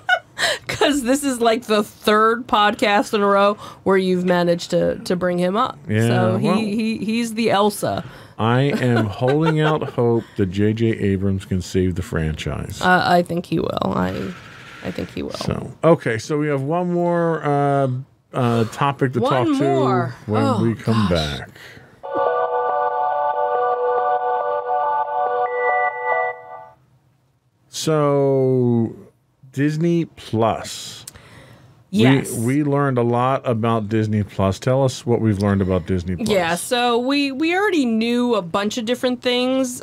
because 0.67 1.05
this 1.05 1.23
is 1.23 1.41
like 1.41 1.67
the 1.67 1.85
third 1.85 2.47
podcast 2.49 3.15
in 3.15 3.21
a 3.23 3.27
row 3.27 3.55
where 3.85 3.97
you've 3.97 4.25
managed 4.25 4.71
to 4.71 4.99
to 5.01 5.15
bring 5.15 5.39
him 5.39 5.57
up 5.57 5.79
Yeah, 5.89 6.07
so 6.09 6.37
he, 6.37 6.47
well- 6.49 6.57
he 6.57 6.99
he's 6.99 7.35
the 7.35 7.51
elsa 7.51 8.05
I 8.39 8.63
am 8.63 9.05
holding 9.07 9.61
out 9.61 9.83
hope 9.91 10.25
that 10.39 10.47
J.J. 10.47 10.87
Abrams 10.87 11.45
can 11.45 11.61
save 11.61 11.95
the 11.95 12.03
franchise. 12.03 12.81
uh, 12.83 13.05
i 13.07 13.23
think 13.23 13.47
he 13.47 13.61
will 13.61 13.69
i 13.85 14.33
i 14.85 14.91
think 14.91 15.11
he 15.11 15.23
will 15.23 15.33
So 15.33 15.73
okay, 15.85 16.19
so 16.19 16.39
we 16.39 16.49
have 16.49 16.63
one 16.63 16.93
more 16.93 17.43
uh, 17.45 17.89
uh, 18.33 18.65
topic 18.73 19.13
to 19.15 19.21
One 19.21 19.31
talk 19.31 19.49
more. 19.49 20.15
to 20.27 20.31
when 20.33 20.43
Oh, 20.45 20.63
we 20.63 20.75
come 20.75 21.09
gosh. 21.09 21.11
back. 21.11 21.51
So 27.69 28.95
Disney 29.53 30.05
Plus. 30.05 31.05
yes 31.91 32.33
We, 32.37 32.63
we 32.63 32.65
learned 32.65 32.99
a 32.99 33.03
lot 33.03 33.47
about 33.49 33.89
Disney 33.89 34.23
Plus. 34.23 34.59
Tell 34.59 34.85
us 34.85 35.07
what 35.07 35.21
we've 35.21 35.39
learned 35.39 35.63
about 35.63 35.87
Disney 35.87 36.17
Plus. 36.17 36.29
Yeah, 36.29 36.55
so 36.57 36.99
we 36.99 37.33
we 37.33 37.57
already 37.57 37.87
knew 37.87 38.35
a 38.35 38.43
bunch 38.43 38.77
of 38.79 38.85
different 38.85 39.23
things 39.23 39.83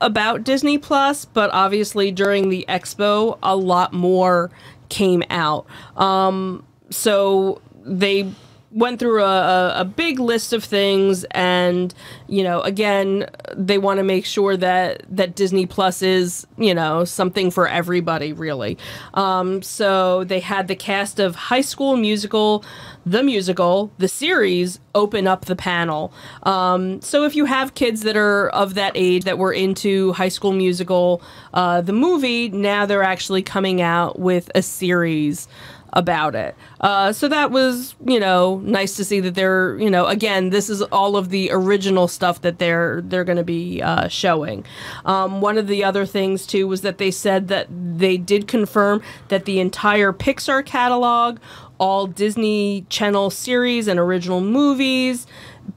about 0.00 0.44
Disney 0.44 0.78
Plus, 0.78 1.24
but 1.24 1.50
obviously 1.52 2.10
during 2.10 2.48
the 2.48 2.64
expo, 2.68 3.38
a 3.42 3.56
lot 3.56 3.92
more 3.92 4.50
came 4.88 5.22
out. 5.30 5.66
Um, 5.96 6.64
so 6.90 7.60
they 7.84 8.32
went 8.70 8.98
through 8.98 9.22
a, 9.22 9.80
a, 9.80 9.84
big 9.84 10.18
list 10.18 10.52
of 10.52 10.62
things, 10.62 11.24
and 11.30 11.94
you 12.26 12.42
know, 12.42 12.60
again, 12.60 13.26
they 13.56 13.78
want 13.78 13.98
to 13.98 14.04
make 14.04 14.26
sure 14.26 14.56
that 14.56 15.02
that 15.08 15.34
Disney 15.34 15.66
Plus 15.66 16.02
is 16.02 16.46
you 16.58 16.74
know 16.74 17.04
something 17.04 17.50
for 17.50 17.66
everybody, 17.66 18.32
really. 18.32 18.76
Um, 19.14 19.62
so 19.62 20.24
they 20.24 20.40
had 20.40 20.68
the 20.68 20.76
cast 20.76 21.18
of 21.18 21.34
High 21.34 21.62
School 21.62 21.96
Musical, 21.96 22.64
the 23.06 23.22
musical, 23.22 23.90
the 23.98 24.08
series 24.08 24.80
open 24.94 25.26
up 25.26 25.46
the 25.46 25.56
panel. 25.56 26.12
Um, 26.42 27.00
so 27.00 27.24
if 27.24 27.34
you 27.34 27.46
have 27.46 27.74
kids 27.74 28.02
that 28.02 28.16
are 28.16 28.48
of 28.50 28.74
that 28.74 28.92
age 28.94 29.24
that 29.24 29.38
were 29.38 29.52
into 29.52 30.12
High 30.12 30.28
School 30.28 30.52
Musical, 30.52 31.22
uh, 31.54 31.80
the 31.80 31.92
movie, 31.92 32.48
now 32.48 32.84
they're 32.84 33.02
actually 33.02 33.42
coming 33.42 33.80
out 33.80 34.18
with 34.18 34.50
a 34.54 34.62
series 34.62 35.48
about 35.92 36.34
it. 36.34 36.54
Uh, 36.80 37.12
so 37.12 37.28
that 37.28 37.50
was, 37.50 37.94
you 38.04 38.20
know, 38.20 38.58
nice 38.64 38.96
to 38.96 39.04
see 39.04 39.20
that 39.20 39.34
they're, 39.34 39.76
you 39.78 39.90
know, 39.90 40.06
again, 40.06 40.50
this 40.50 40.68
is 40.68 40.82
all 40.82 41.16
of 41.16 41.30
the 41.30 41.50
original 41.50 42.08
stuff 42.08 42.42
that 42.42 42.58
they're 42.58 43.00
they're 43.02 43.24
going 43.24 43.38
to 43.38 43.44
be 43.44 43.82
uh, 43.82 44.08
showing. 44.08 44.64
Um, 45.04 45.40
one 45.40 45.58
of 45.58 45.66
the 45.66 45.84
other 45.84 46.06
things 46.06 46.46
too 46.46 46.66
was 46.68 46.82
that 46.82 46.98
they 46.98 47.10
said 47.10 47.48
that 47.48 47.68
they 47.70 48.16
did 48.16 48.48
confirm 48.48 49.02
that 49.28 49.44
the 49.44 49.60
entire 49.60 50.12
Pixar 50.12 50.64
catalog, 50.64 51.38
all 51.78 52.06
Disney 52.06 52.86
Channel 52.88 53.30
series 53.30 53.88
and 53.88 53.98
original 53.98 54.40
movies, 54.40 55.26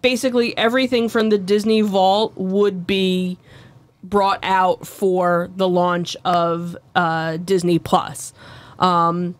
basically 0.01 0.57
everything 0.57 1.09
from 1.09 1.29
the 1.29 1.37
Disney 1.37 1.81
Vault 1.81 2.33
would 2.35 2.85
be 2.85 3.37
brought 4.03 4.39
out 4.43 4.87
for 4.87 5.49
the 5.55 5.67
launch 5.67 6.17
of 6.25 6.75
uh, 6.95 7.37
Disney 7.37 7.79
Plus. 7.79 8.33
Um, 8.79 9.35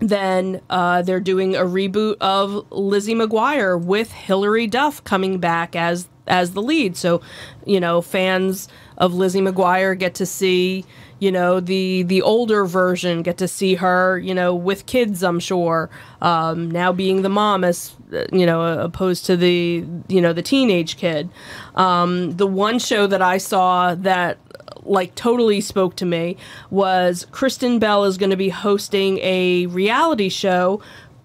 then 0.00 0.60
uh, 0.70 1.02
they're 1.02 1.20
doing 1.20 1.54
a 1.54 1.64
reboot 1.64 2.16
of 2.20 2.70
Lizzie 2.72 3.14
McGuire 3.14 3.80
with 3.80 4.12
Hilary 4.12 4.66
Duff 4.66 5.04
coming 5.04 5.38
back 5.38 5.76
as 5.76 6.08
as 6.26 6.52
the 6.52 6.62
lead. 6.62 6.96
So, 6.96 7.20
you 7.66 7.80
know, 7.80 8.00
fans 8.00 8.68
of 8.96 9.12
Lizzie 9.14 9.40
McGuire 9.40 9.98
get 9.98 10.14
to 10.14 10.26
see, 10.26 10.84
you 11.18 11.30
know, 11.30 11.60
the 11.60 12.02
the 12.04 12.22
older 12.22 12.64
version, 12.64 13.22
get 13.22 13.36
to 13.38 13.48
see 13.48 13.74
her, 13.74 14.18
you 14.18 14.34
know, 14.34 14.54
with 14.54 14.86
kids. 14.86 15.22
I'm 15.22 15.40
sure 15.40 15.90
um, 16.22 16.70
now 16.70 16.92
being 16.92 17.22
the 17.22 17.28
mom 17.28 17.64
as 17.64 17.94
you 18.32 18.46
know 18.46 18.80
opposed 18.80 19.26
to 19.26 19.36
the 19.36 19.84
you 20.08 20.20
know 20.20 20.32
the 20.32 20.42
teenage 20.42 20.96
kid. 20.96 21.28
Um, 21.74 22.36
the 22.36 22.46
one 22.46 22.78
show 22.78 23.06
that 23.06 23.22
I 23.22 23.38
saw 23.38 23.94
that 23.96 24.38
like 24.84 25.14
totally 25.14 25.60
spoke 25.60 25.96
to 25.96 26.06
me 26.06 26.36
was 26.70 27.26
Kristen 27.30 27.78
Bell 27.78 28.04
is 28.04 28.18
going 28.18 28.30
to 28.30 28.36
be 28.36 28.48
hosting 28.48 29.18
a 29.18 29.66
reality 29.66 30.28
show 30.28 30.80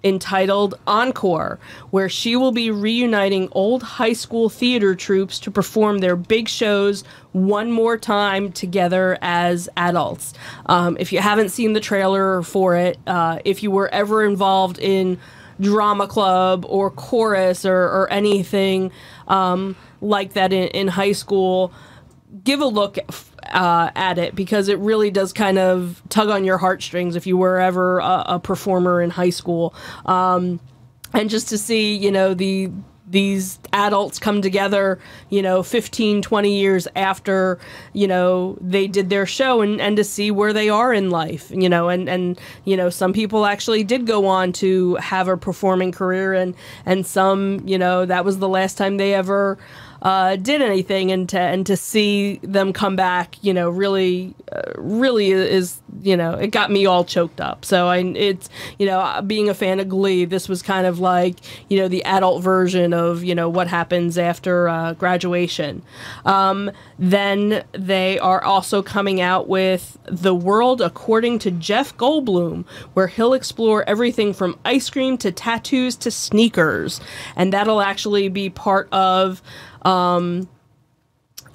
entitled 0.06 0.76
Encore, 0.86 1.60
where 1.89 2.08
she 2.08 2.36
will 2.36 2.51
be 2.51 2.70
reuniting 2.70 3.49
old 3.51 3.82
high 3.82 4.14
school 4.14 4.49
theater 4.49 4.93
troupes 4.93 5.39
to 5.39 5.51
perform 5.51 5.97
their 5.97 6.16
big 6.16 6.47
shows 6.47 7.03
one 7.32 7.72
more 7.72 7.97
time 7.97 8.51
together 8.51 9.18
as 9.22 9.68
adults. 9.76 10.34
Um, 10.68 10.95
if 10.99 11.12
you 11.12 11.20
haven't 11.20 11.49
seen 11.49 11.74
the 11.74 11.80
trailer 11.80 12.43
for 12.43 12.76
it, 12.76 12.99
uh, 13.08 13.39
if 13.43 13.64
you 13.64 13.72
were 13.72 13.89
ever 13.89 14.24
involved 14.24 14.78
in 14.78 15.20
drama 15.60 16.08
club 16.08 16.66
or 16.68 16.91
chorus 16.91 17.66
or, 17.66 17.76
or 17.76 18.12
anything 18.12 18.91
um, 19.28 19.76
like 20.01 20.34
that 20.34 20.53
in, 20.53 20.68
in 20.68 20.88
high 20.88 21.14
school, 21.14 21.74
give 22.43 22.62
a 22.62 22.66
look 22.68 22.97
uh, 23.51 23.91
at 23.95 24.17
it 24.17 24.35
because 24.35 24.67
it 24.67 24.79
really 24.79 25.11
does 25.11 25.33
kind 25.33 25.57
of 25.57 26.01
tug 26.09 26.29
on 26.29 26.43
your 26.43 26.57
heartstrings 26.57 27.15
if 27.15 27.27
you 27.27 27.37
were 27.37 27.59
ever 27.59 27.99
a, 27.99 28.23
a 28.27 28.39
performer 28.39 29.01
in 29.01 29.09
high 29.09 29.29
school. 29.29 29.73
Um, 30.05 30.59
and 31.13 31.29
just 31.29 31.49
to 31.49 31.57
see, 31.57 31.95
you 31.95 32.11
know, 32.11 32.33
the 32.33 32.71
these 33.07 33.59
adults 33.71 34.17
come 34.17 34.41
together, 34.41 34.99
you 35.29 35.41
know, 35.41 35.61
15, 35.61 36.21
20 36.21 36.59
years 36.59 36.87
after, 36.95 37.59
you 37.93 38.07
know, 38.07 38.57
they 38.59 38.87
did 38.87 39.09
their 39.09 39.25
show 39.25 39.61
and, 39.61 39.79
and 39.79 39.97
to 39.97 40.03
see 40.03 40.31
where 40.31 40.53
they 40.53 40.69
are 40.69 40.91
in 40.91 41.11
life, 41.11 41.51
you 41.51 41.69
know, 41.69 41.89
and, 41.89 42.09
and, 42.09 42.39
you 42.63 42.75
know, 42.75 42.89
some 42.89 43.13
people 43.13 43.45
actually 43.45 43.83
did 43.83 44.07
go 44.07 44.25
on 44.25 44.51
to 44.53 44.95
have 44.95 45.27
a 45.27 45.37
performing 45.37 45.91
career 45.91 46.33
and, 46.33 46.55
and 46.85 47.05
some, 47.05 47.61
you 47.65 47.77
know, 47.77 48.05
that 48.05 48.25
was 48.25 48.39
the 48.39 48.49
last 48.49 48.77
time 48.77 48.97
they 48.97 49.13
ever, 49.13 49.59
uh, 50.06 50.36
did 50.36 50.62
anything, 50.62 51.12
and 51.12 51.28
to 51.30 51.39
and 51.39 51.66
to 51.66 51.76
see 51.76 52.38
them 52.43 52.72
come 52.74 52.95
back, 52.95 53.43
you 53.43 53.51
know, 53.51 53.72
really, 53.72 54.36
uh, 54.51 54.62
really 54.78 55.32
is 55.32 55.82
you 56.03 56.16
know, 56.16 56.34
it 56.34 56.51
got 56.51 56.70
me 56.70 56.86
all 56.86 57.03
choked 57.03 57.41
up. 57.41 57.66
So 57.66 57.88
I, 57.88 57.97
it's 57.97 58.47
you 58.78 58.86
know, 58.86 59.20
being 59.26 59.49
a 59.49 59.56
fan 59.56 59.80
of 59.80 59.89
Glee, 59.89 60.26
this 60.26 60.47
was 60.47 60.62
kind 60.62 60.86
of 60.86 60.99
like 60.99 61.38
you 61.70 61.80
know 61.80 61.88
the 61.88 62.03
adult 62.06 62.43
version 62.43 62.93
of 62.93 63.24
you 63.24 63.34
know 63.34 63.49
what 63.49 63.68
happens 63.68 64.20
after 64.20 64.70
uh, 64.70 64.93
graduation. 64.93 65.82
Um, 66.24 66.70
then 66.99 67.64
they 67.72 68.20
are 68.20 68.43
also 68.43 68.84
coming 68.84 69.22
out 69.22 69.47
with 69.47 69.97
The 70.06 70.36
World 70.36 70.82
According 70.82 71.39
to 71.39 71.51
Jeff 71.51 71.97
Goldblum, 71.97 72.66
where 72.93 73.08
he'll 73.08 73.34
explore 73.34 73.84
everything 73.89 74.34
from 74.36 74.60
ice 74.64 74.88
cream 74.91 75.18
to 75.18 75.32
tattoos 75.32 75.95
to 75.95 76.12
sneakers, 76.12 77.01
and 77.36 77.51
that'll 77.51 77.82
actually 77.82 78.30
be 78.30 78.51
part 78.51 78.88
of 78.91 79.41
um, 79.86 80.49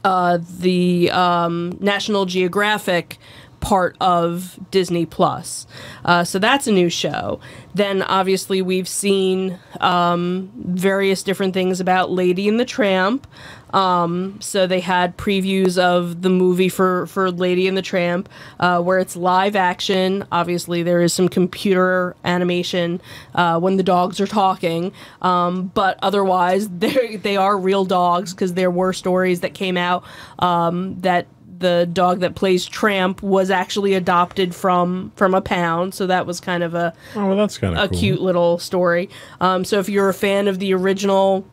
uh, 0.04 0.38
the 0.60 1.10
um, 1.10 1.76
National 1.80 2.24
Geographic 2.24 3.18
part 3.60 3.96
of 4.00 4.58
Disney 4.70 5.06
Plus. 5.06 5.66
Uh, 6.04 6.24
so 6.24 6.38
that's 6.38 6.66
a 6.66 6.72
new 6.72 6.88
show. 6.88 7.40
Then 7.74 8.02
obviously 8.02 8.62
we've 8.62 8.88
seen 8.88 9.58
um, 9.80 10.50
various 10.56 11.22
different 11.22 11.54
things 11.54 11.80
about 11.80 12.10
Lady 12.10 12.48
and 12.48 12.58
the 12.58 12.64
Tramp. 12.64 13.26
Um, 13.72 14.40
so 14.40 14.66
they 14.66 14.80
had 14.80 15.16
previews 15.16 15.78
of 15.78 16.22
the 16.22 16.30
movie 16.30 16.68
for, 16.68 17.06
for 17.06 17.30
Lady 17.30 17.68
and 17.68 17.76
the 17.76 17.82
Tramp, 17.82 18.28
uh, 18.58 18.80
where 18.82 18.98
it's 18.98 19.14
live 19.16 19.54
action. 19.54 20.26
Obviously, 20.32 20.82
there 20.82 21.00
is 21.00 21.12
some 21.12 21.28
computer 21.28 22.16
animation 22.24 23.00
uh, 23.34 23.60
when 23.60 23.76
the 23.76 23.82
dogs 23.82 24.20
are 24.20 24.26
talking, 24.26 24.92
um, 25.22 25.70
but 25.74 25.98
otherwise, 26.02 26.68
they 26.68 27.36
are 27.36 27.56
real 27.56 27.84
dogs 27.84 28.34
because 28.34 28.54
there 28.54 28.70
were 28.70 28.92
stories 28.92 29.40
that 29.40 29.54
came 29.54 29.76
out 29.76 30.04
um, 30.40 31.00
that 31.02 31.26
the 31.60 31.88
dog 31.92 32.20
that 32.20 32.34
plays 32.34 32.66
Tramp 32.66 33.22
was 33.22 33.50
actually 33.50 33.94
adopted 33.94 34.54
from 34.54 35.12
from 35.14 35.34
a 35.34 35.40
pound, 35.40 35.94
so 35.94 36.06
that 36.06 36.26
was 36.26 36.40
kind 36.40 36.62
of 36.62 36.74
a 36.74 36.92
oh, 37.14 37.28
well, 37.28 37.36
that's 37.36 37.56
kind 37.56 37.76
of 37.76 37.84
a 37.84 37.88
cool. 37.88 37.98
cute 37.98 38.20
little 38.20 38.58
story. 38.58 39.08
Um, 39.40 39.64
so 39.64 39.78
if 39.78 39.88
you're 39.88 40.08
a 40.08 40.14
fan 40.14 40.48
of 40.48 40.58
the 40.58 40.74
original 40.74 41.46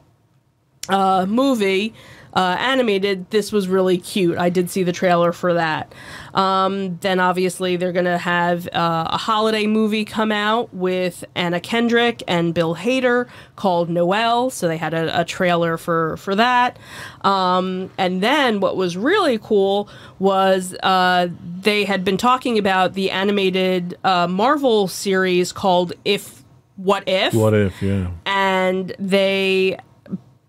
uh, 0.89 1.25
movie, 1.27 1.93
uh, 2.37 2.55
animated, 2.59 3.27
this 3.31 3.51
was 3.51 3.67
really 3.67 3.97
cute. 3.97 4.37
I 4.37 4.49
did 4.49 4.69
see 4.69 4.83
the 4.83 4.91
trailer 4.91 5.31
for 5.31 5.55
that. 5.55 5.91
Um, 6.35 6.99
then 6.99 7.19
obviously 7.19 7.77
they're 7.77 7.91
gonna 7.91 8.19
have 8.19 8.67
uh, 8.67 9.07
a 9.09 9.17
holiday 9.17 9.65
movie 9.65 10.05
come 10.05 10.31
out 10.31 10.71
with 10.71 11.25
Anna 11.33 11.59
Kendrick 11.59 12.21
and 12.27 12.53
Bill 12.53 12.75
Hader 12.75 13.27
called 13.55 13.89
Noelle. 13.89 14.51
So 14.51 14.67
they 14.67 14.77
had 14.77 14.93
a, 14.93 15.21
a 15.21 15.25
trailer 15.25 15.77
for 15.77 16.15
for 16.17 16.35
that. 16.35 16.77
Um, 17.21 17.89
and 17.97 18.21
then 18.21 18.59
what 18.59 18.77
was 18.77 18.95
really 18.95 19.39
cool 19.39 19.89
was 20.19 20.75
uh, 20.83 21.29
they 21.59 21.85
had 21.85 22.05
been 22.05 22.17
talking 22.17 22.59
about 22.59 22.93
the 22.93 23.09
animated 23.09 23.97
uh, 24.03 24.27
Marvel 24.27 24.87
series 24.87 25.51
called 25.51 25.93
If 26.05 26.43
What 26.75 27.03
If. 27.07 27.33
What 27.33 27.55
if? 27.55 27.81
Yeah. 27.81 28.11
And 28.27 28.95
they 28.99 29.79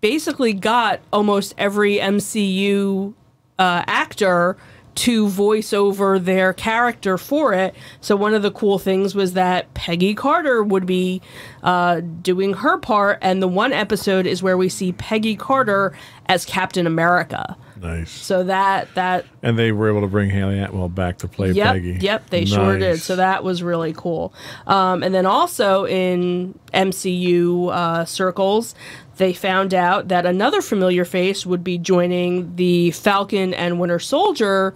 basically 0.01 0.53
got 0.53 0.99
almost 1.11 1.53
every 1.57 1.97
MCU 1.97 3.13
uh, 3.57 3.83
actor 3.87 4.57
to 4.95 5.29
voice 5.29 5.71
over 5.71 6.19
their 6.19 6.51
character 6.51 7.17
for 7.17 7.53
it. 7.53 7.73
So 8.01 8.17
one 8.17 8.33
of 8.33 8.41
the 8.41 8.51
cool 8.51 8.79
things 8.79 9.15
was 9.15 9.33
that 9.33 9.73
Peggy 9.73 10.13
Carter 10.13 10.61
would 10.61 10.85
be 10.85 11.21
uh, 11.63 12.01
doing 12.01 12.53
her 12.53 12.77
part, 12.77 13.17
and 13.21 13.41
the 13.41 13.47
one 13.47 13.71
episode 13.71 14.25
is 14.25 14.43
where 14.43 14.57
we 14.57 14.67
see 14.67 14.91
Peggy 14.91 15.37
Carter 15.37 15.93
as 16.25 16.43
Captain 16.43 16.85
America. 16.85 17.55
Nice. 17.81 18.11
So 18.11 18.43
that 18.43 18.93
that 18.95 19.25
and 19.41 19.57
they 19.57 19.71
were 19.71 19.89
able 19.89 20.01
to 20.01 20.07
bring 20.07 20.29
Hayley 20.29 20.59
Atwell 20.59 20.89
back 20.89 21.19
to 21.19 21.27
play 21.27 21.51
yep, 21.51 21.73
Peggy. 21.73 21.97
Yep, 22.01 22.29
they 22.29 22.41
nice. 22.41 22.49
sure 22.49 22.77
did. 22.77 22.99
So 22.99 23.15
that 23.15 23.43
was 23.43 23.63
really 23.63 23.93
cool. 23.93 24.33
Um, 24.67 25.01
and 25.01 25.15
then 25.15 25.25
also 25.25 25.85
in 25.85 26.59
MCU 26.73 27.71
uh, 27.71 28.05
circles, 28.05 28.75
they 29.17 29.33
found 29.33 29.73
out 29.73 30.09
that 30.09 30.25
another 30.25 30.61
familiar 30.61 31.05
face 31.05 31.45
would 31.45 31.63
be 31.63 31.77
joining 31.77 32.55
the 32.55 32.91
Falcon 32.91 33.53
and 33.53 33.79
Winter 33.79 33.99
Soldier 33.99 34.73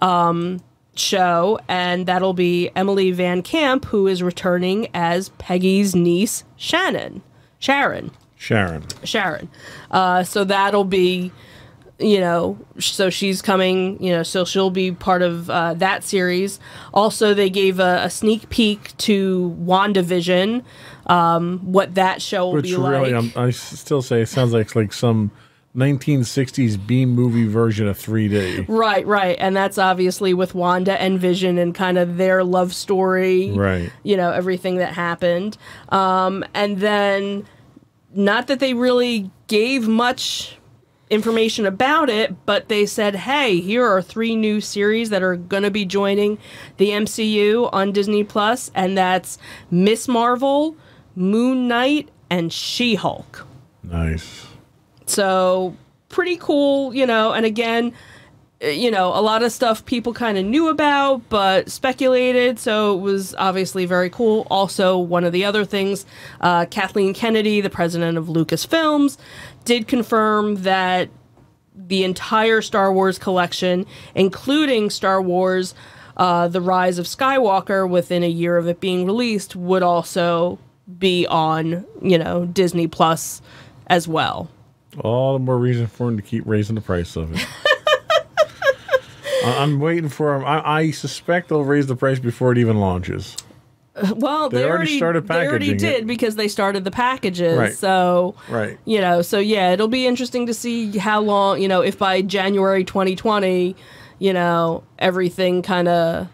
um, 0.00 0.60
show, 0.94 1.58
and 1.68 2.06
that'll 2.06 2.34
be 2.34 2.70
Emily 2.76 3.10
Van 3.10 3.42
Camp, 3.42 3.86
who 3.86 4.06
is 4.06 4.22
returning 4.22 4.88
as 4.94 5.30
Peggy's 5.38 5.94
niece, 5.94 6.44
Shannon. 6.56 7.22
Sharon. 7.58 8.12
Sharon. 8.36 8.84
Sharon. 9.02 9.48
Uh, 9.90 10.22
so 10.22 10.44
that'll 10.44 10.84
be 10.84 11.32
you 11.98 12.18
know, 12.18 12.58
so 12.78 13.08
she's 13.08 13.40
coming, 13.40 14.02
you 14.02 14.10
know, 14.10 14.22
so 14.22 14.44
she'll 14.44 14.70
be 14.70 14.90
part 14.92 15.22
of 15.22 15.48
uh, 15.48 15.74
that 15.74 16.02
series. 16.02 16.58
Also, 16.92 17.34
they 17.34 17.48
gave 17.48 17.78
a, 17.78 18.02
a 18.04 18.10
sneak 18.10 18.48
peek 18.50 18.96
to 18.98 19.56
WandaVision, 19.60 20.64
um, 21.06 21.60
what 21.60 21.94
that 21.94 22.20
show 22.20 22.46
will 22.46 22.54
Which 22.54 22.64
be 22.64 22.76
really, 22.76 23.12
like. 23.12 23.36
I'm, 23.36 23.42
i 23.42 23.50
still 23.50 24.02
say 24.02 24.22
it 24.22 24.26
sounds 24.26 24.52
like 24.52 24.74
like 24.74 24.92
some 24.92 25.30
1960s 25.76 26.84
B 26.84 27.04
movie 27.04 27.46
version 27.46 27.88
of 27.88 27.98
3D. 27.98 28.66
Right, 28.68 29.06
right. 29.06 29.36
And 29.40 29.56
that's 29.56 29.76
obviously 29.76 30.32
with 30.32 30.54
Wanda 30.54 31.00
and 31.00 31.18
Vision 31.18 31.58
and 31.58 31.74
kind 31.74 31.98
of 31.98 32.16
their 32.16 32.44
love 32.44 32.74
story. 32.74 33.50
Right. 33.50 33.92
You 34.02 34.16
know, 34.16 34.30
everything 34.30 34.76
that 34.76 34.94
happened. 34.94 35.58
Um, 35.90 36.44
and 36.54 36.78
then, 36.78 37.46
not 38.12 38.46
that 38.46 38.60
they 38.60 38.74
really 38.74 39.30
gave 39.48 39.88
much 39.88 40.58
information 41.14 41.64
about 41.64 42.10
it, 42.10 42.34
but 42.44 42.68
they 42.68 42.84
said, 42.84 43.14
hey, 43.14 43.60
here 43.60 43.86
are 43.86 44.02
three 44.02 44.36
new 44.36 44.60
series 44.60 45.10
that 45.10 45.22
are 45.22 45.36
going 45.36 45.62
to 45.62 45.70
be 45.70 45.84
joining 45.84 46.38
the 46.76 46.90
MCU 46.90 47.70
on 47.72 47.92
Disney 47.92 48.24
Plus, 48.24 48.70
and 48.74 48.98
that's 48.98 49.38
Miss 49.70 50.08
Marvel, 50.08 50.76
Moon 51.14 51.68
Knight, 51.68 52.10
and 52.28 52.52
She 52.52 52.96
Hulk. 52.96 53.46
Nice. 53.82 54.46
So, 55.06 55.76
pretty 56.08 56.36
cool, 56.36 56.94
you 56.94 57.06
know, 57.06 57.32
and 57.32 57.44
again, 57.44 57.92
eh, 58.60 58.70
you 58.70 58.90
know, 58.90 59.08
a 59.08 59.20
lot 59.20 59.42
of 59.42 59.52
stuff 59.52 59.84
people 59.84 60.14
kind 60.14 60.38
of 60.38 60.44
knew 60.44 60.68
about 60.68 61.28
but 61.28 61.70
speculated, 61.70 62.58
so 62.58 62.96
it 62.96 63.00
was 63.00 63.34
obviously 63.36 63.84
very 63.84 64.08
cool. 64.10 64.46
Also, 64.50 64.98
one 64.98 65.24
of 65.24 65.32
the 65.32 65.44
other 65.44 65.64
things, 65.64 66.06
uh, 66.40 66.64
Kathleen 66.66 67.14
Kennedy, 67.14 67.60
the 67.60 67.70
president 67.70 68.16
of 68.16 68.26
Lucasfilms, 68.26 69.18
did 69.64 69.88
confirm 69.88 70.56
that 70.62 71.08
the 71.74 72.04
entire 72.04 72.62
Star 72.62 72.92
Wars 72.92 73.18
collection, 73.18 73.86
including 74.14 74.90
Star 74.90 75.20
Wars 75.20 75.74
uh, 76.16 76.48
The 76.48 76.60
Rise 76.60 76.98
of 76.98 77.06
Skywalker, 77.06 77.88
within 77.88 78.22
a 78.22 78.28
year 78.28 78.56
of 78.56 78.68
it 78.68 78.80
being 78.80 79.04
released, 79.06 79.56
would 79.56 79.82
also 79.82 80.58
be 80.98 81.26
on, 81.26 81.84
you 82.02 82.18
know, 82.18 82.46
Disney 82.46 82.86
Plus 82.86 83.42
as 83.88 84.06
well. 84.06 84.50
All 85.00 85.32
the 85.32 85.38
more 85.40 85.58
reason 85.58 85.86
for 85.86 86.08
him 86.08 86.16
to 86.16 86.22
keep 86.22 86.44
raising 86.46 86.76
the 86.76 86.80
price 86.80 87.16
of 87.16 87.34
it. 87.34 87.46
I'm 89.44 89.80
waiting 89.80 90.08
for 90.08 90.34
him. 90.34 90.44
I, 90.44 90.78
I, 90.78 90.90
suspect 90.90 91.48
they'll 91.48 91.64
raise 91.64 91.86
the 91.86 91.96
price 91.96 92.18
before 92.18 92.52
it 92.52 92.58
even 92.58 92.78
launches. 92.78 93.36
Well, 94.16 94.48
they, 94.48 94.58
they 94.58 94.64
already, 94.64 94.76
already, 94.76 94.96
started 94.96 95.26
packaging. 95.26 95.44
They 95.44 95.48
already 95.48 95.74
did 95.74 96.00
it. 96.02 96.06
because 96.06 96.34
they 96.34 96.48
started 96.48 96.84
the 96.84 96.90
packages. 96.90 97.56
Right. 97.56 97.74
So, 97.74 98.34
right. 98.48 98.78
You 98.84 99.00
know, 99.00 99.22
so 99.22 99.38
yeah, 99.38 99.70
it'll 99.70 99.88
be 99.88 100.06
interesting 100.06 100.46
to 100.46 100.54
see 100.54 100.96
how 100.98 101.20
long. 101.20 101.62
You 101.62 101.68
know, 101.68 101.80
if 101.80 101.98
by 101.98 102.20
January 102.22 102.82
2020, 102.84 103.76
you 104.18 104.32
know, 104.32 104.82
everything 104.98 105.62
kind 105.62 105.86
of, 105.88 106.28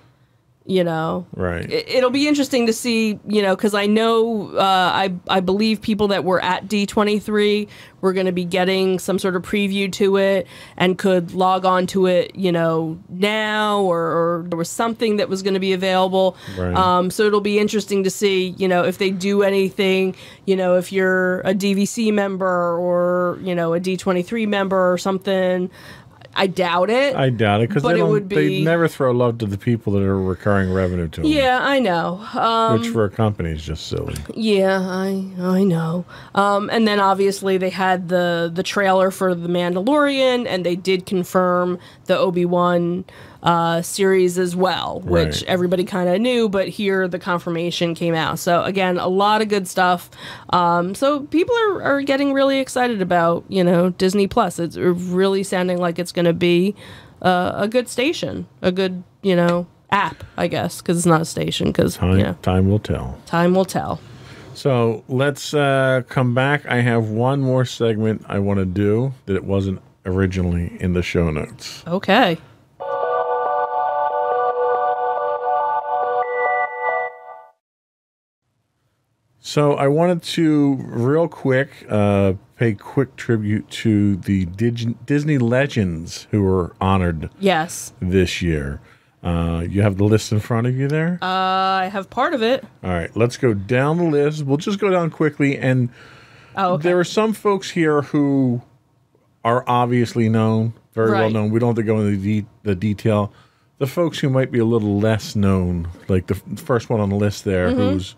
you 0.70 0.84
know, 0.84 1.26
Right. 1.34 1.68
it- 1.68 1.86
it'll 1.88 2.10
be 2.10 2.28
interesting 2.28 2.66
to 2.68 2.72
see, 2.72 3.18
you 3.26 3.42
know, 3.42 3.56
because 3.56 3.74
I 3.74 3.86
know, 3.86 4.50
uh, 4.56 4.60
I 4.62 5.12
I 5.28 5.40
believe 5.40 5.80
people 5.82 6.06
that 6.08 6.22
were 6.24 6.40
at 6.44 6.68
D23 6.68 7.66
were 8.02 8.12
going 8.12 8.26
to 8.26 8.32
be 8.32 8.44
getting 8.44 8.98
some 9.00 9.18
sort 9.18 9.34
of 9.36 9.42
preview 9.42 9.90
to 9.92 10.16
it 10.16 10.46
and 10.76 10.96
could 10.96 11.32
log 11.34 11.66
on 11.66 11.86
to 11.88 12.06
it, 12.06 12.30
you 12.36 12.50
know, 12.52 12.96
now 13.10 13.80
or, 13.82 13.98
or 14.00 14.44
there 14.48 14.56
was 14.56 14.70
something 14.70 15.16
that 15.18 15.28
was 15.28 15.42
going 15.42 15.52
to 15.54 15.60
be 15.60 15.72
available. 15.72 16.36
Right. 16.56 16.74
Um, 16.74 17.10
so 17.10 17.24
it'll 17.24 17.40
be 17.42 17.58
interesting 17.58 18.04
to 18.04 18.10
see, 18.10 18.54
you 18.56 18.68
know, 18.68 18.84
if 18.84 18.96
they 18.98 19.10
do 19.10 19.42
anything, 19.42 20.14
you 20.46 20.54
know, 20.56 20.76
if 20.76 20.92
you're 20.92 21.40
a 21.40 21.52
DVC 21.52 22.12
member 22.12 22.78
or 22.78 23.38
you 23.42 23.54
know 23.56 23.74
a 23.74 23.80
D23 23.80 24.46
member 24.46 24.92
or 24.92 24.96
something. 24.98 25.68
I 26.34 26.46
doubt 26.46 26.90
it. 26.90 27.16
I 27.16 27.28
doubt 27.30 27.60
it 27.62 27.68
because 27.68 27.82
they 27.82 27.96
don't. 27.96 28.10
would 28.10 28.28
They 28.28 28.62
never 28.62 28.86
throw 28.88 29.10
love 29.10 29.38
to 29.38 29.46
the 29.46 29.58
people 29.58 29.92
that 29.94 30.02
are 30.02 30.20
recurring 30.20 30.72
revenue 30.72 31.08
to 31.08 31.20
them. 31.22 31.30
yeah, 31.30 31.58
I 31.60 31.80
know. 31.80 32.24
Um, 32.34 32.78
Which 32.80 32.88
for 32.88 33.04
a 33.04 33.10
company 33.10 33.50
is 33.50 33.62
just 33.62 33.88
silly. 33.88 34.14
Yeah, 34.34 34.78
I 34.80 35.26
I 35.40 35.64
know. 35.64 36.04
Um, 36.34 36.70
and 36.70 36.86
then 36.86 37.00
obviously 37.00 37.58
they 37.58 37.70
had 37.70 38.08
the 38.08 38.50
the 38.52 38.62
trailer 38.62 39.10
for 39.10 39.34
the 39.34 39.48
Mandalorian, 39.48 40.46
and 40.46 40.64
they 40.64 40.76
did 40.76 41.04
confirm 41.04 41.78
the 42.06 42.16
Obi 42.16 42.44
Wan 42.44 43.04
uh, 43.42 43.80
series 43.82 44.38
as 44.38 44.54
well, 44.54 45.00
which 45.04 45.26
Right. 45.36 45.44
everybody 45.44 45.84
kind 45.84 46.08
of 46.08 46.20
knew, 46.20 46.48
but 46.48 46.68
here 46.68 47.08
the 47.08 47.18
confirmation 47.18 47.94
came 47.94 48.14
out. 48.14 48.38
So 48.38 48.62
again, 48.64 48.98
a 48.98 49.08
lot 49.08 49.40
of 49.42 49.48
good 49.48 49.66
stuff. 49.66 50.10
Um, 50.50 50.94
so 50.94 51.20
people 51.20 51.54
are 51.56 51.82
are 51.82 52.02
getting 52.02 52.32
really 52.32 52.58
excited 52.58 53.00
about 53.00 53.44
you 53.48 53.64
know 53.64 53.90
Disney 53.90 54.26
Plus. 54.26 54.58
It's 54.58 54.76
really 54.76 55.42
sounding 55.42 55.78
like 55.78 55.98
it's 55.98 56.12
going 56.12 56.26
to 56.26 56.32
be 56.34 56.74
uh, 57.22 57.52
a 57.54 57.68
good 57.68 57.88
station, 57.88 58.46
a 58.62 58.70
good 58.72 59.02
you 59.22 59.34
know 59.36 59.66
app, 59.90 60.22
I 60.36 60.46
guess, 60.46 60.80
because 60.82 60.96
it's 60.98 61.06
not 61.06 61.20
a 61.22 61.24
station. 61.24 61.68
Because 61.68 61.96
Time, 61.96 62.18
you 62.18 62.22
know, 62.24 62.36
time 62.42 62.68
will 62.68 62.78
tell. 62.78 63.18
time 63.26 63.54
will 63.54 63.64
tell. 63.64 64.00
So 64.54 65.02
let's 65.08 65.54
uh, 65.54 66.02
come 66.08 66.34
back. 66.34 66.66
I 66.66 66.80
have 66.82 67.08
one 67.08 67.40
more 67.40 67.64
segment 67.64 68.24
I 68.28 68.38
want 68.40 68.58
to 68.58 68.66
do 68.66 69.14
that 69.26 69.34
it 69.34 69.44
wasn't 69.44 69.80
originally 70.04 70.76
in 70.80 70.92
the 70.92 71.02
show 71.02 71.30
notes. 71.30 71.82
Okay. 71.86 72.36
So 79.40 79.72
I 79.74 79.88
wanted 79.88 80.22
to 80.22 80.74
real 80.86 81.26
quick 81.26 81.70
uh, 81.88 82.34
pay 82.56 82.74
quick 82.74 83.16
tribute 83.16 83.68
to 83.70 84.16
the 84.16 84.44
Dig- 84.44 85.04
Disney 85.06 85.38
legends 85.38 86.26
who 86.30 86.42
were 86.42 86.74
honored 86.80 87.30
Yes. 87.40 87.92
this 88.00 88.42
year. 88.42 88.80
Uh, 89.22 89.64
you 89.68 89.82
have 89.82 89.96
the 89.96 90.04
list 90.04 90.32
in 90.32 90.40
front 90.40 90.66
of 90.66 90.76
you 90.76 90.88
there. 90.88 91.18
I 91.22 91.88
have 91.92 92.08
part 92.10 92.32
of 92.34 92.42
it. 92.42 92.64
All 92.82 92.90
right, 92.90 93.14
let's 93.16 93.36
go 93.36 93.52
down 93.54 93.98
the 93.98 94.04
list. 94.04 94.44
We'll 94.44 94.56
just 94.56 94.78
go 94.78 94.90
down 94.90 95.10
quickly, 95.10 95.58
and 95.58 95.90
Oh, 96.56 96.74
okay. 96.74 96.84
there 96.84 96.98
are 96.98 97.04
some 97.04 97.32
folks 97.32 97.70
here 97.70 98.02
who 98.02 98.62
are 99.44 99.62
obviously 99.66 100.28
known, 100.28 100.72
very 100.94 101.12
well 101.12 101.30
known. 101.30 101.50
We 101.50 101.60
don't 101.60 101.68
have 101.70 101.76
to 101.76 101.82
go 101.82 102.00
into 102.00 102.16
the, 102.18 102.40
de- 102.42 102.46
the 102.62 102.74
detail. 102.74 103.32
The 103.78 103.86
folks 103.86 104.18
who 104.18 104.28
might 104.28 104.50
be 104.50 104.58
a 104.58 104.64
little 104.66 104.98
less 105.00 105.34
known, 105.36 105.88
like 106.08 106.26
the 106.26 106.34
f- 106.34 106.58
first 106.58 106.90
one 106.90 107.00
on 107.00 107.08
the 107.08 107.16
list 107.16 107.44
there, 107.44 107.68
Mm-hmm. 107.70 107.78
who's, 107.78 108.14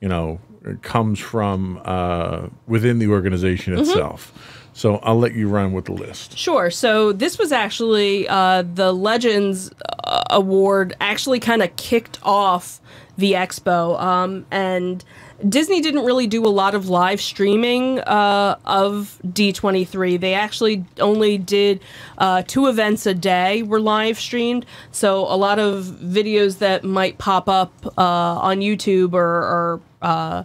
you 0.00 0.08
know, 0.08 0.40
comes 0.82 1.18
from 1.18 1.80
uh, 1.84 2.48
within 2.66 2.98
the 2.98 3.08
organization 3.08 3.74
Mm-hmm. 3.74 3.82
itself. 3.82 4.32
So 4.74 4.96
I'll 4.98 5.18
let 5.18 5.34
you 5.34 5.48
run 5.48 5.72
with 5.72 5.86
the 5.86 5.92
list. 5.92 6.38
Sure. 6.38 6.70
So 6.70 7.10
this 7.12 7.36
was 7.36 7.50
actually 7.50 8.28
uh, 8.28 8.62
the 8.62 8.92
Legends 8.92 9.72
uh, 10.04 10.22
Award. 10.30 10.94
Actually, 11.00 11.40
kind 11.40 11.62
of 11.64 11.74
kicked 11.74 12.20
off 12.22 12.80
the 13.16 13.32
expo, 13.32 14.00
um, 14.00 14.46
and 14.52 15.04
Disney 15.46 15.80
didn't 15.80 16.04
really 16.04 16.26
do 16.26 16.44
a 16.44 16.48
lot 16.48 16.74
of 16.74 16.88
live 16.88 17.20
streaming 17.20 18.00
uh, 18.00 18.58
of 18.64 19.20
D23. 19.24 20.20
They 20.20 20.34
actually 20.34 20.84
only 20.98 21.38
did 21.38 21.80
uh, 22.18 22.42
two 22.46 22.66
events 22.66 23.06
a 23.06 23.14
day 23.14 23.62
were 23.62 23.80
live 23.80 24.18
streamed. 24.18 24.66
So 24.90 25.20
a 25.20 25.36
lot 25.36 25.60
of 25.60 25.84
videos 25.84 26.58
that 26.58 26.82
might 26.82 27.18
pop 27.18 27.48
up 27.48 27.72
uh, 27.86 28.02
on 28.02 28.58
YouTube 28.58 29.12
or, 29.12 29.24
or 29.24 29.80
uh, 30.02 30.42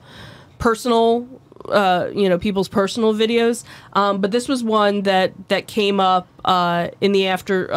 personal 0.59 1.27
uh, 1.69 2.09
you 2.13 2.27
know 2.27 2.37
people's 2.37 2.67
personal 2.67 3.13
videos 3.13 3.63
um, 3.93 4.19
but 4.19 4.31
this 4.31 4.49
was 4.49 4.65
one 4.65 5.03
that 5.03 5.31
that 5.47 5.65
came 5.65 5.97
up 5.97 6.27
uh, 6.43 6.89
in 6.99 7.13
the 7.13 7.25
after 7.25 7.69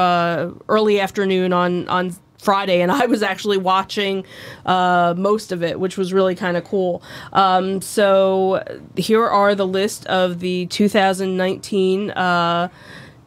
early 0.68 0.98
afternoon 0.98 1.52
on 1.52 1.88
on 1.88 2.12
Friday, 2.38 2.80
and 2.80 2.92
I 3.02 3.06
was 3.06 3.22
actually 3.22 3.58
watching 3.58 4.24
uh, 4.64 5.14
most 5.16 5.52
of 5.52 5.62
it, 5.62 5.78
which 5.80 5.96
was 5.96 6.12
really 6.12 6.34
kind 6.34 6.56
of 6.56 6.64
cool. 6.64 7.02
Um, 7.32 7.80
so 7.80 8.62
here 8.96 9.26
are 9.26 9.54
the 9.54 9.66
list 9.66 10.06
of 10.06 10.40
the 10.40 10.66
2019 10.66 12.10
uh, 12.10 12.68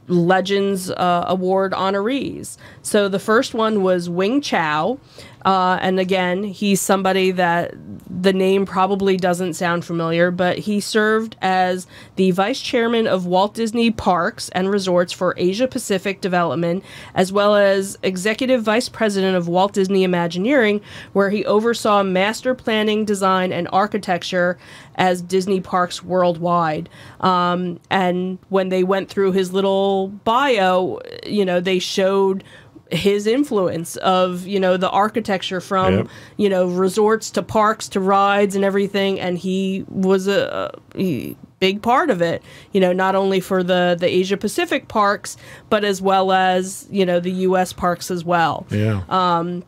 Legends 0.07 0.89
uh, 0.89 1.25
Award 1.27 1.71
honorees. 1.73 2.57
So 2.81 3.07
the 3.07 3.19
first 3.19 3.53
one 3.53 3.83
was 3.83 4.09
Wing 4.09 4.41
Chao. 4.41 4.99
Uh, 5.45 5.77
and 5.81 5.99
again, 5.99 6.43
he's 6.43 6.81
somebody 6.81 7.31
that 7.31 7.73
the 8.09 8.33
name 8.33 8.65
probably 8.65 9.15
doesn't 9.15 9.53
sound 9.53 9.85
familiar, 9.85 10.31
but 10.31 10.57
he 10.59 10.79
served 10.79 11.37
as 11.41 11.87
the 12.17 12.31
vice 12.31 12.59
chairman 12.59 13.07
of 13.07 13.25
Walt 13.25 13.53
Disney 13.53 13.91
Parks 13.91 14.49
and 14.49 14.69
Resorts 14.69 15.13
for 15.13 15.33
Asia 15.37 15.67
Pacific 15.67 16.19
Development, 16.19 16.83
as 17.15 17.31
well 17.31 17.55
as 17.55 17.97
executive 18.03 18.63
vice 18.63 18.89
president 18.89 19.37
of 19.37 19.47
Walt 19.47 19.73
Disney 19.73 20.03
Imagineering, 20.03 20.81
where 21.13 21.29
he 21.29 21.45
oversaw 21.45 22.03
master 22.03 22.53
planning, 22.53 23.05
design, 23.05 23.53
and 23.53 23.69
architecture 23.71 24.57
as 24.95 25.21
Disney 25.21 25.61
parks 25.61 26.03
worldwide. 26.03 26.89
Um, 27.21 27.79
and 27.89 28.37
when 28.49 28.67
they 28.69 28.83
went 28.83 29.09
through 29.09 29.31
his 29.31 29.53
little 29.53 30.09
bio, 30.09 30.99
you 31.25 31.45
know, 31.45 31.61
they 31.61 31.79
showed 31.79 32.43
his 32.91 33.27
influence 33.27 33.95
of 33.97 34.47
you 34.47 34.59
know 34.59 34.75
the 34.77 34.89
architecture 34.89 35.61
from 35.61 35.93
Yep. 35.95 36.07
you 36.37 36.49
know 36.49 36.65
resorts 36.67 37.29
to 37.31 37.43
parks 37.43 37.87
to 37.89 37.99
rides 37.99 38.55
and 38.55 38.65
everything 38.65 39.19
and 39.19 39.37
he 39.37 39.85
was 39.89 40.27
a, 40.27 40.71
a 40.95 41.35
big 41.59 41.81
part 41.83 42.09
of 42.09 42.21
it 42.21 42.41
you 42.71 42.79
know 42.81 42.91
not 42.91 43.13
only 43.15 43.39
for 43.41 43.61
the 43.63 43.95
the 43.99 44.07
Asia 44.07 44.37
Pacific 44.37 44.87
parks 44.87 45.37
but 45.69 45.83
as 45.83 46.01
well 46.01 46.31
as 46.31 46.87
you 46.89 47.05
know 47.05 47.19
the 47.19 47.31
US 47.47 47.73
parks 47.73 48.09
as 48.09 48.23
well 48.25 48.65
Yeah. 48.71 49.03
um 49.09 49.63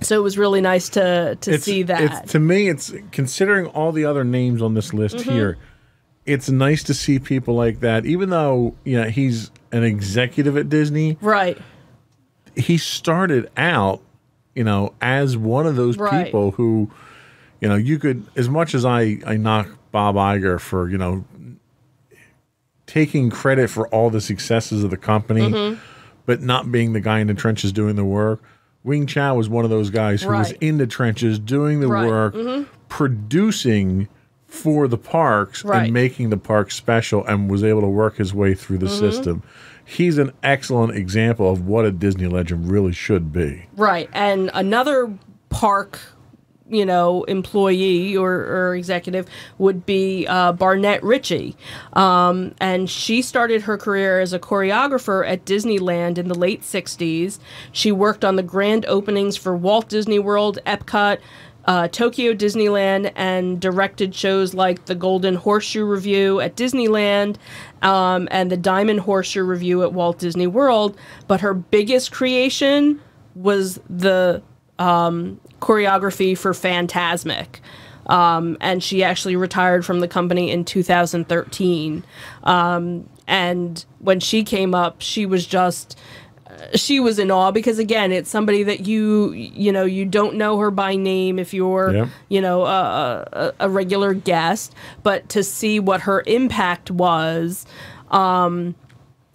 so 0.00 0.18
it 0.18 0.22
was 0.22 0.38
really 0.38 0.60
nice 0.62 0.88
to 0.90 1.36
to 1.42 1.58
see 1.58 1.82
that 1.84 2.00
It's, 2.22 2.32
to 2.32 2.38
me, 2.40 2.68
it's 2.68 2.92
considering 3.12 3.66
all 3.66 3.92
the 3.92 4.04
other 4.06 4.24
names 4.24 4.62
on 4.62 4.74
this 4.74 4.92
list 4.94 5.16
Mm-hmm. 5.16 5.30
here. 5.30 5.58
It's 6.24 6.48
nice 6.48 6.84
to 6.84 6.94
see 6.94 7.18
people 7.18 7.54
like 7.54 7.80
that, 7.80 8.06
even 8.06 8.30
though 8.30 8.74
you 8.84 9.00
know 9.00 9.08
he's 9.10 9.50
an 9.72 9.82
executive 9.84 10.56
at 10.56 10.68
Disney. 10.68 11.18
right 11.20 11.58
He 12.56 12.76
started 12.78 13.50
out, 13.56 14.00
you 14.54 14.64
know, 14.64 14.92
as 15.00 15.36
one 15.36 15.66
of 15.66 15.76
those 15.76 15.96
Right. 15.96 16.24
people 16.26 16.52
who, 16.52 16.90
you 17.60 17.68
know, 17.68 17.76
you 17.76 17.98
could 17.98 18.24
as 18.36 18.48
much 18.48 18.74
as 18.74 18.84
I 18.84 19.18
I 19.26 19.36
knock 19.36 19.68
Bob 19.90 20.16
Iger 20.16 20.60
for 20.60 20.88
you 20.88 20.98
know 20.98 21.24
taking 22.86 23.30
credit 23.30 23.70
for 23.70 23.88
all 23.88 24.10
the 24.10 24.20
successes 24.20 24.84
of 24.84 24.90
the 24.90 24.96
company, 24.96 25.42
Mm-hmm. 25.50 25.78
but 26.26 26.42
not 26.42 26.70
being 26.70 26.92
the 26.92 27.00
guy 27.00 27.20
in 27.20 27.26
the 27.26 27.34
trenches 27.34 27.72
doing 27.72 27.96
the 27.96 28.04
work. 28.04 28.42
Wing 28.84 29.06
Chao 29.06 29.36
was 29.36 29.48
one 29.48 29.64
of 29.64 29.70
those 29.70 29.90
guys 29.90 30.22
who 30.22 30.30
was 30.30 30.52
in 30.60 30.78
the 30.78 30.86
trenches 30.86 31.38
doing 31.38 31.80
the 31.80 31.88
Right. 31.88 32.04
Mm-hmm. 32.04 32.48
work, 32.58 32.68
producing 32.88 34.08
for 34.46 34.88
the 34.88 34.98
parks 34.98 35.64
Right. 35.64 35.84
and 35.84 35.92
making 35.94 36.30
the 36.30 36.36
parks 36.36 36.74
special 36.74 37.24
and 37.24 37.48
was 37.50 37.62
able 37.64 37.80
to 37.80 37.86
work 37.88 38.16
his 38.16 38.34
way 38.34 38.54
through 38.54 38.78
the 38.78 38.86
Mm-hmm. 38.86 38.98
system. 39.10 39.42
He's 39.84 40.18
an 40.18 40.32
excellent 40.42 40.96
example 40.96 41.50
of 41.50 41.66
what 41.66 41.84
a 41.84 41.92
Disney 41.92 42.26
legend 42.26 42.70
really 42.70 42.92
should 42.92 43.32
be. 43.32 43.66
Right. 43.76 44.08
And 44.12 44.50
another 44.54 45.16
park, 45.50 46.00
you 46.68 46.86
know, 46.86 47.24
employee 47.24 48.16
or, 48.16 48.32
or 48.32 48.74
executive 48.74 49.28
would 49.58 49.84
be 49.84 50.26
uh, 50.26 50.52
Barnette 50.52 51.02
Ricci. 51.02 51.56
Um, 51.92 52.54
and 52.60 52.88
she 52.88 53.20
started 53.22 53.62
her 53.62 53.76
career 53.76 54.20
as 54.20 54.32
a 54.32 54.38
choreographer 54.38 55.28
at 55.28 55.44
Disneyland 55.44 56.16
in 56.18 56.28
the 56.28 56.34
late 56.34 56.62
60s. 56.62 57.38
She 57.72 57.92
worked 57.92 58.24
on 58.24 58.36
the 58.36 58.42
grand 58.42 58.86
openings 58.86 59.36
for 59.36 59.56
Walt 59.56 59.88
Disney 59.88 60.18
World, 60.18 60.58
Epcot, 60.64 61.18
uh, 61.64 61.88
Tokyo 61.88 62.34
Disneyland 62.34 63.12
and 63.14 63.60
directed 63.60 64.14
shows 64.14 64.54
like 64.54 64.86
the 64.86 64.94
Golden 64.94 65.36
Horseshoe 65.36 65.84
Revue 65.84 66.40
at 66.40 66.56
Disneyland 66.56 67.36
um, 67.82 68.28
and 68.30 68.50
the 68.50 68.56
Diamond 68.56 69.00
Horseshoe 69.00 69.44
Revue 69.44 69.82
at 69.82 69.92
Walt 69.92 70.18
Disney 70.18 70.46
World. 70.46 70.96
But 71.28 71.40
her 71.40 71.54
biggest 71.54 72.10
creation 72.12 73.00
was 73.34 73.80
the 73.88 74.42
um, 74.78 75.40
choreography 75.60 76.36
for 76.36 76.52
Fantasmic. 76.52 77.60
Um, 78.06 78.56
and 78.60 78.82
she 78.82 79.04
actually 79.04 79.36
retired 79.36 79.86
from 79.86 80.00
the 80.00 80.08
company 80.08 80.50
in 80.50 80.64
2013. 80.64 82.04
Um, 82.42 83.08
and 83.28 83.84
when 84.00 84.18
she 84.18 84.42
came 84.42 84.74
up, 84.74 85.00
she 85.00 85.24
was 85.24 85.46
just 85.46 85.98
she 86.74 87.00
was 87.00 87.18
in 87.18 87.30
awe 87.30 87.50
because 87.50 87.78
again 87.78 88.12
it's 88.12 88.30
somebody 88.30 88.62
that 88.62 88.86
you 88.86 89.32
you 89.32 89.72
know 89.72 89.84
you 89.84 90.04
don't 90.04 90.34
know 90.36 90.58
her 90.58 90.70
by 90.70 90.94
name 90.96 91.38
if 91.38 91.52
you're 91.54 91.94
Yep. 91.94 92.08
you 92.28 92.40
know 92.40 92.64
a, 92.64 93.28
a, 93.32 93.52
a 93.60 93.68
regular 93.68 94.14
guest 94.14 94.74
but 95.02 95.28
to 95.30 95.42
see 95.42 95.80
what 95.80 96.02
her 96.02 96.22
impact 96.26 96.90
was 96.90 97.66
um 98.10 98.74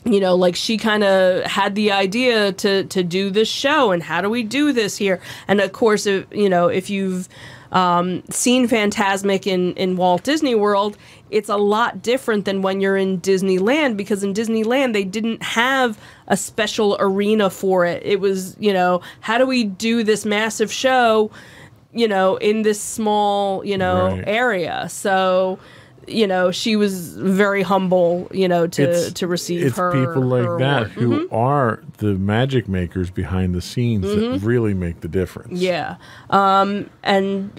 you 0.07 0.19
know 0.19 0.35
like 0.35 0.55
she 0.55 0.77
kind 0.77 1.03
of 1.03 1.43
had 1.43 1.75
the 1.75 1.91
idea 1.91 2.51
to 2.53 2.83
to 2.85 3.03
do 3.03 3.29
this 3.29 3.47
show 3.49 3.91
and 3.91 4.01
how 4.03 4.21
do 4.21 4.29
we 4.29 4.43
do 4.43 4.71
this 4.71 4.97
here 4.97 5.19
and 5.47 5.59
of 5.59 5.71
course 5.73 6.05
if 6.05 6.25
you 6.31 6.49
know 6.49 6.67
if 6.67 6.89
you've 6.89 7.27
um, 7.71 8.23
seen 8.29 8.67
Fantasmic 8.67 9.45
in, 9.45 9.73
in 9.73 9.97
Walt 9.97 10.23
Disney 10.23 10.55
World, 10.55 10.97
it's 11.29 11.49
a 11.49 11.57
lot 11.57 12.01
different 12.01 12.45
than 12.45 12.61
when 12.61 12.79
you're 12.79 12.95
in 12.95 13.19
Disneyland 13.19 13.97
because 13.97 14.23
in 14.23 14.33
Disneyland 14.33 14.93
they 14.93 15.03
didn't 15.03 15.43
have 15.43 15.99
a 16.27 16.37
special 16.37 16.95
arena 16.99 17.49
for 17.49 17.85
it. 17.85 18.01
It 18.05 18.21
was, 18.21 18.55
you 18.57 18.71
know, 18.71 19.01
how 19.19 19.37
do 19.37 19.45
we 19.45 19.65
do 19.65 20.03
this 20.03 20.25
massive 20.25 20.71
show, 20.71 21.29
you 21.93 22.07
know, 22.07 22.37
in 22.37 22.61
this 22.61 22.79
small, 22.79 23.65
you 23.65 23.77
know, 23.77 24.11
Right. 24.11 24.23
area? 24.25 24.87
So, 24.89 25.59
you 26.07 26.25
know, 26.27 26.51
she 26.51 26.75
was 26.75 27.15
very 27.17 27.61
humble, 27.61 28.27
you 28.31 28.47
know, 28.47 28.65
to 28.67 28.81
It's- 28.83 29.13
to 29.13 29.27
receive 29.27 29.65
it's 29.65 29.77
her. 29.77 29.91
people 29.91 30.23
like 30.23 30.45
her 30.45 30.57
that 30.59 30.77
award. 30.83 30.91
who 30.91 31.07
Mm-hmm. 31.27 31.35
are 31.35 31.79
the 31.97 32.13
magic 32.13 32.67
makers 32.69 33.09
behind 33.09 33.53
the 33.55 33.61
scenes 33.61 34.05
that 34.05 34.39
really 34.45 34.73
make 34.73 35.01
the 35.01 35.07
difference. 35.07 35.59
Yeah. 35.59 35.95
Um, 36.29 36.89
and 37.03 37.51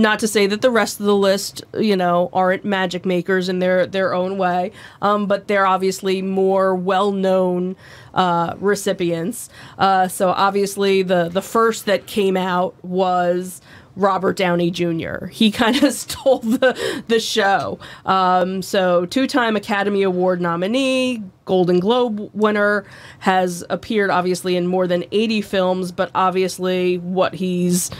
not 0.00 0.18
to 0.20 0.28
say 0.28 0.46
that 0.46 0.60
the 0.60 0.70
rest 0.70 1.00
of 1.00 1.06
the 1.06 1.14
list, 1.16 1.64
you 1.78 1.96
know, 1.96 2.28
aren't 2.32 2.64
magic 2.64 3.04
makers 3.06 3.48
in 3.48 3.58
their, 3.58 3.86
their 3.86 4.14
own 4.14 4.36
way, 4.38 4.72
um, 5.02 5.26
but 5.26 5.48
they're 5.48 5.66
obviously 5.66 6.22
more 6.22 6.74
well 6.74 7.10
known 7.12 7.74
uh, 8.14 8.54
recipients. 8.60 9.48
Uh, 9.78 10.08
so 10.08 10.30
obviously, 10.30 11.02
the, 11.02 11.28
the 11.28 11.42
first 11.42 11.86
that 11.86 12.06
came 12.06 12.36
out 12.36 12.74
was. 12.84 13.60
Robert 13.96 14.36
Downey 14.36 14.70
Jr. 14.70 15.26
He 15.26 15.50
kind 15.50 15.82
of 15.82 15.92
stole 15.92 16.38
the 16.38 17.02
the 17.08 17.18
show. 17.18 17.78
Um, 18.04 18.62
so 18.62 19.06
two-time 19.06 19.56
Academy 19.56 20.02
Award 20.02 20.40
nominee, 20.40 21.22
Golden 21.44 21.80
Globe 21.80 22.30
winner, 22.34 22.84
has 23.20 23.64
appeared 23.70 24.10
obviously 24.10 24.56
in 24.56 24.66
more 24.66 24.86
than 24.86 25.04
80 25.10 25.40
films, 25.42 25.92
but 25.92 26.10
obviously 26.14 26.98
what 26.98 27.34
he's 27.34 27.90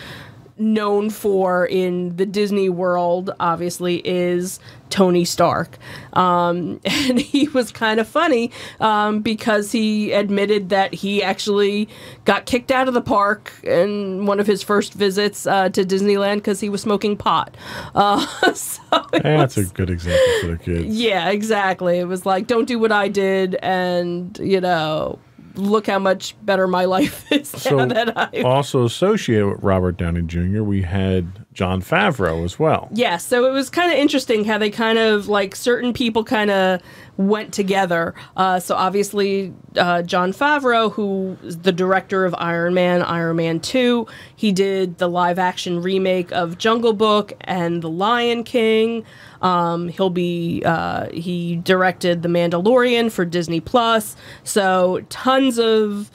known 0.59 1.11
for 1.11 1.67
in 1.67 2.17
the 2.17 2.25
Disney 2.25 2.69
world 2.69 3.31
obviously 3.39 3.97
is 4.07 4.59
Tony 4.89 5.25
Stark. 5.25 5.79
Um, 6.13 6.81
and 6.85 7.21
he 7.21 7.49
was 7.49 7.73
kind 7.73 8.01
of 8.01 8.09
funny 8.09 8.51
um, 8.81 9.21
because 9.21 9.73
he 9.73 10.13
admitted 10.13 10.71
that 10.71 10.95
he 10.95 11.23
actually 11.23 11.89
got 12.25 12.47
kicked 12.47 12.71
out 12.71 12.89
of 12.89 12.95
the 12.95 13.01
park 13.01 13.53
in 13.63 14.27
one 14.27 14.41
of 14.41 14.47
his 14.47 14.63
first 14.63 14.95
visits 14.95 15.47
uh, 15.47 15.69
to 15.71 15.85
Disneyland 15.85 16.37
because 16.37 16.61
he 16.61 16.69
was 16.69 16.81
smoking 16.81 17.17
pot. 17.17 17.57
Uh, 17.95 18.25
so 18.55 18.83
That's 19.13 19.57
a 19.57 19.65
good 19.67 19.91
example 19.91 20.41
for 20.41 20.47
the 20.49 20.59
kids. 20.59 20.87
yeah, 20.97 21.31
exactly. 21.31 21.99
It 21.99 22.07
was 22.07 22.25
like, 22.25 22.47
don't 22.47 22.67
do 22.67 22.79
what 22.79 22.93
I 22.93 23.09
did, 23.09 23.57
and 23.57 24.39
you 24.39 24.61
know, 24.61 25.19
look 25.57 25.87
how 25.87 25.99
much 25.99 26.35
better 26.45 26.67
my 26.67 26.85
life 26.85 27.31
is 27.33 27.65
now 27.71 27.87
that 27.87 28.17
I. 28.17 28.43
also 28.43 28.85
associated 28.85 29.47
with 29.47 29.63
Robert 29.63 29.97
Downey 29.97 30.23
Jr., 30.23 30.63
we 30.63 30.83
had 30.83 31.46
Jon 31.57 31.81
Favreau 31.81 32.45
as 32.45 32.59
well. 32.59 32.91
Yeah, 32.93 33.17
so 33.17 33.47
it 33.47 33.51
was 33.51 33.71
kind 33.71 33.91
of 33.91 33.97
interesting 33.97 34.45
how 34.45 34.59
they 34.59 34.69
kind 34.69 34.99
of 34.99 35.27
like 35.27 35.57
certain 35.57 35.95
people 35.95 36.23
kind 36.23 36.51
of 36.51 36.83
went 37.17 37.55
together. 37.55 38.15
Uh, 38.37 38.61
so 38.61 38.75
obviously, 38.75 39.55
uh, 39.79 40.03
Jon 40.03 40.35
Favreau, 40.35 40.93
who 40.93 41.39
is 41.43 41.57
the 41.61 41.73
director 41.73 42.27
of 42.27 42.35
Iron 42.37 42.75
Man, 42.75 43.01
Iron 43.01 43.37
Man 43.37 43.61
2, 43.61 44.07
he 44.37 44.53
did 44.53 44.99
the 44.99 45.09
live 45.09 45.39
action 45.39 45.81
remake 45.81 46.31
of 46.31 46.59
Jungle 46.59 46.93
Book 46.93 47.33
and 47.41 47.81
The 47.81 47.89
Lion 47.89 48.45
King. 48.45 49.03
Um, 49.41 49.89
he'll 49.89 50.11
be 50.11 50.63
uh, 50.63 51.09
he 51.09 51.57
directed 51.57 52.23
The 52.23 52.29
Mandalorian 52.29 53.11
for 53.11 53.25
Disney 53.25 53.61
Plus. 53.61 54.15
So 54.45 55.01
tons 55.09 55.59
of 55.59 56.11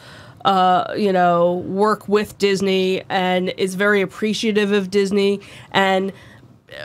uh, 0.46 0.94
you 0.98 1.12
know, 1.12 1.64
work 1.68 2.08
with 2.08 2.38
Disney 2.38 3.04
and 3.10 3.50
is 3.58 3.76
very 3.76 4.02
appreciative 4.02 4.72
of 4.72 4.90
Disney 4.90 5.42
and 5.72 6.12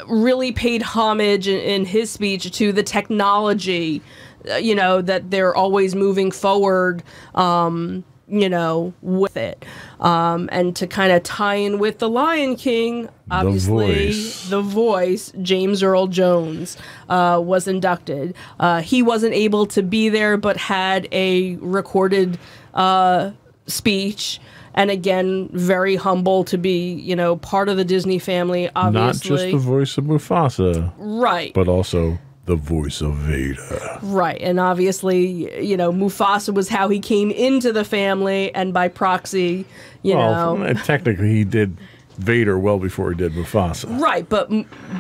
really 0.08 0.52
paid 0.52 0.82
homage 0.82 1.48
in, 1.48 1.60
in 1.60 1.84
his 1.84 2.10
speech 2.10 2.50
to 2.52 2.72
the 2.72 2.82
technology, 2.82 4.02
uh, 4.50 4.56
you 4.56 4.74
know, 4.74 5.00
that 5.02 5.30
they're 5.30 5.54
always 5.54 5.94
moving 5.94 6.30
forward, 6.30 7.02
um, 7.34 8.04
you 8.28 8.48
know, 8.48 8.92
with 9.02 9.36
it. 9.36 9.64
Um, 10.00 10.48
and 10.50 10.74
to 10.76 10.86
kind 10.86 11.12
of 11.12 11.22
tie 11.22 11.54
in 11.54 11.78
with 11.78 12.00
The 12.00 12.08
Lion 12.08 12.56
King, 12.56 13.08
obviously, 13.30 14.06
Voice. 14.06 14.48
the 14.48 14.60
voice, 14.62 15.32
James 15.42 15.82
Earl 15.82 16.08
Jones, 16.08 16.76
uh, 17.08 17.40
was 17.42 17.68
inducted. 17.68 18.34
Uh, 18.58 18.82
he 18.82 19.02
wasn't 19.02 19.34
able 19.34 19.66
to 19.66 19.82
be 19.82 20.08
there, 20.08 20.36
but 20.36 20.56
had 20.56 21.08
a 21.12 21.56
recorded 21.56 22.38
uh, 22.74 23.30
speech. 23.66 24.40
And 24.74 24.90
again, 24.90 25.48
very 25.52 25.96
humble 25.96 26.44
to 26.44 26.58
be, 26.58 26.92
you 26.92 27.16
know, 27.16 27.36
part 27.36 27.68
of 27.68 27.78
the 27.78 27.84
Disney 27.84 28.18
family. 28.18 28.68
Obviously 28.76 29.30
not 29.30 29.40
just 29.40 29.50
the 29.50 29.56
voice 29.56 29.96
of 29.96 30.04
Mufasa, 30.04 30.92
right, 30.98 31.54
but 31.54 31.66
also 31.66 32.18
the 32.44 32.56
voice 32.56 33.00
of 33.00 33.14
Vader. 33.14 33.98
right, 34.02 34.40
and 34.40 34.60
obviously, 34.60 35.64
you 35.64 35.78
know, 35.78 35.92
Mufasa 35.92 36.52
was 36.52 36.68
how 36.68 36.88
he 36.88 37.00
came 37.00 37.30
into 37.30 37.72
the 37.72 37.84
family, 37.84 38.54
and 38.54 38.74
by 38.74 38.88
proxy, 38.88 39.64
you 40.02 40.14
well, 40.14 40.58
know, 40.58 40.74
technically, 40.84 41.32
he 41.32 41.44
did 41.44 41.78
Vader 42.18 42.58
well 42.58 42.78
before 42.78 43.10
he 43.10 43.16
did 43.16 43.32
Mufasa. 43.32 44.00
Right, 44.00 44.28
but 44.28 44.50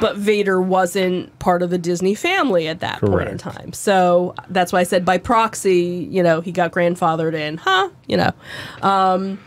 but 0.00 0.16
Vader 0.16 0.60
wasn't 0.60 1.36
part 1.38 1.62
of 1.62 1.70
the 1.70 1.78
Disney 1.78 2.14
family 2.14 2.68
at 2.68 2.80
that 2.80 3.00
point 3.00 3.28
in 3.28 3.38
time. 3.38 3.72
So 3.72 4.34
that's 4.48 4.72
why 4.72 4.80
I 4.80 4.84
said 4.84 5.04
by 5.04 5.18
proxy, 5.18 6.08
you 6.10 6.22
know, 6.22 6.40
he 6.40 6.52
got 6.52 6.72
grandfathered 6.72 7.34
in, 7.34 7.56
huh? 7.58 7.90
You 8.06 8.18
know. 8.18 8.30
Um, 8.82 9.38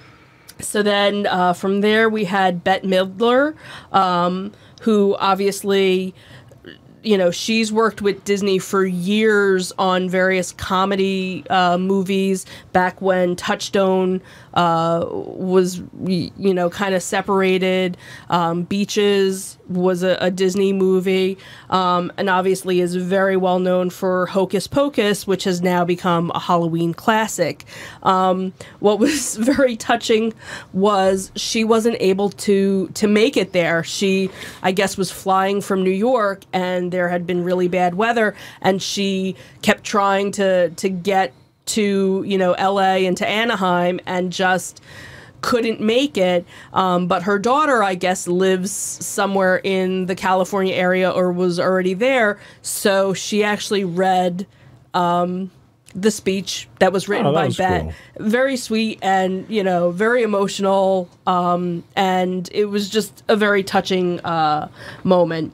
so 0.60 0.84
then 0.84 1.26
uh, 1.28 1.54
from 1.54 1.82
there 1.82 2.10
we 2.10 2.26
had 2.26 2.64
Bette 2.64 2.88
Midler, 2.88 3.56
um, 3.92 4.52
who 4.82 5.16
obviously 5.20 6.14
you 7.04 7.18
know 7.18 7.32
she's 7.32 7.72
worked 7.72 8.02
with 8.02 8.24
disney 8.26 8.60
for 8.60 8.86
years 8.86 9.72
on 9.78 10.10
various 10.10 10.52
comedy 10.52 11.46
uh, 11.50 11.78
movies 11.78 12.46
back 12.74 13.02
when 13.02 13.36
touchstone 13.36 14.22
uh, 14.54 15.06
was 15.10 15.82
you 16.06 16.54
know 16.54 16.70
kind 16.70 16.96
of 16.96 17.04
separated. 17.04 17.98
Um, 18.30 18.64
beaches 18.64 19.58
was 19.68 20.02
a, 20.04 20.18
a 20.20 20.32
disney 20.32 20.74
movie 20.74 21.38
um, 21.70 22.12
and 22.18 22.30
obviously 22.30 22.82
is 22.82 22.96
very 22.96 23.38
well 23.38 23.60
known 23.60 23.92
for 23.92 24.26
hocus 24.26 24.66
pocus 24.66 25.28
which 25.28 25.44
has 25.44 25.62
now 25.62 25.86
become 25.86 26.32
a 26.34 26.40
halloween 26.40 26.94
classic. 26.94 27.66
Um, 28.04 28.54
what 28.80 29.00
was 29.00 29.36
very 29.38 29.76
touching 29.76 30.34
was 30.74 31.32
she 31.36 31.64
wasn't 31.64 31.98
able 32.00 32.30
to 32.32 32.88
to 32.96 33.08
make 33.08 33.38
it 33.38 33.54
there. 33.54 33.84
She 33.84 34.30
i 34.64 34.72
guess 34.72 34.98
was 34.98 35.12
flying 35.12 35.62
from 35.62 35.84
new 35.84 35.90
york 35.90 36.44
and 36.54 36.92
there 36.92 37.10
had 37.10 37.26
been 37.28 37.44
really 37.44 37.68
bad 37.68 37.96
weather 37.96 38.36
and 38.62 38.82
she 38.82 39.36
kept 39.62 39.84
trying 39.84 40.32
to 40.32 40.70
to 40.72 40.90
get 40.90 41.34
to 41.70 42.24
you 42.26 42.38
know 42.38 42.52
la 42.60 42.96
and 42.96 43.18
to 43.18 43.28
anaheim 43.28 44.00
and 44.06 44.32
just 44.32 44.82
couldn't 45.42 45.80
make 45.80 46.18
it 46.18 46.46
um, 46.74 47.08
but 47.08 47.24
her 47.24 47.40
daughter 47.40 47.82
i 47.84 47.96
guess 47.96 48.28
lives 48.28 48.72
somewhere 48.72 49.62
in 49.64 50.06
the 50.08 50.16
california 50.16 50.74
area 50.76 51.10
or 51.10 51.32
was 51.32 51.60
already 51.60 51.94
there 51.94 52.38
so 52.62 53.14
she 53.14 53.44
actually 53.44 53.84
read 53.86 54.46
um, 54.94 55.50
the 55.96 56.12
speech 56.12 56.68
that 56.80 56.92
was 56.94 57.08
written 57.08 57.26
Oh, 57.28 57.34
that 57.34 57.50
by 57.58 57.64
Bette. 57.64 57.84
cool. 58.18 58.28
Very 58.28 58.58
sweet 58.58 59.00
and 59.02 59.46
you 59.50 59.64
know 59.64 59.90
very 59.92 60.22
emotional, 60.24 61.10
um, 61.26 61.84
and 61.96 62.48
it 62.52 62.66
was 62.66 62.90
just 62.90 63.24
a 63.28 63.36
very 63.36 63.64
touching 63.64 64.20
uh, 64.20 64.70
moment. 65.04 65.52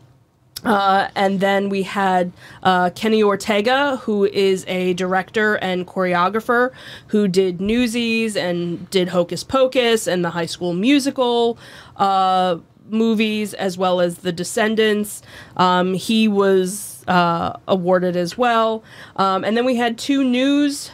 Uh, 0.66 1.10
and 1.16 1.40
then 1.40 1.70
we 1.70 1.84
had 1.84 2.32
uh, 2.64 2.90
Kenny 2.92 3.22
Ortega, 3.24 3.98
who 3.98 4.26
is 4.26 4.66
a 4.68 4.94
director 4.94 5.56
and 5.56 5.88
choreographer 5.88 6.72
who 7.08 7.28
did 7.28 7.62
Newsies 7.62 8.36
and 8.36 8.90
did 8.90 9.10
Hocus 9.10 9.44
Pocus 9.44 10.08
and 10.08 10.26
the 10.26 10.32
High 10.32 10.48
School 10.48 10.74
Musical 10.74 11.58
uh, 11.98 12.58
movies, 12.90 13.54
as 13.54 13.78
well 13.78 14.02
as 14.02 14.18
The 14.18 14.32
Descendants. 14.32 15.22
Um, 15.58 15.94
he 15.94 16.28
was 16.28 17.04
uh, 17.08 17.58
awarded 17.68 18.16
as 18.16 18.38
well. 18.38 18.84
Um, 19.16 19.44
and 19.44 19.56
then 19.56 19.66
we 19.66 19.76
had 19.76 19.98
two 19.98 20.24
news. 20.24 20.92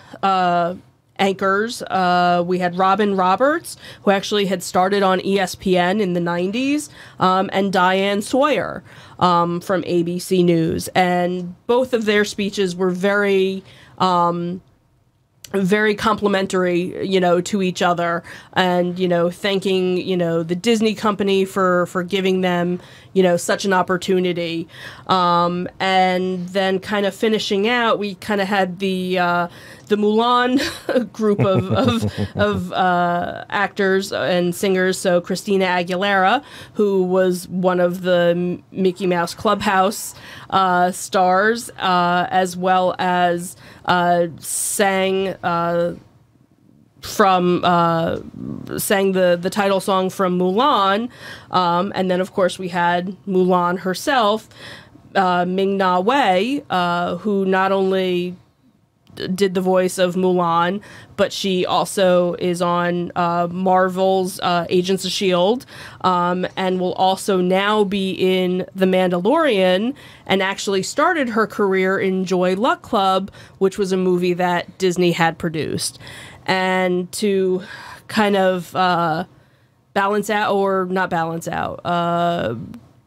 Anchors. 1.22 1.82
Uh, 1.84 2.44
we 2.46 2.60
had 2.60 2.78
Robin 2.78 3.16
Roberts, 3.16 3.78
who 4.04 4.12
actually 4.12 4.48
had 4.48 4.62
started 4.64 5.04
on 5.04 5.20
ESPN 5.20 6.02
in 6.02 6.14
the 6.14 6.20
90s, 6.20 6.90
um, 7.20 7.50
and 7.54 7.72
Diane 7.72 8.22
Sawyer 8.22 8.84
um, 9.20 9.62
from 9.62 9.84
ABC 9.84 10.44
News. 10.44 10.90
And 10.90 11.56
both 11.68 11.94
of 11.94 12.06
their 12.06 12.26
speeches 12.26 12.76
were 12.76 12.90
very 12.90 13.64
um, 14.00 14.62
very 15.54 15.96
complimentary, 15.96 17.06
you 17.06 17.20
know, 17.20 17.42
to 17.42 17.62
each 17.62 17.82
other, 17.82 18.24
and 18.54 18.98
you 18.98 19.08
know, 19.08 19.30
thanking 19.30 19.98
you 19.98 20.18
know 20.18 20.44
the 20.44 20.56
Disney 20.56 20.94
company 20.94 21.46
for 21.46 21.86
for 21.88 22.04
giving 22.04 22.42
them 22.42 22.80
you 23.14 23.24
know 23.24 23.38
such 23.38 23.66
an 23.66 23.74
opportunity, 23.74 24.68
um, 25.08 25.68
and 25.80 26.48
then 26.50 26.80
kind 26.80 27.06
of 27.06 27.14
finishing 27.14 27.68
out, 27.68 28.00
we 28.00 28.16
kind 28.16 28.42
of 28.42 28.48
had 28.48 28.80
the 28.80 29.20
uh, 29.20 29.48
the 29.88 29.98
Mulan 29.98 31.12
group 31.14 31.42
of 31.42 31.72
of, 31.74 32.12
of 32.36 32.74
uh, 32.74 33.46
actors 33.50 34.12
and 34.14 34.56
singers. 34.56 34.98
So 34.98 35.22
Christina 35.22 35.66
Aguilera, 35.66 36.44
who 36.74 37.04
was 37.04 37.48
one 37.50 37.80
of 37.80 38.02
the 38.02 38.62
Mickey 38.72 39.06
Mouse 39.06 39.34
Clubhouse 39.34 40.16
uh, 40.50 40.92
stars, 40.92 41.70
uh, 41.72 42.28
as 42.30 42.56
well 42.56 42.96
as 42.98 43.56
uh, 43.86 44.28
sang 44.40 45.30
uh, 45.44 45.96
from 47.02 47.62
uh, 47.64 48.20
sang 48.78 49.14
the 49.14 49.38
the 49.42 49.50
title 49.50 49.80
song 49.80 50.10
from 50.10 50.38
Mulan, 50.38 51.10
um, 51.52 51.92
and 51.96 52.10
then 52.10 52.22
of 52.22 52.34
course 52.34 52.60
we 52.60 52.70
had 52.70 53.16
Mulan 53.28 53.80
herself, 53.80 54.48
uh, 55.16 55.46
Ming-Na 55.46 56.00
Wen, 56.00 56.64
uh, 56.70 57.18
who 57.18 57.46
not 57.46 57.72
only 57.72 58.36
did 59.16 59.54
the 59.54 59.62
voice 59.62 59.98
of 59.98 60.16
Mulan, 60.16 60.82
but 61.18 61.32
she 61.34 61.66
also 61.66 62.34
is 62.36 62.62
on 62.62 63.12
uh, 63.16 63.48
Marvel's 63.52 64.40
uh, 64.40 64.66
Agents 64.70 65.04
of 65.04 65.10
S.H.I.E.L.D. 65.10 65.66
Um, 66.02 66.48
and 66.56 66.80
will 66.80 66.94
also 66.94 67.38
now 67.42 67.84
be 67.84 68.12
in 68.12 68.66
The 68.76 68.86
Mandalorian 68.86 69.94
and 70.26 70.42
actually 70.42 70.84
started 70.84 71.30
her 71.30 71.46
career 71.48 72.00
in 72.00 72.26
Joy 72.26 72.56
Luck 72.56 72.82
Club, 72.82 73.32
which 73.58 73.78
was 73.78 73.92
a 73.92 73.98
movie 73.98 74.34
that 74.34 74.78
Disney 74.78 75.12
had 75.12 75.38
produced. 75.38 76.00
And 76.46 77.12
to 77.14 77.64
kind 78.08 78.36
of 78.36 78.76
uh, 78.76 79.26
balance 79.94 80.30
out, 80.30 80.54
or 80.54 80.86
not 80.86 81.10
balance 81.10 81.48
out, 81.48 81.82
uh, 81.86 82.56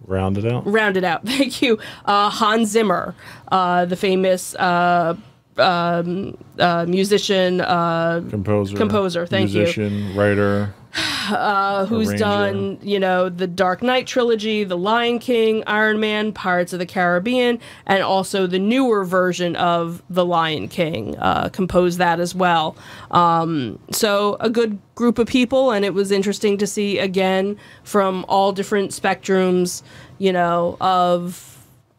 Round 0.06 0.36
it 0.36 0.44
out. 0.44 0.66
round 0.66 0.96
it 0.98 1.04
out. 1.04 1.24
Thank 1.26 1.62
you. 1.62 1.78
Uh, 2.04 2.28
Hans 2.30 2.68
Zimmer, 2.68 3.14
uh, 3.50 3.86
the 3.86 3.96
famous 3.96 4.54
uh, 4.56 5.16
um, 5.58 6.36
uh, 6.58 6.84
musician 6.86 7.60
uh, 7.60 8.22
Composer. 8.30 8.76
Composer, 8.76 9.26
thank 9.26 9.50
you. 9.50 9.60
musician, 9.60 10.16
writer. 10.16 10.74
uh, 11.30 11.86
who's 11.86 12.08
Arranger. 12.08 12.18
done, 12.24 12.78
you 12.82 13.00
know, 13.00 13.28
the 13.28 13.46
Dark 13.46 13.82
Knight 13.82 14.06
trilogy, 14.06 14.62
The 14.62 14.76
Lion 14.76 15.18
King, 15.18 15.64
Iron 15.66 15.98
Man, 15.98 16.32
Pirates 16.32 16.72
of 16.72 16.78
the 16.78 16.86
Caribbean, 16.86 17.58
and 17.86 18.02
also 18.02 18.46
the 18.46 18.58
newer 18.58 19.04
version 19.04 19.56
of 19.56 20.02
The 20.08 20.24
Lion 20.24 20.68
King. 20.68 21.16
Uh, 21.18 21.48
composed 21.48 21.98
that 21.98 22.20
as 22.20 22.34
well. 22.34 22.76
Um, 23.10 23.78
so 23.90 24.36
a 24.40 24.50
good 24.50 24.78
group 24.94 25.18
of 25.18 25.26
people, 25.26 25.72
and 25.72 25.84
it 25.84 25.94
was 25.94 26.12
interesting 26.12 26.58
to 26.58 26.66
see 26.66 26.98
again 26.98 27.56
from 27.82 28.24
all 28.28 28.52
different 28.52 28.92
spectrums, 28.92 29.82
you 30.18 30.32
know, 30.32 30.76
of 30.80 31.50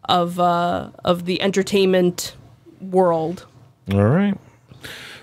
of 0.08 0.40
uh, 0.40 0.90
of 1.04 1.26
the 1.26 1.42
entertainment 1.42 2.36
world. 2.82 3.46
All 3.94 4.04
right. 4.06 4.38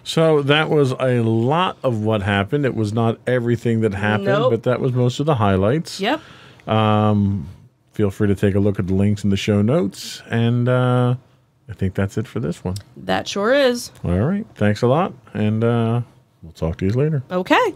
So 0.04 0.42
that 0.42 0.68
was 0.68 0.92
a 0.98 1.20
lot 1.22 1.76
of 1.84 2.02
what 2.04 2.22
happened. 2.22 2.64
It 2.66 2.74
was 2.74 2.92
not 2.92 3.18
everything 3.26 3.82
that 3.82 3.94
happened, 3.94 4.26
Nope. 4.26 4.50
but 4.50 4.62
that 4.64 4.80
was 4.80 4.92
most 4.92 5.20
of 5.20 5.26
the 5.26 5.36
highlights. 5.36 6.00
Yep. 6.00 6.20
Um, 6.66 7.48
Feel 7.92 8.10
free 8.10 8.26
to 8.28 8.34
take 8.34 8.54
a 8.54 8.58
look 8.58 8.78
at 8.78 8.86
the 8.86 8.94
links 8.94 9.22
in 9.22 9.28
the 9.30 9.36
show 9.36 9.60
notes. 9.62 10.22
And 10.30 10.66
uh, 10.68 11.14
I 11.68 11.72
think 11.74 11.94
that's 11.94 12.16
it 12.18 12.26
for 12.26 12.40
this 12.40 12.64
one. 12.64 12.74
That 12.96 13.28
sure 13.28 13.52
is. 13.52 13.92
All 14.02 14.18
right. 14.18 14.46
Thanks 14.54 14.80
a 14.82 14.86
lot. 14.86 15.12
And 15.34 15.62
uh, 15.62 16.00
we'll 16.42 16.52
talk 16.52 16.78
to 16.78 16.86
you 16.86 16.92
later. 16.92 17.22
Okay. 17.30 17.74